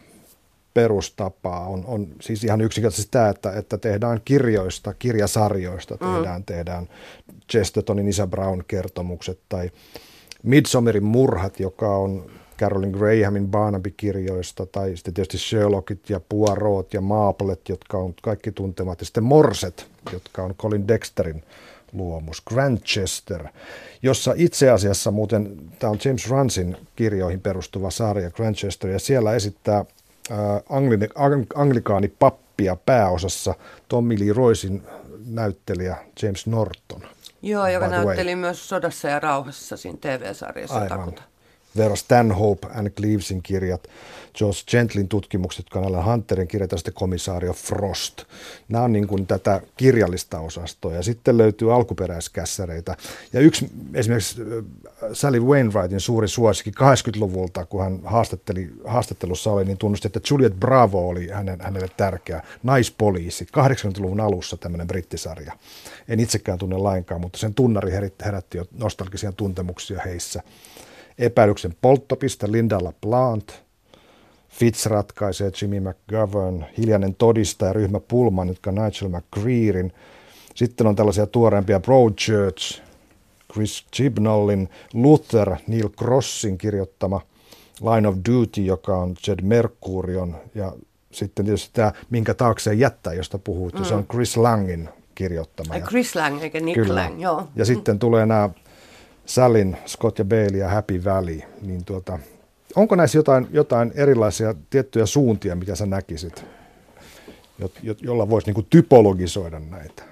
perustapaa. 0.75 1.69
On, 1.69 1.85
on 1.87 2.07
siis 2.21 2.45
ihan 2.45 2.61
yksinkertaisesti 2.61 3.11
tämä, 3.11 3.29
että, 3.29 3.53
että 3.53 3.79
tehdään 3.79 4.21
kirjoista, 4.25 4.95
kirjasarjoista, 4.95 5.95
mm. 5.95 6.15
tehdään, 6.15 6.41
mm. 6.41 6.45
tehdään 6.45 6.89
Chestertonin 7.51 8.09
Isä 8.09 8.27
Brown 8.27 8.63
kertomukset 8.69 9.39
tai 9.49 9.71
Midsommerin 10.43 11.05
murhat, 11.05 11.61
joka 11.61 11.97
on 11.97 12.31
Carolyn 12.59 12.91
Grahamin 12.91 13.49
Barnaby-kirjoista, 13.49 14.67
tai 14.67 14.97
sitten 14.97 15.15
tietysti 15.15 15.39
Sherlockit 15.39 16.11
ja 16.11 16.21
Poirot 16.21 16.95
ja 16.95 17.01
Maplet, 17.01 17.69
jotka 17.69 17.99
on 17.99 18.15
kaikki 18.23 18.53
tuntemat, 18.53 19.01
ja 19.01 19.07
sitten 19.07 19.25
Morset, 19.25 19.87
jotka 20.13 20.43
on 20.43 20.55
Colin 20.55 20.89
Dexterin 20.89 21.43
luomus, 21.93 22.41
Grantchester, 22.41 23.45
jossa 24.03 24.35
itse 24.37 24.71
asiassa 24.71 25.11
muuten, 25.11 25.57
tämä 25.79 25.91
on 25.91 25.99
James 26.05 26.31
Runsin 26.31 26.77
kirjoihin 26.97 27.41
perustuva 27.41 27.91
sarja 27.91 28.31
Grantchester, 28.31 28.91
ja 28.91 28.99
siellä 28.99 29.35
esittää 29.35 29.85
äh, 30.31 30.39
angli, 30.69 30.99
anglikaani 31.55 32.09
pappia 32.09 32.77
pääosassa 32.77 33.55
Tommy 33.89 34.19
Lee 34.19 34.33
Roysin 34.33 34.83
näyttelijä 35.27 35.97
James 36.23 36.47
Norton. 36.47 37.01
Joo, 37.43 37.67
joka 37.67 37.89
näytteli 37.89 38.37
myös 38.37 38.69
Sodassa 38.69 39.09
ja 39.09 39.21
rauhassa 39.21 39.77
siinä 39.77 39.99
TV-sarjassa 40.01 40.75
Aivan. 40.75 40.99
Takuta. 40.99 41.23
Vera 41.77 41.97
Stanhope, 41.97 42.67
Anne 42.75 42.91
Cleavesin 42.91 43.43
kirjat, 43.43 43.89
George 44.39 44.59
Gentlin 44.71 45.09
tutkimukset, 45.09 45.67
Alan 45.75 46.05
Hunterin 46.05 46.49
kirjat 46.49 46.73
ja 46.73 46.79
sitten 46.79 46.95
komissaario 46.95 47.53
Frost. 47.53 48.23
Nämä 48.69 48.85
on 48.85 48.93
niin 48.93 49.07
kuin 49.07 49.27
tätä 49.27 49.61
kirjallista 49.77 50.41
osastoa 50.41 50.95
ja 50.95 51.03
sitten 51.03 51.39
löytyy 51.39 51.75
alkuperäiskässäreitä. 51.75 52.97
Ja 53.33 53.41
yksi 53.41 53.71
esimerkiksi 53.95 54.43
äh, 54.43 54.49
Sally 55.13 55.41
Wainwrightin 55.41 56.01
suuri 56.01 56.29
suosikki 56.29 56.71
80-luvulta, 56.71 57.67
kun 57.67 57.83
hän 57.83 58.01
haastatteli, 58.05 58.71
haastattelussa 58.85 59.51
oli, 59.51 59.65
niin 59.65 59.79
tunnusti, 59.79 60.09
että 60.09 60.21
Juliet 60.31 60.61
Bravo 60.61 61.09
oli 61.09 61.29
hänen, 61.29 61.61
hänelle 61.61 61.89
tärkeä 61.97 62.43
naispoliisi. 62.63 63.45
80-luvun 63.45 64.21
alussa 64.21 64.57
tämmöinen 64.57 64.87
brittisarja. 64.87 65.53
En 66.09 66.21
itsekään 66.21 66.59
tunne 66.59 66.77
lainkaan, 66.77 67.21
mutta 67.21 67.39
sen 67.39 67.55
tunnari 67.55 67.93
herätti 68.25 68.59
jo 68.59 68.65
nostalgisia 68.79 69.33
tuntemuksia 69.33 70.01
heissä 70.05 70.43
epäilyksen 71.19 71.75
polttopiste 71.81 72.53
Linda 72.53 72.79
LaPlante, 72.85 73.55
Fitz 74.49 74.87
ratkaisee 74.87 75.51
Jimmy 75.63 75.81
McGovern, 75.81 76.65
hiljainen 76.79 77.15
todistaja 77.15 77.73
ryhmä 77.73 78.01
Pullman, 78.01 78.49
jotka 78.49 78.73
Nigel 78.73 79.09
McGreerin. 79.09 79.93
Sitten 80.55 80.87
on 80.87 80.97
tällaisia 80.97 81.27
tuoreempia 81.27 81.81
Broadchurch, 81.81 82.83
Chris 83.53 83.87
Chibnallin, 83.95 84.69
Luther, 84.93 85.57
Neil 85.67 85.89
Crossin 85.89 86.59
kirjoittama 86.59 87.21
Line 87.81 88.09
of 88.09 88.17
Duty, 88.31 88.61
joka 88.61 88.99
on 88.99 89.15
Jed 89.27 89.39
Mercurion, 89.43 90.37
ja 90.55 90.73
sitten 91.11 91.45
tietysti 91.45 91.71
tämä 91.73 91.93
Minkä 92.11 92.35
taakseen 92.35 92.79
jättää, 92.79 93.13
josta 93.13 93.39
puhuit, 93.39 93.75
mm. 93.75 93.85
se 93.85 93.95
on 93.95 94.01
mm. 94.01 94.07
Chris 94.07 94.37
Langin 94.37 94.89
kirjoittama. 95.15 95.81
Chris 95.81 96.17
Lang 96.17 96.43
eikä 96.43 96.61
Nick 96.61 96.75
Kyllä. 96.75 97.03
Lang, 97.03 97.23
joo. 97.23 97.49
Ja 97.57 97.65
mm. 97.65 97.67
sitten 97.67 97.99
tulee 97.99 98.27
nämä 98.27 98.51
Sallin, 99.27 99.77
Scott 99.87 100.19
ja 100.19 100.25
Bailey 100.25 100.59
ja 100.59 100.69
Happy 100.69 101.05
Valley, 101.05 101.41
niin 101.63 101.85
tuota, 101.85 102.19
onko 102.77 102.97
näissä 102.97 103.19
jotain, 103.19 103.47
jotain 103.51 103.93
erilaisia 103.95 104.55
tiettyjä 104.71 105.07
suuntia, 105.07 105.57
mitä 105.57 105.75
sä 105.75 105.87
näkisit, 105.87 106.45
jo, 107.59 107.71
jo, 107.83 107.95
jolla 108.01 108.31
voisi 108.31 108.53
niin 108.53 108.67
typologisoida 108.71 109.59
näitä? 109.59 110.03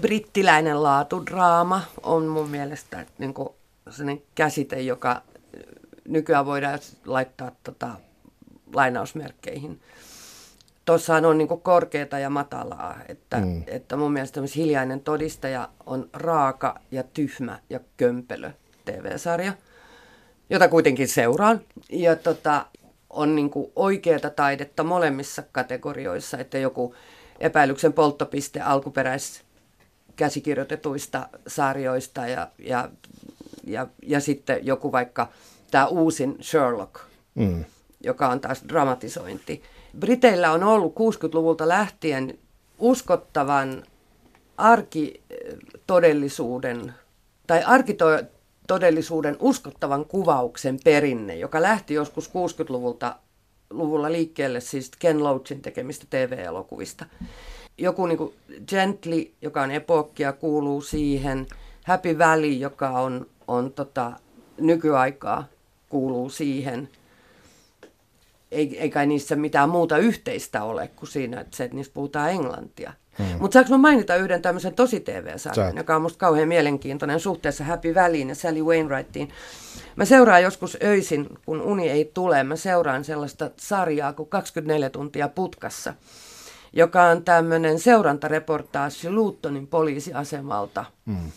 Brittiläinen 0.00 0.82
laatudraama 0.82 1.82
on 2.02 2.26
mun 2.26 2.50
mielestä 2.50 3.06
niin 3.18 3.34
sellainen 3.90 4.22
käsite, 4.34 4.80
joka 4.80 5.22
nykyään 6.08 6.46
voidaan 6.46 6.78
laittaa 7.06 7.50
tota, 7.64 7.90
lainausmerkkeihin 8.74 9.80
tuossahan 10.86 11.24
on 11.24 11.38
niin 11.38 11.48
korkeata 11.48 12.18
ja 12.18 12.30
matalaa. 12.30 12.98
Että, 13.08 13.36
mm. 13.36 13.62
että 13.66 13.96
mun 13.96 14.12
mielestä 14.12 14.40
hiljainen 14.56 15.00
todistaja 15.00 15.68
on 15.86 16.10
raaka 16.12 16.80
ja 16.90 17.02
tyhmä 17.02 17.58
ja 17.70 17.80
kömpelö 17.96 18.50
TV-sarja, 18.84 19.52
jota 20.50 20.68
kuitenkin 20.68 21.08
seuraan. 21.08 21.60
Ja 21.90 22.16
tota, 22.16 22.66
on 23.10 23.36
niin 23.36 23.50
oikeata 23.76 24.30
taidetta 24.30 24.84
molemmissa 24.84 25.42
kategorioissa, 25.52 26.38
että 26.38 26.58
joku 26.58 26.94
epäilyksen 27.40 27.92
polttopiste 27.92 28.60
alkuperäis 28.60 29.42
käsikirjoitetuista 30.16 31.28
sarjoista 31.46 32.26
ja, 32.26 32.48
ja, 32.58 32.90
ja, 33.64 33.86
ja 34.02 34.20
sitten 34.20 34.66
joku 34.66 34.92
vaikka 34.92 35.28
tämä 35.70 35.86
uusin 35.86 36.36
Sherlock, 36.42 36.94
mm. 37.34 37.64
joka 38.00 38.28
on 38.28 38.40
taas 38.40 38.64
dramatisointi 38.68 39.62
Briteillä 39.98 40.52
on 40.52 40.62
ollut 40.62 40.94
60-luvulta 40.94 41.68
lähtien 41.68 42.38
uskottavan 42.78 43.82
arkitodellisuuden 44.56 46.94
tai 47.46 47.62
arkitodellisuuden 47.64 49.36
uskottavan 49.40 50.04
kuvauksen 50.04 50.78
perinne, 50.84 51.36
joka 51.36 51.62
lähti 51.62 51.94
joskus 51.94 52.30
60-luvulta 52.30 53.16
luvulla 53.70 54.12
liikkeelle 54.12 54.60
siis 54.60 54.90
Ken 54.98 55.24
Loachin 55.24 55.62
tekemistä 55.62 56.06
TV-elokuvista. 56.10 57.06
Joku 57.78 58.06
niin 58.06 58.18
kuin 58.18 58.34
Gently, 58.68 59.32
joka 59.42 59.62
on 59.62 59.70
epokkia, 59.70 60.32
kuuluu 60.32 60.80
siihen. 60.80 61.46
Happy 61.84 62.18
Valley, 62.18 62.52
joka 62.52 62.90
on, 62.90 63.26
on 63.48 63.72
tota, 63.72 64.12
nykyaikaa 64.60 65.44
kuuluu 65.88 66.30
siihen. 66.30 66.88
Ei, 68.50 68.80
ei 68.80 68.90
kai 68.90 69.06
niissä 69.06 69.36
mitään 69.36 69.68
muuta 69.68 69.98
yhteistä 69.98 70.64
ole 70.64 70.88
kuin 70.88 71.08
siinä, 71.08 71.40
että, 71.40 71.56
se, 71.56 71.64
että 71.64 71.76
niissä 71.76 71.92
puhutaan 71.92 72.30
englantia. 72.30 72.92
Hmm. 73.18 73.26
Mutta 73.40 73.52
saanko 73.52 73.70
mä 73.70 73.78
mainita 73.78 74.16
yhden 74.16 74.42
tämmöisen 74.42 74.74
tosi 74.74 75.00
TV-sarjan, 75.00 75.76
joka 75.76 75.96
on 75.96 76.02
musta 76.02 76.18
kauhean 76.18 76.48
mielenkiintoinen 76.48 77.20
suhteessa 77.20 77.64
Happy 77.64 77.94
Valleyin 77.94 78.28
ja 78.28 78.34
Sally 78.34 78.62
Wainwrightiin. 78.62 79.28
Mä 79.96 80.04
seuraan 80.04 80.42
joskus 80.42 80.78
öisin, 80.84 81.28
kun 81.46 81.62
uni 81.62 81.88
ei 81.88 82.10
tule, 82.14 82.44
mä 82.44 82.56
seuraan 82.56 83.04
sellaista 83.04 83.50
sarjaa 83.56 84.12
kuin 84.12 84.28
24 84.28 84.90
tuntia 84.90 85.28
putkassa, 85.28 85.94
joka 86.72 87.04
on 87.04 87.24
tämmöinen 87.24 87.78
seurantareportaasi 87.78 89.10
Luuttonin 89.10 89.66
poliisiasemalta. 89.66 90.84
Hmm. 91.06 91.30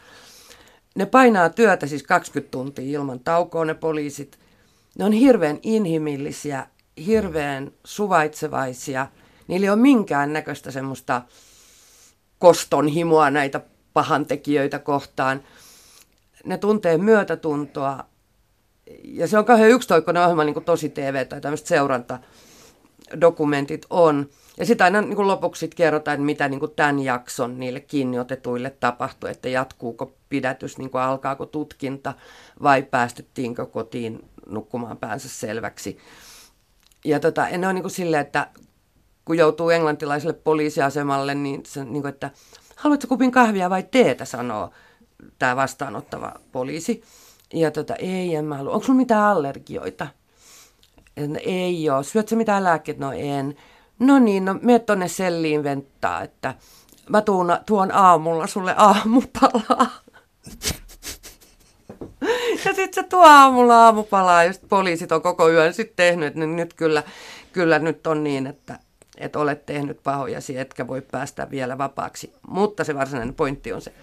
Ne 0.95 1.05
painaa 1.05 1.49
työtä 1.49 1.87
siis 1.87 2.03
20 2.03 2.51
tuntia 2.51 2.99
ilman 2.99 3.19
taukoa 3.19 3.65
ne 3.65 3.73
poliisit. 3.73 4.39
Ne 4.97 5.05
on 5.05 5.11
hirveän 5.11 5.59
inhimillisiä, 5.63 6.67
hirveän 7.05 7.71
suvaitsevaisia. 7.83 9.07
Niillä 9.47 9.65
ei 9.65 9.69
ole 9.69 9.79
minkään 9.79 10.33
näköistä 10.33 10.71
semmoista 10.71 11.21
kostonhimoa 12.39 13.29
näitä 13.29 13.61
pahantekijöitä 13.93 14.79
kohtaan. 14.79 15.43
Ne 16.45 16.57
tuntee 16.57 16.97
myötätuntoa 16.97 18.05
ja 19.03 19.27
se 19.27 19.37
on 19.37 19.45
kauhean 19.45 19.69
yksitoikkoinen 19.69 20.23
ohjelma, 20.23 20.43
niin 20.43 20.53
kuin 20.53 20.65
tosi 20.65 20.89
TV 20.89 21.27
tai 21.27 21.41
tämmöiset 21.41 21.67
seurantadokumentit 21.67 23.85
on. 23.89 24.29
Ja 24.57 24.65
sitten 24.65 24.85
aina 24.85 25.01
niin 25.01 25.15
kuin 25.15 25.27
lopuksi 25.27 25.59
sit 25.59 25.75
kerrotaan, 25.75 26.21
mitä 26.21 26.49
niin 26.49 26.59
kuin 26.59 26.71
tämän 26.75 26.99
jakson 26.99 27.59
niille 27.59 27.79
kiinniotetuille 27.79 28.69
tapahtui, 28.69 29.31
että 29.31 29.49
jatkuuko 29.49 30.13
pidätys, 30.29 30.77
niin 30.77 30.89
kuin 30.89 31.01
alkaako 31.01 31.45
tutkinta 31.45 32.13
vai 32.63 32.83
päästettiinkö 32.83 33.65
kotiin 33.65 34.29
nukkumaan 34.45 34.97
päänsä 34.97 35.29
selväksi. 35.29 35.97
Ja 37.05 37.19
tota, 37.19 37.47
en 37.47 37.65
ole 37.65 37.73
niin 37.73 37.83
kuin 37.83 37.91
silleen, 37.91 38.21
että 38.21 38.47
kun 39.25 39.37
joutuu 39.37 39.69
englantilaiselle 39.69 40.33
poliisiasemalle, 40.33 41.35
niin, 41.35 41.63
se, 41.65 41.85
niin 41.85 42.01
kuin, 42.01 42.13
että 42.13 42.31
haluatko 42.75 43.07
kupin 43.07 43.31
kahvia 43.31 43.69
vai 43.69 43.83
teetä, 43.91 44.25
sanoo 44.25 44.71
tämä 45.39 45.55
vastaanottava 45.55 46.33
poliisi. 46.51 47.03
Ja 47.53 47.71
tota, 47.71 47.95
ei, 47.95 48.35
en 48.35 48.45
mä 48.45 48.57
halua. 48.57 48.73
Onko 48.73 48.85
sulla 48.85 48.97
mitään 48.97 49.23
allergioita? 49.23 50.07
En, 51.17 51.39
ei 51.45 51.89
ole. 51.89 52.03
Syötkö 52.03 52.35
mitään 52.35 52.63
lääkkeitä? 52.63 52.99
No 52.99 53.11
en. 53.11 53.55
No 53.99 54.19
niin, 54.19 54.45
no 54.45 54.55
mene 54.61 54.79
tonne 54.79 55.07
selliin 55.07 55.63
venttaa, 55.63 56.21
että 56.21 56.55
mä 57.09 57.21
tuun, 57.21 57.57
tuon 57.65 57.91
aamulla 57.91 58.47
sulle 58.47 58.75
aamupalaa. 58.77 59.87
ja 62.65 62.73
sitten 62.73 62.93
se 62.93 63.03
tuo 63.03 63.23
aamulla 63.23 63.85
aamupalaa, 63.85 64.43
ja 64.43 64.53
poliisit 64.69 65.11
on 65.11 65.21
koko 65.21 65.49
yön 65.49 65.73
sitten 65.73 65.95
tehnyt, 65.95 66.27
että 66.27 66.39
nyt 66.39 66.73
kyllä, 66.73 67.03
kyllä 67.53 67.79
nyt 67.79 68.07
on 68.07 68.23
niin, 68.23 68.47
että, 68.47 68.79
että 69.17 69.39
olet 69.39 69.65
tehnyt 69.65 70.03
pahoja, 70.03 70.39
etkä 70.55 70.87
voi 70.87 71.01
päästä 71.01 71.51
vielä 71.51 71.77
vapaaksi. 71.77 72.33
Mutta 72.47 72.83
se 72.83 72.95
varsinainen 72.95 73.35
pointti 73.35 73.73
on 73.73 73.81
se, 73.81 73.93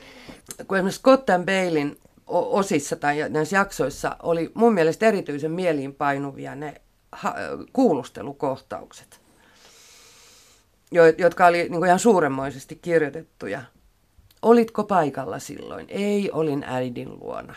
kun 0.69 0.77
esimerkiksi 0.77 1.01
Scott 1.01 1.27
Bailin 1.47 1.99
osissa 2.27 2.97
tai 2.97 3.29
näissä 3.29 3.57
jaksoissa 3.57 4.17
oli 4.23 4.51
mun 4.55 4.75
mielestä 4.75 5.07
erityisen 5.07 5.51
mieliinpainuvia 5.51 6.55
ne 6.55 6.81
kuulustelukohtaukset, 7.73 9.21
jotka 11.19 11.47
oli 11.47 11.59
niin 11.59 11.71
kuin 11.71 11.87
ihan 11.87 11.99
suuremmoisesti 11.99 12.77
kirjoitettuja. 12.77 13.63
Olitko 14.43 14.85
paikalla 14.85 15.39
silloin? 15.39 15.87
Ei, 15.89 16.31
olin 16.33 16.65
äidin 16.65 17.19
luona. 17.21 17.55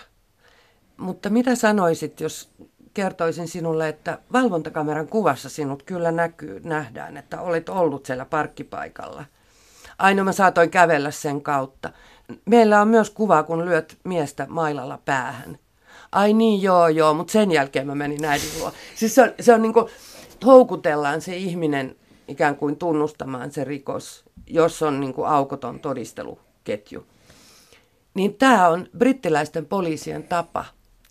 Mutta 0.97 1.29
mitä 1.29 1.55
sanoisit, 1.55 2.19
jos 2.19 2.49
kertoisin 2.93 3.47
sinulle, 3.47 3.89
että 3.89 4.17
valvontakameran 4.33 5.07
kuvassa 5.07 5.49
sinut 5.49 5.83
kyllä 5.83 6.11
näkyy, 6.11 6.61
nähdään, 6.63 7.17
että 7.17 7.41
olet 7.41 7.69
ollut 7.69 8.05
siellä 8.05 8.25
parkkipaikalla. 8.25 9.25
Ainoa 9.97 10.25
mä 10.25 10.31
saatoin 10.31 10.69
kävellä 10.69 11.11
sen 11.11 11.41
kautta. 11.41 11.89
Meillä 12.45 12.81
on 12.81 12.87
myös 12.87 13.09
kuva, 13.09 13.43
kun 13.43 13.65
lyöt 13.65 13.97
miestä 14.03 14.47
mailalla 14.49 14.99
päähän. 15.05 15.59
Ai 16.11 16.33
niin, 16.33 16.61
joo, 16.61 16.87
joo, 16.87 17.13
mutta 17.13 17.31
sen 17.31 17.51
jälkeen 17.51 17.87
mä 17.87 17.95
menin 17.95 18.25
äidin 18.25 18.49
luo. 18.59 18.73
Siis 18.95 19.15
se 19.15 19.21
on, 19.21 19.31
se 19.39 19.53
on 19.53 19.61
niin 19.61 19.73
kuin, 19.73 19.85
houkutellaan 20.45 21.21
se 21.21 21.35
ihminen 21.35 21.95
ikään 22.27 22.55
kuin 22.55 22.75
tunnustamaan 22.75 23.51
se 23.51 23.63
rikos, 23.63 24.23
jos 24.47 24.83
on 24.83 24.99
niin 24.99 25.13
kuin 25.13 25.27
aukoton 25.27 25.79
todisteluketju. 25.79 27.05
Niin 28.13 28.35
tämä 28.35 28.67
on 28.67 28.87
brittiläisten 28.97 29.65
poliisien 29.65 30.23
tapa. 30.23 30.65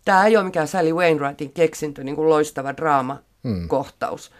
Tämä 0.04 0.26
ei 0.26 0.36
ole 0.36 0.44
mikään 0.44 0.68
Sally 0.68 0.92
Wainwrightin 0.92 1.52
keksintö, 1.52 2.04
niin 2.04 2.16
kuin 2.16 2.28
loistava 2.28 2.76
draamakohtaus. 2.76 4.30
Hmm. 4.30 4.36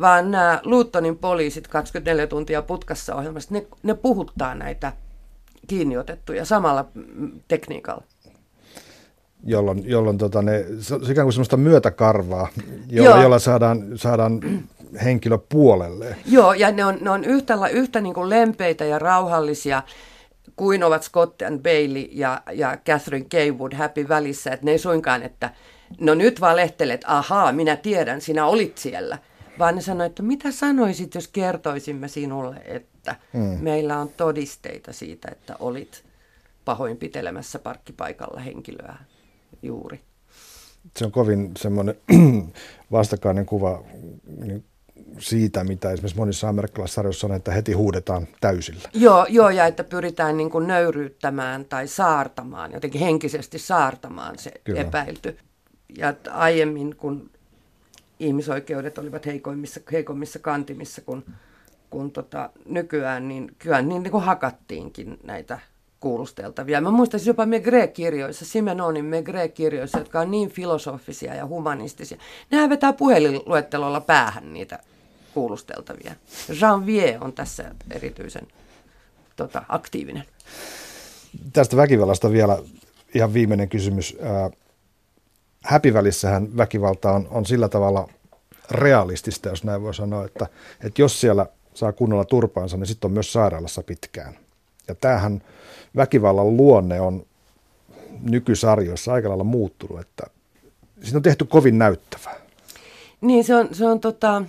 Vaan 0.00 0.30
nämä 0.30 0.60
Luuttonin 0.64 1.18
poliisit 1.18 1.68
24 1.68 2.26
tuntia 2.26 2.62
putkassa 2.62 3.14
ohjelmassa, 3.14 3.54
ne, 3.54 3.66
ne 3.82 3.94
puhuttaa 3.94 4.54
näitä 4.54 4.92
kiinniotettuja 5.66 6.44
samalla 6.44 6.84
tekniikalla. 7.48 8.04
Jolloin, 9.44 9.82
jolloin 9.88 10.18
tota 10.18 10.42
ne, 10.42 10.64
se 10.80 10.94
on 10.94 11.10
ikään 11.10 11.24
kuin 11.24 11.32
sellaista 11.32 11.56
myötäkarvaa, 11.56 12.48
jolla, 12.90 13.22
jolla 13.22 13.38
saadaan, 13.38 13.82
saadaan 13.94 14.40
henkilö 15.04 15.38
puolelle. 15.48 16.16
Joo, 16.26 16.52
ja 16.52 16.72
ne 16.72 16.84
on, 16.84 16.98
ne 17.00 17.10
on 17.10 17.24
yhtä, 17.24 17.54
yhtä 17.72 18.00
niin 18.00 18.14
kuin 18.14 18.30
lempeitä 18.30 18.84
ja 18.84 18.98
rauhallisia 18.98 19.82
kuin 20.60 20.84
ovat 20.84 21.02
Scott 21.02 21.42
and 21.42 21.60
Bailey 21.62 22.08
ja, 22.12 22.42
ja 22.52 22.78
Catherine 22.86 23.26
Kaywood 23.30 23.72
Happy 23.72 24.08
välissä, 24.08 24.50
että 24.50 24.66
ne 24.66 24.72
ei 24.72 24.78
suinkaan, 24.78 25.22
että 25.22 25.50
no 26.00 26.14
nyt 26.14 26.40
vaan 26.40 26.56
lehtelet, 26.56 27.04
ahaa, 27.06 27.52
minä 27.52 27.76
tiedän, 27.76 28.20
sinä 28.20 28.46
olit 28.46 28.78
siellä. 28.78 29.18
Vaan 29.58 29.74
ne 29.74 29.80
sanoi, 29.80 30.06
että 30.06 30.22
mitä 30.22 30.50
sanoisit, 30.52 31.14
jos 31.14 31.28
kertoisimme 31.28 32.08
sinulle, 32.08 32.56
että 32.64 32.90
että 33.00 33.16
mm. 33.32 33.58
meillä 33.60 33.98
on 33.98 34.08
todisteita 34.08 34.92
siitä, 34.92 35.28
että 35.32 35.56
olit 35.58 36.04
pahoinpitelemässä 36.64 37.58
parkkipaikalla 37.58 38.40
henkilöä 38.40 38.96
juuri. 39.62 40.00
Se 40.98 41.04
on 41.04 41.12
kovin 41.12 41.50
semmoinen 41.58 41.94
vastakkainen 42.92 43.46
kuva 43.46 43.84
niin 44.36 44.64
siitä, 45.18 45.64
mitä 45.64 45.90
esimerkiksi 45.90 46.18
monissa 46.18 46.48
amerikkalaisissa 46.48 46.94
sarjoissa 46.94 47.26
on, 47.26 47.34
että 47.34 47.52
heti 47.52 47.72
huudetaan 47.72 48.28
täysillä. 48.40 48.88
Joo, 48.94 49.26
joo 49.28 49.50
ja 49.50 49.66
että 49.66 49.84
pyritään 49.84 50.36
niin 50.36 50.50
kuin 50.50 50.66
nöyryyttämään 50.66 51.64
tai 51.64 51.88
saartamaan, 51.88 52.72
jotenkin 52.72 53.00
henkisesti 53.00 53.58
saartamaan 53.58 54.38
se 54.38 54.52
Kyllä. 54.64 54.80
epäilty. 54.80 55.38
Ja 55.98 56.14
aiemmin, 56.30 56.96
kun 56.96 57.30
ihmisoikeudet 58.20 58.98
olivat 58.98 59.26
heikoimmissa, 59.26 59.80
heikommissa 59.92 60.38
kantimissa, 60.38 61.00
kun 61.00 61.24
kun 61.90 62.10
tota, 62.10 62.50
nykyään, 62.66 63.28
niin 63.28 63.54
kyllä 63.58 63.82
niin, 63.82 64.02
niin 64.02 64.10
kuin 64.10 64.24
hakattiinkin 64.24 65.18
näitä 65.24 65.58
kuulusteltavia. 66.00 66.80
Mä 66.80 66.90
muistaisin 66.90 67.30
jopa 67.30 67.46
Megre-kirjoissa, 67.46 68.44
Simenonin 68.44 69.04
Megre-kirjoissa, 69.04 69.98
jotka 69.98 70.20
on 70.20 70.30
niin 70.30 70.50
filosofisia 70.50 71.34
ja 71.34 71.46
humanistisia. 71.46 72.18
Nehän 72.50 72.70
vetää 72.70 72.92
puhelinluettelolla 72.92 74.00
päähän 74.00 74.52
niitä 74.52 74.78
kuulusteltavia. 75.34 76.14
Janvier 76.60 77.24
on 77.24 77.32
tässä 77.32 77.74
erityisen 77.90 78.46
tota, 79.36 79.62
aktiivinen. 79.68 80.24
Tästä 81.52 81.76
väkivallasta 81.76 82.32
vielä 82.32 82.58
ihan 83.14 83.34
viimeinen 83.34 83.68
kysymys. 83.68 84.16
Häpivälissähän 85.64 86.56
väkivalta 86.56 87.12
on, 87.12 87.28
on 87.30 87.46
sillä 87.46 87.68
tavalla 87.68 88.08
realistista, 88.70 89.48
jos 89.48 89.64
näin 89.64 89.82
voi 89.82 89.94
sanoa, 89.94 90.24
että, 90.24 90.46
että 90.84 91.02
jos 91.02 91.20
siellä 91.20 91.46
saa 91.74 91.92
kunnolla 91.92 92.24
turpaansa, 92.24 92.76
niin 92.76 92.86
sitten 92.86 93.08
on 93.08 93.12
myös 93.12 93.32
sairaalassa 93.32 93.82
pitkään. 93.82 94.34
Ja 94.88 94.94
tämähän 94.94 95.42
väkivallan 95.96 96.56
luonne 96.56 97.00
on 97.00 97.26
nykysarjoissa 98.20 99.12
aika 99.12 99.28
lailla 99.28 99.44
muuttunut, 99.44 100.00
että 100.00 100.22
siitä 101.02 101.18
on 101.18 101.22
tehty 101.22 101.44
kovin 101.44 101.78
näyttävää. 101.78 102.40
Niin, 103.20 103.44
se 103.44 103.54
on, 103.54 103.68
se 103.72 103.86
on 103.86 104.00
tota, 104.00 104.42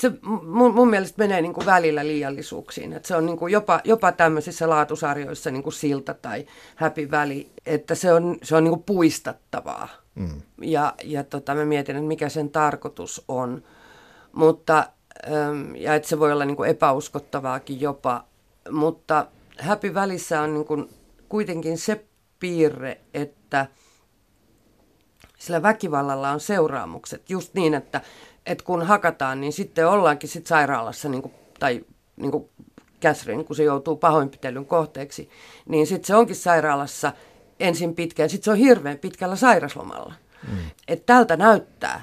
se 0.00 0.12
mun, 0.42 0.74
mun 0.74 0.90
mielestä 0.90 1.18
menee 1.18 1.42
niin 1.42 1.54
kuin 1.54 1.66
välillä 1.66 2.06
liiallisuuksiin. 2.06 2.92
Että 2.92 3.08
se 3.08 3.16
on 3.16 3.26
niin 3.26 3.36
kuin 3.36 3.52
jopa, 3.52 3.80
jopa 3.84 4.12
tämmöisissä 4.12 4.68
laatusarjoissa 4.68 5.50
niin 5.50 5.62
kuin 5.62 5.72
Silta 5.72 6.14
tai 6.14 6.46
Happy 6.76 7.10
Valley, 7.10 7.46
että 7.66 7.94
se 7.94 8.12
on, 8.12 8.36
se 8.42 8.56
on 8.56 8.64
niin 8.64 8.72
kuin 8.72 8.82
puistattavaa. 8.82 9.88
Mm. 10.14 10.42
Ja, 10.62 10.94
ja 11.04 11.24
tota, 11.24 11.54
mä 11.54 11.64
mietin, 11.64 11.96
että 11.96 12.08
mikä 12.08 12.28
sen 12.28 12.50
tarkoitus 12.50 13.24
on. 13.28 13.62
Mutta, 14.32 14.86
ja 15.76 15.94
että 15.94 16.08
se 16.08 16.18
voi 16.18 16.32
olla 16.32 16.44
niin 16.44 16.56
kuin 16.56 16.70
epäuskottavaakin 16.70 17.80
jopa. 17.80 18.24
Mutta 18.70 19.26
Happy 19.60 19.94
Välissä 19.94 20.40
on 20.40 20.54
niin 20.54 20.66
kuin 20.66 20.88
kuitenkin 21.28 21.78
se 21.78 22.04
piirre, 22.40 23.00
että 23.14 23.66
sillä 25.38 25.62
väkivallalla 25.62 26.30
on 26.30 26.40
seuraamukset. 26.40 27.30
Just 27.30 27.54
niin, 27.54 27.74
että 27.74 28.00
että 28.46 28.64
kun 28.64 28.86
hakataan, 28.86 29.40
niin 29.40 29.52
sitten 29.52 29.88
ollaankin 29.88 30.28
sit 30.28 30.46
sairaalassa, 30.46 31.08
niin 31.08 31.22
kuin, 31.22 31.34
tai 31.58 31.84
niin 32.16 32.30
kuin 32.30 32.48
Catherine, 33.02 33.44
kun 33.44 33.56
se 33.56 33.62
joutuu 33.62 33.96
pahoinpitelyn 33.96 34.66
kohteeksi, 34.66 35.30
niin 35.68 35.86
sitten 35.86 36.06
se 36.06 36.14
onkin 36.14 36.36
sairaalassa 36.36 37.12
ensin 37.60 37.94
pitkään, 37.94 38.30
sitten 38.30 38.44
se 38.44 38.50
on 38.50 38.56
hirveän 38.56 38.98
pitkällä 38.98 39.36
sairaslomalla. 39.36 40.14
Mm. 40.48 40.58
Että 40.88 41.06
tältä 41.06 41.36
näyttää, 41.36 42.02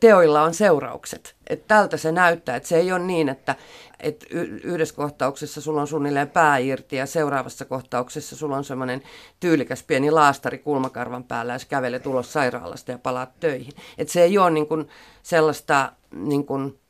teoilla 0.00 0.42
on 0.42 0.54
seuraukset. 0.54 1.36
Että 1.46 1.64
tältä 1.68 1.96
se 1.96 2.12
näyttää, 2.12 2.56
että 2.56 2.68
se 2.68 2.76
ei 2.76 2.92
ole 2.92 2.98
niin, 2.98 3.28
että, 3.28 3.54
että 4.00 4.26
yhdessä 4.64 4.94
kohtauksessa 4.94 5.60
sulla 5.60 5.80
on 5.80 5.86
suunnilleen 5.86 6.30
pää 6.30 6.58
irti 6.58 6.96
ja 6.96 7.06
seuraavassa 7.06 7.64
kohtauksessa 7.64 8.36
sulla 8.36 8.56
on 8.56 8.64
semmoinen 8.64 9.02
tyylikäs 9.40 9.82
pieni 9.82 10.10
laastari 10.10 10.58
kulmakarvan 10.58 11.24
päällä 11.24 11.52
ja 11.52 11.58
sä 11.58 11.66
kävelet 11.68 12.06
ulos 12.06 12.32
sairaalasta 12.32 12.90
ja 12.90 12.98
palaat 12.98 13.40
töihin. 13.40 13.72
Että 13.98 14.12
se 14.12 14.22
ei 14.22 14.38
ole 14.38 14.50
niin 14.50 14.66
kuin 14.66 14.88
sellaista 15.22 15.92
niin 16.12 16.46
kuin, 16.46 16.80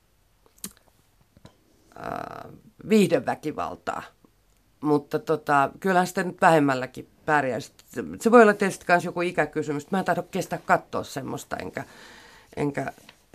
äh, 1.96 2.50
viihdeväkivaltaa, 2.88 4.02
mutta 4.80 5.18
tota, 5.18 5.70
kyllähän 5.80 6.06
sitä 6.06 6.22
nyt 6.22 6.40
vähemmälläkin 6.40 7.08
pärjää. 7.24 7.60
Se 8.20 8.30
voi 8.30 8.42
olla 8.42 8.54
tietysti 8.54 8.84
myös 8.88 9.04
joku 9.04 9.20
ikäkysymys. 9.20 9.90
Mä 9.90 9.98
en 9.98 10.04
tahdo 10.04 10.22
kestää 10.22 10.58
katsoa 10.66 11.04
semmoista, 11.04 11.56
enkä, 11.56 11.84
enkä 12.56 12.92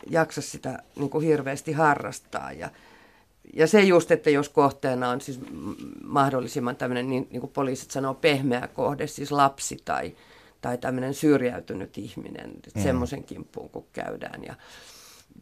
jaksa 0.09 0.41
sitä 0.41 0.80
niin 0.95 1.09
kuin 1.09 1.26
hirveästi 1.26 1.72
harrastaa. 1.72 2.51
Ja, 2.51 2.69
ja 3.53 3.67
se 3.67 3.82
just, 3.82 4.11
että 4.11 4.30
jos 4.30 4.49
kohteena 4.49 5.09
on 5.09 5.22
siis 5.22 5.39
mahdollisimman 6.03 6.76
tämmöinen, 6.76 7.09
niin, 7.09 7.28
niin 7.32 7.41
kuin 7.41 7.53
poliisit 7.53 7.91
sanoo, 7.91 8.13
pehmeä 8.13 8.67
kohde, 8.74 9.07
siis 9.07 9.32
lapsi 9.32 9.78
tai, 9.86 10.15
tai 10.61 10.78
tämmöinen 10.78 11.13
syrjäytynyt 11.13 11.97
ihminen, 11.97 12.51
mm. 12.76 12.82
semmoisen 12.82 13.24
kimppuun 13.24 13.69
kun 13.69 13.86
käydään. 13.93 14.43
Ja 14.43 14.55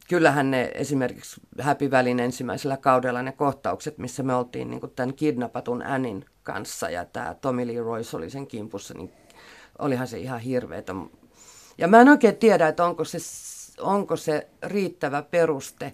kyllähän 0.08 0.52
ne 0.52 0.72
esimerkiksi 0.74 1.42
Happy 1.62 1.92
Valleyn 1.92 2.20
ensimmäisellä 2.20 2.78
kaudella 2.78 3.22
ne 3.22 3.32
kohtaukset, 3.32 3.98
missä 3.98 4.24
me 4.24 4.36
oltiin 4.36 4.70
niin 4.70 4.80
kuin 4.80 4.92
tämän 4.96 5.14
kidnappatun 5.14 5.84
Annin 5.84 6.26
kanssa 6.44 6.90
ja 6.90 7.06
tämä 7.06 7.36
Tommy 7.42 7.68
Lee 7.68 7.84
Royce 7.84 8.18
oli 8.18 8.30
sen 8.30 8.48
kimpussa, 8.48 8.94
niin 8.94 9.12
olihan 9.80 10.08
se 10.08 10.20
ihan 10.20 10.40
hirveetä. 10.40 10.96
Ja 11.78 11.88
mä 11.88 12.02
en 12.02 12.10
oikein 12.10 12.36
tiedä, 12.36 12.68
että 12.68 12.86
onko 12.86 13.04
se, 13.04 13.18
onko 13.80 14.16
se 14.16 14.48
riittävä 14.64 15.22
peruste, 15.22 15.94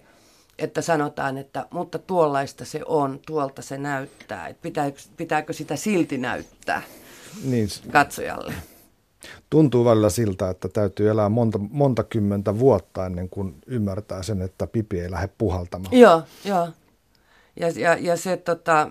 että 0.58 0.82
sanotaan, 0.82 1.38
että 1.38 1.66
mutta 1.70 1.98
tuollaista 1.98 2.64
se 2.64 2.80
on, 2.86 3.20
tuolta 3.26 3.62
se 3.62 3.78
näyttää. 3.78 4.48
Että 4.48 4.62
pitääkö, 4.62 4.98
pitääkö 5.16 5.52
sitä 5.52 5.76
silti 5.76 6.18
näyttää 6.18 6.82
niin. 7.44 7.68
katsojalle? 7.92 8.54
Tuntuu 9.50 9.84
välillä 9.84 10.10
siltä, 10.10 10.50
että 10.50 10.68
täytyy 10.68 11.10
elää 11.10 11.28
monta, 11.28 11.58
monta 11.58 12.04
kymmentä 12.04 12.58
vuotta 12.58 13.06
ennen 13.06 13.28
kuin 13.28 13.54
ymmärtää 13.66 14.22
sen, 14.22 14.42
että 14.42 14.66
pipi 14.66 15.00
ei 15.00 15.10
lähde 15.10 15.28
puhaltamaan. 15.38 15.98
Joo, 15.98 16.22
joo. 16.44 16.68
Ja, 17.60 17.68
ja, 17.68 17.96
ja 18.00 18.16
se, 18.16 18.36
tota, 18.36 18.90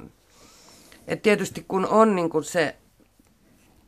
että 1.08 1.24
tietysti 1.24 1.66
kun 1.68 1.88
on 1.88 2.16
niin 2.16 2.30
kuin 2.30 2.44
se, 2.44 2.76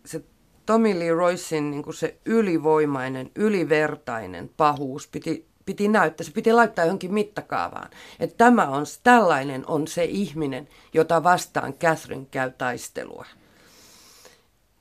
se 0.05 0.23
Tommy 0.67 0.99
Lee 0.99 1.13
Roycein 1.13 1.71
niin 1.71 1.83
kuin 1.83 1.93
se 1.93 2.17
ylivoimainen, 2.25 3.31
ylivertainen 3.35 4.49
pahuus 4.57 5.07
piti, 5.07 5.47
piti 5.65 5.87
näyttää, 5.87 6.25
se 6.25 6.31
piti 6.31 6.53
laittaa 6.53 6.85
johonkin 6.85 7.13
mittakaavaan. 7.13 7.89
Että 8.19 8.37
tämä 8.37 8.67
on, 8.67 8.85
tällainen 9.03 9.63
on 9.67 9.87
se 9.87 10.03
ihminen, 10.03 10.67
jota 10.93 11.23
vastaan 11.23 11.73
Catherine 11.73 12.25
käy 12.31 12.51
taistelua. 12.51 13.25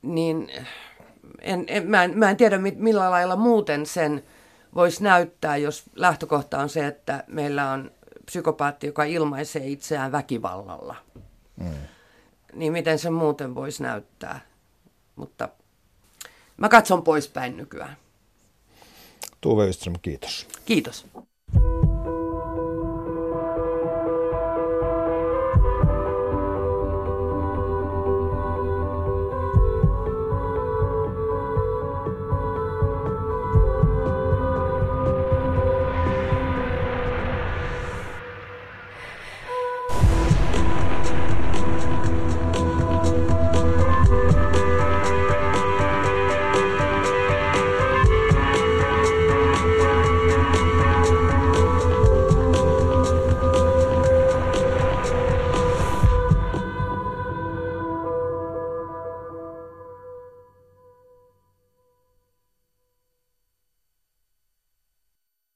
Niin 0.03 0.51
en, 1.41 1.64
en, 1.68 1.87
mä, 1.87 2.05
en, 2.05 2.18
mä 2.18 2.30
en 2.30 2.37
tiedä 2.37 2.59
millä 2.59 3.11
lailla 3.11 3.37
muuten 3.37 3.87
sen 3.87 4.24
voisi 4.74 5.03
näyttää, 5.03 5.57
jos 5.57 5.82
lähtökohta 5.95 6.59
on 6.59 6.68
se, 6.68 6.87
että 6.87 7.24
meillä 7.26 7.70
on 7.70 7.91
psykopaatti, 8.24 8.87
joka 8.87 9.05
ilmaisee 9.05 9.66
itseään 9.66 10.12
väkivallalla. 10.12 10.97
Mm. 11.57 11.74
Niin 12.53 12.72
miten 12.72 12.99
se 12.99 13.11
muuten 13.11 13.55
voisi 13.55 13.82
näyttää. 13.82 14.41
Mutta 15.16 15.49
mä 16.57 16.69
katson 16.69 17.03
poispäin 17.03 17.57
nykyään. 17.57 17.97
Tuve 19.41 19.69
Yström, 19.69 19.95
kiitos. 20.03 20.47
Kiitos. 20.65 21.07